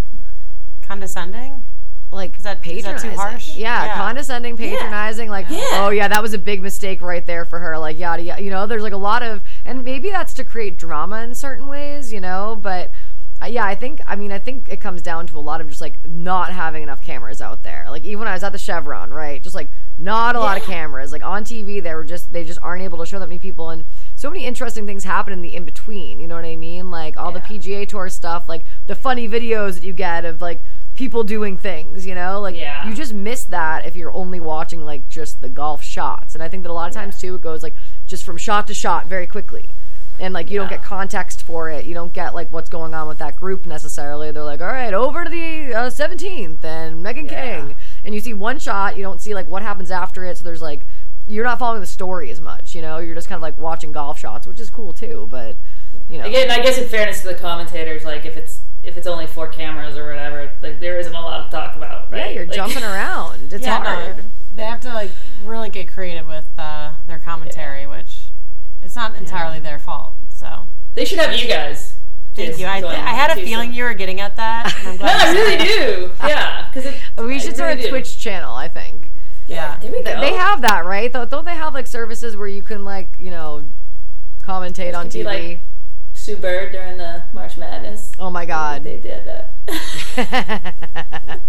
[0.83, 1.63] Condescending.
[2.11, 3.11] like Is that- is that too patronizing.
[3.11, 3.55] harsh?
[3.55, 3.95] Yeah, Yeah.
[3.95, 5.29] condescending, patronizing.
[5.29, 5.61] Like, Yeah.
[5.85, 7.77] oh yeah, that was a big mistake right there for her.
[7.77, 8.41] Like yada yada.
[8.43, 11.67] You know, there's like a lot of, and maybe that's to create drama in certain
[11.67, 12.11] ways.
[12.11, 12.91] You know, but.
[13.41, 14.01] Uh, Yeah, I think.
[14.07, 16.83] I mean, I think it comes down to a lot of just like not having
[16.83, 17.85] enough cameras out there.
[17.89, 19.41] Like even when I was at the Chevron, right?
[19.41, 21.11] Just like not a lot of cameras.
[21.11, 23.69] Like on TV, they were just they just aren't able to show that many people,
[23.69, 23.85] and
[24.15, 26.19] so many interesting things happen in the in between.
[26.19, 26.91] You know what I mean?
[26.91, 30.61] Like all the PGA Tour stuff, like the funny videos that you get of like
[30.95, 32.05] people doing things.
[32.05, 32.87] You know, like Yeah.
[32.87, 36.35] you just miss that if you're only watching like just the golf shots.
[36.35, 37.73] And I think that a lot of times too, it goes like
[38.05, 39.65] just from shot to shot very quickly.
[40.21, 41.85] And like you don't get context for it.
[41.85, 44.31] You don't get like what's going on with that group necessarily.
[44.31, 47.57] They're like, all right, over to the uh, 17th and Megan Yeah.
[47.61, 47.75] King.
[48.05, 50.37] And you see one shot, you don't see like what happens after it.
[50.37, 50.85] So there's like,
[51.27, 52.75] you're not following the story as much.
[52.75, 55.27] You know, you're just kind of like watching golf shots, which is cool too.
[55.29, 55.57] But
[56.09, 59.07] you know, Again, I guess in fairness to the commentators, like if it's if it's
[59.07, 62.17] only four cameras or whatever, like there isn't a lot to talk about, right?
[62.19, 63.53] yeah, you're Like- jumping around.
[63.53, 64.17] It's yeah, hard.
[64.17, 64.23] no,
[64.55, 65.11] they have to like
[65.43, 68.17] really get creative with uh, their commentary, which
[68.81, 70.13] it's not entirely their fault.
[70.33, 71.95] So They should have you guys.
[72.35, 72.65] thank you.
[72.65, 74.73] I, join I had a feeling some- you were getting at that.
[74.85, 76.11] I'm No, I really do.
[76.27, 78.53] Yeah, because We should start a Twitch channel.
[78.55, 79.09] I think.
[79.47, 79.77] Yeah.
[79.79, 80.19] There we go.
[80.21, 81.11] They have that, right?
[81.11, 83.63] Don't they have like services where you can like you know
[84.43, 85.25] commentate on could be, TV?
[85.25, 85.59] like,
[86.13, 88.11] Sue Bird during the March Madness.
[88.19, 88.83] Oh my god.
[88.83, 90.73] They did that.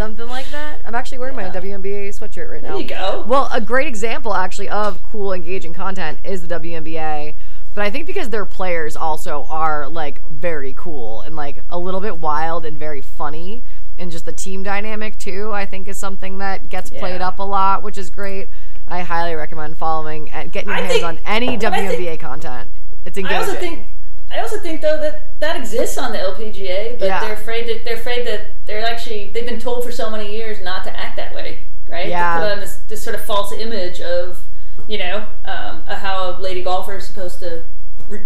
[0.00, 0.80] Something like that.
[0.86, 1.52] I'm actually wearing my Yeah.
[1.52, 2.70] WNBA sweatshirt right now.
[2.70, 3.22] there you go.
[3.28, 7.34] Well, a great example actually of cool, engaging content is the WNBA.
[7.74, 12.00] But I think because their players also are like very cool and like a little
[12.00, 13.62] bit wild and very funny,
[13.98, 17.42] and just the team dynamic too, I think is something that gets played up a
[17.42, 18.48] lot, which is great.
[18.88, 22.70] I highly recommend following and getting your I hands think- on any WNBA think- content.
[23.04, 23.36] It's engaging.
[23.36, 23.86] I also think
[24.30, 27.20] I also think though that that exists on the LPGA, but Yeah.
[27.20, 30.60] they're afraid that they're afraid that they're actually they've been told for so many years
[30.62, 31.58] not to act that way,
[31.88, 32.06] right?
[32.08, 32.34] Yeah.
[32.38, 34.44] To put on this, this sort of false image of
[34.88, 37.64] you know um, how a lady golfer is supposed to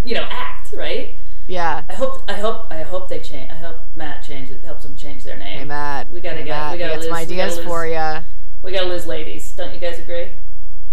[0.03, 1.15] you know act, right?
[1.47, 1.83] yeah.
[1.89, 3.51] I hope I hope I hope they change.
[3.51, 5.59] I hope Matt changes helps them change their name.
[5.59, 6.09] Hey Matt.
[6.11, 6.71] We gotta hey, get- Matt.
[6.73, 8.23] we gotta some lose- gotta ideas lose- for you.
[8.63, 9.51] We gotta lose ladies.
[9.53, 10.29] Don't you guys agree?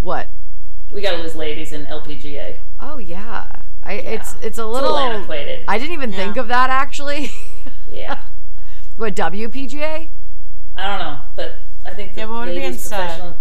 [0.01, 0.28] What?
[0.90, 2.56] We gotta lose ladies in LPGA.
[2.80, 3.47] Oh yeah.
[3.85, 4.93] I it's it's a It's a little.
[4.93, 5.65] little antiquated.
[5.69, 6.17] I didn't even Yeah.
[6.19, 7.31] think of that actually.
[7.91, 8.19] yeah.
[8.97, 10.09] what WPGA
[10.77, 12.99] I don't know, but I think the Yeah, what would be ladies instead?
[13.01, 13.37] professional.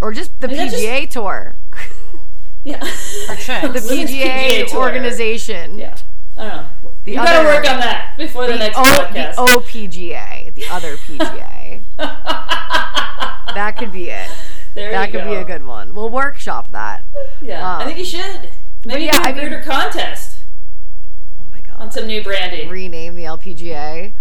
[0.00, 1.54] or just the Maybe that's PGA tour,
[2.64, 2.78] Yeah.
[2.80, 2.86] For
[3.68, 5.78] the PGA, PGA organization.
[5.78, 5.96] yeah.
[6.36, 6.66] I don't know.
[7.04, 9.34] The you other- gotta work on that before the, The, next o, the podcast.
[9.36, 11.80] OPGA, the other PGA.
[13.54, 14.28] that could be it.
[14.74, 15.30] there That you could go.
[15.30, 15.94] be a good one.
[15.94, 17.04] We'll workshop that.
[17.40, 18.50] Yeah, um, I think you should.
[18.86, 20.38] Maybe yeah, do a I mean- weirder contest
[21.40, 21.76] Oh my god.
[21.78, 22.68] on some new branding.
[22.68, 24.12] rename the LPGA.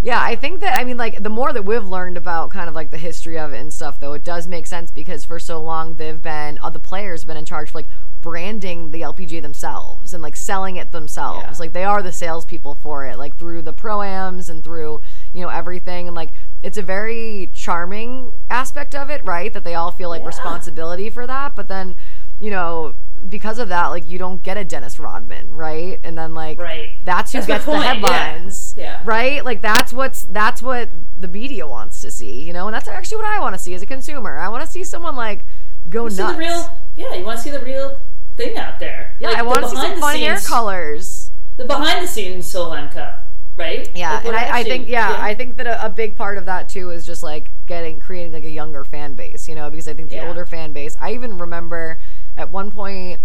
[0.00, 2.74] Yeah, I think that I mean like the more that we've learned about kind of
[2.74, 5.60] like the history of it and stuff though, it does make sense because for so
[5.60, 7.86] long they've been uh, the players have been in charge of like
[8.20, 11.44] branding the LPGA themselves and like selling it themselves.
[11.58, 11.64] Yeah.
[11.64, 15.00] Like they are the salespeople for it, like through the proams and through,
[15.32, 16.30] you know, everything and like
[16.62, 19.52] it's a very charming aspect of it, right?
[19.52, 20.28] That they all feel like Yeah.
[20.28, 21.56] responsibility for that.
[21.56, 21.96] But then,
[22.38, 22.94] you know,
[23.28, 25.98] because of that, like you don't get a Dennis Rodman, right?
[26.04, 26.90] And then like Right.
[27.04, 27.82] that's who That's gets the yeah.
[27.82, 29.00] headlines Yeah.
[29.04, 30.88] right like that's what's that's what
[31.18, 33.74] the media wants to see you know and that's actually what i want to see
[33.74, 35.44] as a consumer i want to see someone like
[35.88, 37.14] go You see nuts the real, yeah.
[37.18, 37.98] You want to see the real
[38.36, 39.14] thing out there.
[39.20, 42.04] yeah Like i want to see behind some the fun hair scenes- colors The behind
[42.04, 43.90] the scenes Solheim Cup, right?
[43.96, 46.46] yeah Like, and I, I think yeah, i think that a, a big part of
[46.46, 49.88] that too is just like getting creating like a younger fan base you know because
[49.88, 50.28] i think the Yeah.
[50.28, 51.98] older fan base i even remember
[52.38, 53.20] at one point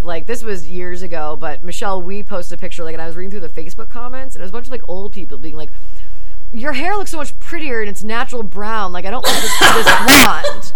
[0.00, 3.14] like this was years ago but Michelle Wie posted a picture like and i was
[3.14, 5.54] reading through the facebook comments and it was a bunch of like old people being
[5.56, 5.70] like
[6.54, 8.92] your hair looks so much prettier and it's natural brown.
[8.92, 10.72] Like I don't like this, this blonde,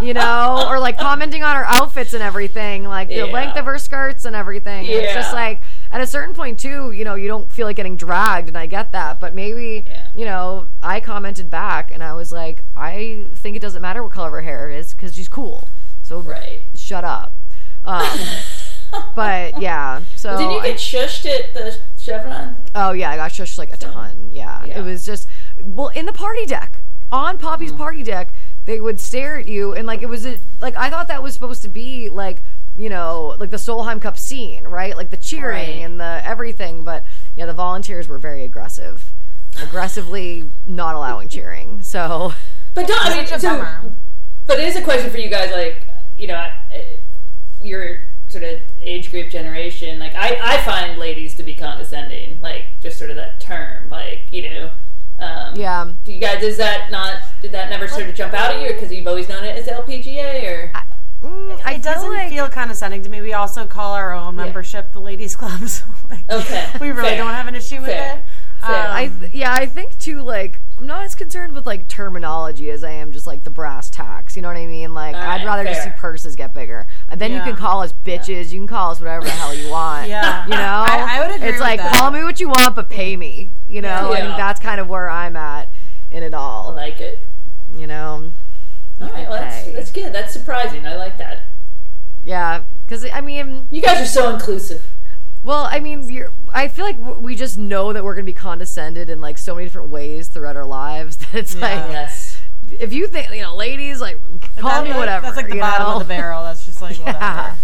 [0.00, 3.24] you know, or like commenting on her outfits and everything, like the Yeah.
[3.24, 4.86] length of her skirts and everything.
[4.86, 5.60] And It's just like
[5.90, 8.66] at a certain point too, you know, you don't feel like getting dragged, and I
[8.66, 10.06] get that, but maybe Yeah.
[10.14, 14.12] you know, I commented back and I was like, I think it doesn't matter what
[14.12, 15.66] color her hair is because she's cool.
[16.04, 16.60] So Right.
[16.88, 17.32] Shut up.
[17.84, 18.18] Um,
[19.14, 22.56] but yeah, so Didn't you I- get shushed at the Chevron?
[22.74, 24.30] Oh yeah, I got shushed like a ton.
[24.32, 24.64] Yeah.
[24.64, 24.78] Yeah.
[24.78, 25.28] it was just
[25.62, 26.80] well in the party deck
[27.12, 27.78] on Poppy's Mm.
[27.78, 28.32] party deck.
[28.64, 31.34] They would stare at you and like it was a, like I thought that was
[31.34, 32.42] supposed to be like
[32.76, 34.96] you know like the Solheim Cup scene, right?
[34.96, 35.84] Like the cheering Right.
[35.84, 36.84] and the everything.
[36.84, 37.04] But
[37.36, 39.12] yeah, the volunteers were very aggressive,
[39.62, 41.82] aggressively not allowing cheering.
[41.82, 42.32] So
[42.74, 43.26] But don't I mean?
[43.26, 43.94] Such a so- bummer.
[44.46, 45.82] But it is a question for you guys, like
[46.16, 46.54] you know, I-
[47.62, 49.98] your sort of age group generation.
[49.98, 54.20] Like I, I find ladies to be condescending, like just sort of that term, like
[54.30, 54.70] you know.
[55.18, 55.92] Um, yeah.
[56.04, 56.42] Do you guys?
[56.42, 57.16] Is that not?
[57.42, 59.66] Did that never sort of jump out at you because you've always known it as
[59.66, 60.72] LPGA or?
[61.22, 63.20] Mm, I it doesn't like, feel condescending to me.
[63.20, 65.60] We also call our own membership the ladies' club.
[65.68, 67.18] So like, Okay, we really fair.
[67.18, 68.18] don't have an issue with Fair.
[68.18, 68.64] it.
[68.64, 68.86] Fair.
[68.86, 70.22] Um, I th- yeah, I think too.
[70.22, 73.90] Like, I'm not as concerned with like terminology as I am just like the brass
[73.90, 74.36] tacks.
[74.36, 74.94] You know what I mean?
[74.94, 75.98] Like, All I'd right, rather just see fair.
[75.98, 76.86] purses get bigger.
[77.08, 77.44] And then you Yeah.
[77.44, 78.50] can call us bitches.
[78.52, 80.08] You can call us whatever the hell you want.
[80.08, 80.44] Yeah.
[80.44, 80.56] you know.
[80.56, 81.94] I- I would agree It's with like that.
[81.94, 83.50] call me what you want, but pay me.
[83.66, 84.12] You know.
[84.12, 84.24] I Yeah.
[84.26, 85.68] think that's kind of where I'm at
[86.12, 86.72] in it I all.
[86.74, 87.18] like it.
[87.74, 88.32] You know.
[89.00, 89.72] All right, well, that's, Okay.
[89.74, 90.12] that's good.
[90.12, 90.86] That's surprising.
[90.86, 91.40] I like that.
[92.24, 94.84] Yeah, because I mean, You guys are so inclusive.
[95.44, 99.08] Well, I mean, you're, I feel like we just know that we're gonna be condescended
[99.10, 101.60] in like so many different ways throughout our lives that it's Yeah.
[101.60, 102.38] like Yes.
[102.80, 104.18] if you think you know, ladies, like
[104.56, 105.24] call that- me whatever.
[105.26, 105.92] That's like the bottom know?
[105.94, 106.44] of the barrel.
[106.44, 107.18] That's just like whatever.
[107.18, 107.54] Yeah.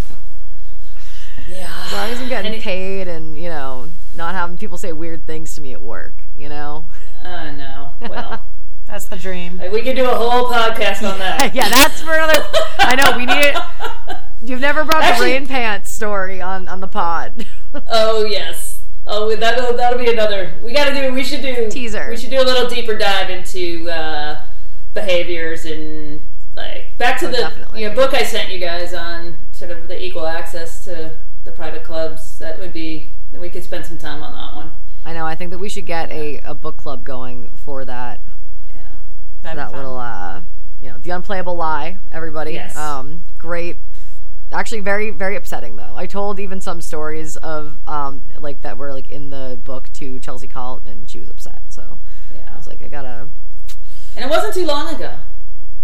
[1.48, 1.82] Yeah.
[1.86, 5.26] As long as I'm getting And paid and you know not having people say weird
[5.26, 6.86] things to me at work, you know.
[7.24, 7.90] Uh, no.
[8.00, 8.44] Well,
[8.86, 9.60] That's the dream.
[9.72, 11.54] we could do a whole podcast on that.
[11.54, 12.44] yeah, that's for another.
[12.78, 13.56] I know we need it.
[14.42, 17.46] You've never brought Actually- the rain pants story on on the pod.
[17.90, 18.73] Oh yes.
[19.06, 20.54] Oh, that'll that'll be another.
[20.62, 21.12] We got to do.
[21.12, 22.08] We should do Teaser.
[22.08, 24.40] We should do a little deeper dive into uh,
[24.94, 26.20] behaviors and
[26.56, 27.82] like back to Oh, the definitely.
[27.82, 31.14] you know, book I sent you guys on sort of the equal access to
[31.44, 32.38] the private clubs.
[32.38, 34.72] That would be we could spend some time on that one.
[35.04, 35.26] I know.
[35.26, 38.20] I think that we should get a, a book club going for that
[38.74, 38.82] Yeah.
[39.42, 39.76] That'd be that fun.
[39.80, 40.42] little uh
[40.80, 41.98] you know the unplayable lie.
[42.12, 42.52] Everybody.
[42.52, 42.76] Yes.
[42.76, 43.22] Um.
[43.38, 43.76] Great.
[44.52, 45.94] Actually, very very upsetting though.
[45.96, 50.18] I told even some stories of um like that were like in the book to
[50.20, 51.62] Chelsea Colt, and she was upset.
[51.70, 51.98] So
[52.32, 53.28] yeah, I was like, I gotta.
[54.16, 55.12] And it wasn't too long ago.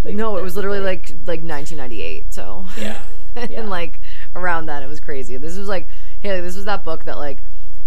[0.05, 2.33] Like, No, it was literally like like 1998.
[2.33, 3.01] So Yeah.
[3.37, 3.61] Yeah.
[3.61, 4.01] and like
[4.35, 5.37] around that, it was crazy.
[5.37, 5.87] This was like,
[6.21, 7.39] hey, this was that book that like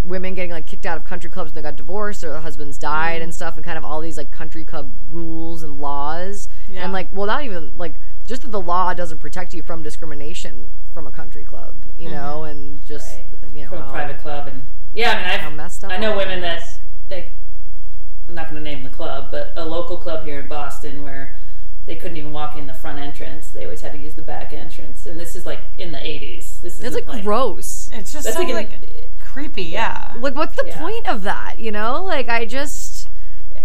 [0.04, 2.78] women getting like kicked out of country clubs and they got divorced or their husbands
[2.78, 3.26] died Mm.
[3.26, 6.84] and stuff, and kind of all these like country club rules and laws, Yeah.
[6.84, 7.94] and like, well, not even like
[8.28, 12.16] just that the law doesn't protect you from discrimination from a country club, you mm-hmm.
[12.16, 13.54] know, and just Right.
[13.54, 14.64] you know from a private club and
[14.94, 16.80] yeah i mean i've messed up i know women that that is.
[17.10, 17.30] they
[18.30, 21.36] i'm not going to name the club but a local club here in boston where
[21.86, 24.54] they couldn't even walk in the front entrance they always had to use the back
[24.54, 27.90] entrance and this is like in the 80s this is It's like, gross.
[27.92, 28.90] It's just that's so like, like, an-
[29.20, 30.14] creepy, yeah.
[30.20, 30.78] Like, what's the Yeah.
[30.80, 31.60] point of that?
[31.60, 33.10] You know, like I just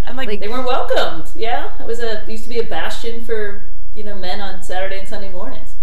[0.06, 2.64] And like, Like- they weren't welcomed yeah it was a it used to be a
[2.64, 3.64] bastion for
[3.98, 5.74] you know men on saturday and sunday mornings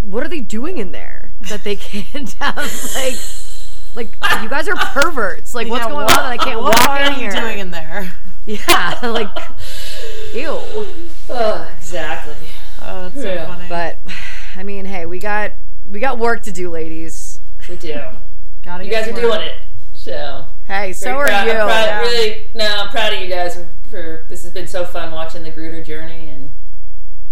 [0.00, 2.56] what are they doing in there that they can't have
[2.96, 3.14] like
[3.94, 6.72] like you guys are perverts like what's yeah, going what- on that I can't walk?
[6.72, 8.12] what walk are in you here doing in there?
[8.46, 9.28] yeah like
[10.34, 10.58] ew
[11.30, 12.34] oh exactly
[12.86, 13.46] Oh, that's so Yeah.
[13.46, 13.68] funny.
[13.68, 13.96] but
[14.56, 15.52] I mean hey we got
[15.90, 17.98] we got work to do ladies we do
[18.62, 19.54] Gotta you get guys are doing it
[19.94, 22.00] so hey so Very are proud- you I'm proud, Yeah.
[22.00, 25.42] Really, no, I'm proud of you guys for, for this has been so fun watching
[25.44, 26.33] the Gruder journey and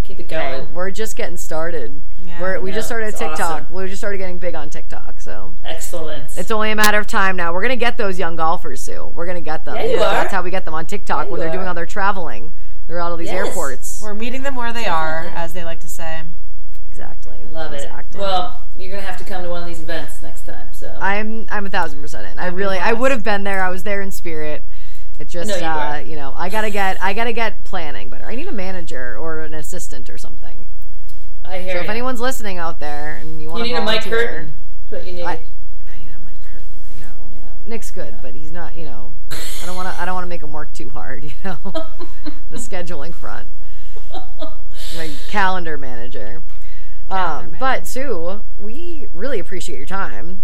[0.02, 0.74] keep it Hey, going.
[0.74, 2.40] we're just getting started Yeah.
[2.40, 3.74] we're, we Yeah, just started it's TikTok awesome.
[3.74, 6.36] we just started getting big on TikTok so Excellent.
[6.36, 7.52] It's only a matter of time now.
[7.52, 9.12] We're gonna get those young golfers, Sue.
[9.14, 9.76] We're gonna get them.
[9.76, 10.00] Yeah, you are.
[10.12, 12.52] That's how we get them on TikTok Yeah, when they're doing all their traveling.
[12.88, 13.46] They're out of these Yes.
[13.46, 14.00] airports.
[14.02, 15.40] We're meeting them where they are, Definitely.
[15.42, 16.22] as they like to say.
[16.88, 17.38] exactly.
[17.50, 17.76] Love it.
[17.76, 18.20] Exactly.
[18.20, 20.68] Well, you're gonna have to come to one of these events next time.
[20.72, 22.38] So I'm I'm a thousand percent in.
[22.38, 23.62] I really I would have been there.
[23.62, 24.64] I was there in spirit.
[25.22, 28.26] It just know you uh, you know I gotta get I gotta get planning better.
[28.26, 30.66] I need a manager or an assistant or something.
[31.44, 33.84] I hear So if anyone's listening out there and you you want to need a
[33.84, 34.52] mic curtain.
[34.90, 35.22] That's what you need.
[35.22, 36.66] I, I need a mic curtain.
[36.96, 37.30] I know.
[37.30, 37.38] Yeah.
[37.66, 38.74] Nick's good, but he's not.
[38.74, 40.02] You know, I don't want to.
[40.02, 41.22] I don't want to make him work too hard.
[41.32, 41.58] You know,
[42.50, 43.46] the scheduling front.
[44.96, 46.42] My calendar manager.
[47.08, 50.42] Um, but Sue, we really appreciate your time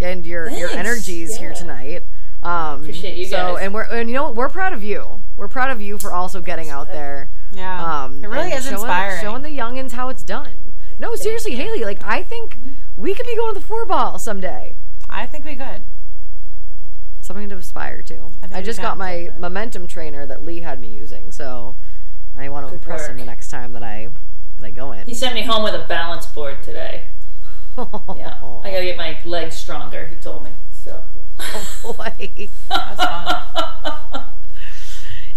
[0.00, 0.74] and your your Thanks.
[0.74, 2.02] energies here tonight.
[2.46, 3.64] Um, Appreciate you so, guys.
[3.64, 4.36] and we're and you know what?
[4.36, 5.20] We're proud of you.
[5.36, 7.28] We're proud of you for also getting out there.
[7.52, 8.04] Yeah.
[8.04, 9.20] Um, it really is showing, inspiring.
[9.20, 10.52] Showing the youngins how it's done.
[10.98, 11.84] No, seriously, Haley.
[11.84, 12.56] Like I think
[12.96, 14.74] we could be going to the Four-Ball someday.
[15.10, 15.82] I think we could.
[17.20, 18.30] Something to aspire to.
[18.42, 21.74] I I, just got my momentum trainer that Lee had me using, so
[22.36, 24.10] I want to Good impress him the next time that I
[24.60, 25.04] that I go in.
[25.06, 27.04] he sent me home with a balance board today.
[27.76, 30.06] Yeah, I gotta get my legs stronger.
[30.06, 30.50] He told me.
[30.72, 31.02] So
[31.38, 32.48] Oh boy.
[32.68, 34.24] That's fun.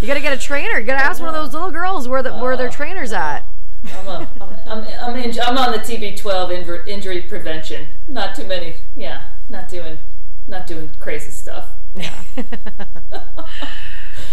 [0.02, 0.80] You gotta get a trainer.
[0.80, 3.44] You gotta ask one of those little girls where the, where their trainer's at.
[3.98, 7.88] I'm a, I'm I'm I'm, in, I'm on the TB12 injury prevention.
[8.08, 8.78] Not too many.
[8.96, 9.98] Yeah, not doing
[10.48, 11.70] not doing crazy stuff.
[11.96, 12.24] Yeah.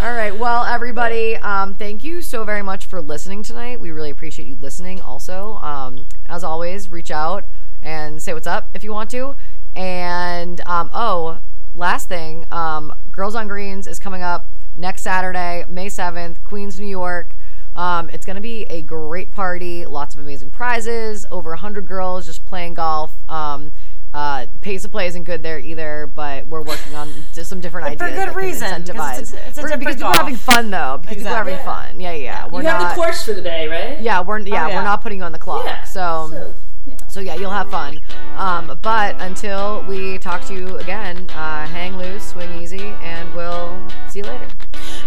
[0.01, 0.37] All right.
[0.37, 3.81] Well, everybody, um, thank you so very much for listening tonight.
[3.81, 5.01] We really appreciate you listening.
[5.01, 7.45] Also, um, as always, reach out
[7.83, 9.37] and say what's up if you want to.
[9.75, 11.39] And um, oh,
[11.77, 14.47] last thing, um, Girls on Greens is coming up
[14.77, 17.35] next Saturday, May seventh, Queens, New York.
[17.77, 22.25] Um, it's going to be a great party, lots of amazing prizes, over 100 girls
[22.27, 23.13] just playing golf.
[23.31, 23.73] Um,
[24.15, 27.87] uh, pace of play isn't good there either, but we're working on just some different
[27.87, 28.01] ideas.
[28.01, 29.21] for good that can reason, 'cause incentivize.
[29.21, 30.99] it's a- it's a We're- because different people are having fun though.
[31.03, 31.73] Because people are having Exactly.
[31.93, 32.01] fun.
[32.01, 32.17] Yeah, yeah.
[32.45, 32.47] yeah.
[32.47, 32.81] We're you not.
[32.81, 34.01] have the course for the day, right?
[34.01, 35.67] Yeah, we're yeah, Oh, we're not putting you on the clock.
[35.67, 35.83] Yeah.
[35.85, 36.55] So, So,
[36.87, 37.07] yeah.
[37.09, 38.01] so yeah, you'll have fun.
[38.37, 43.83] Um, but until we talk to you again, uh, hang loose, swing easy, and we'll
[44.09, 44.49] see you later.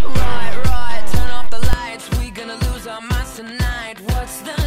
[0.03, 2.10] Right, right, turn off the lights.
[2.19, 3.99] We gonna lose our minds tonight.
[4.01, 4.59] What's the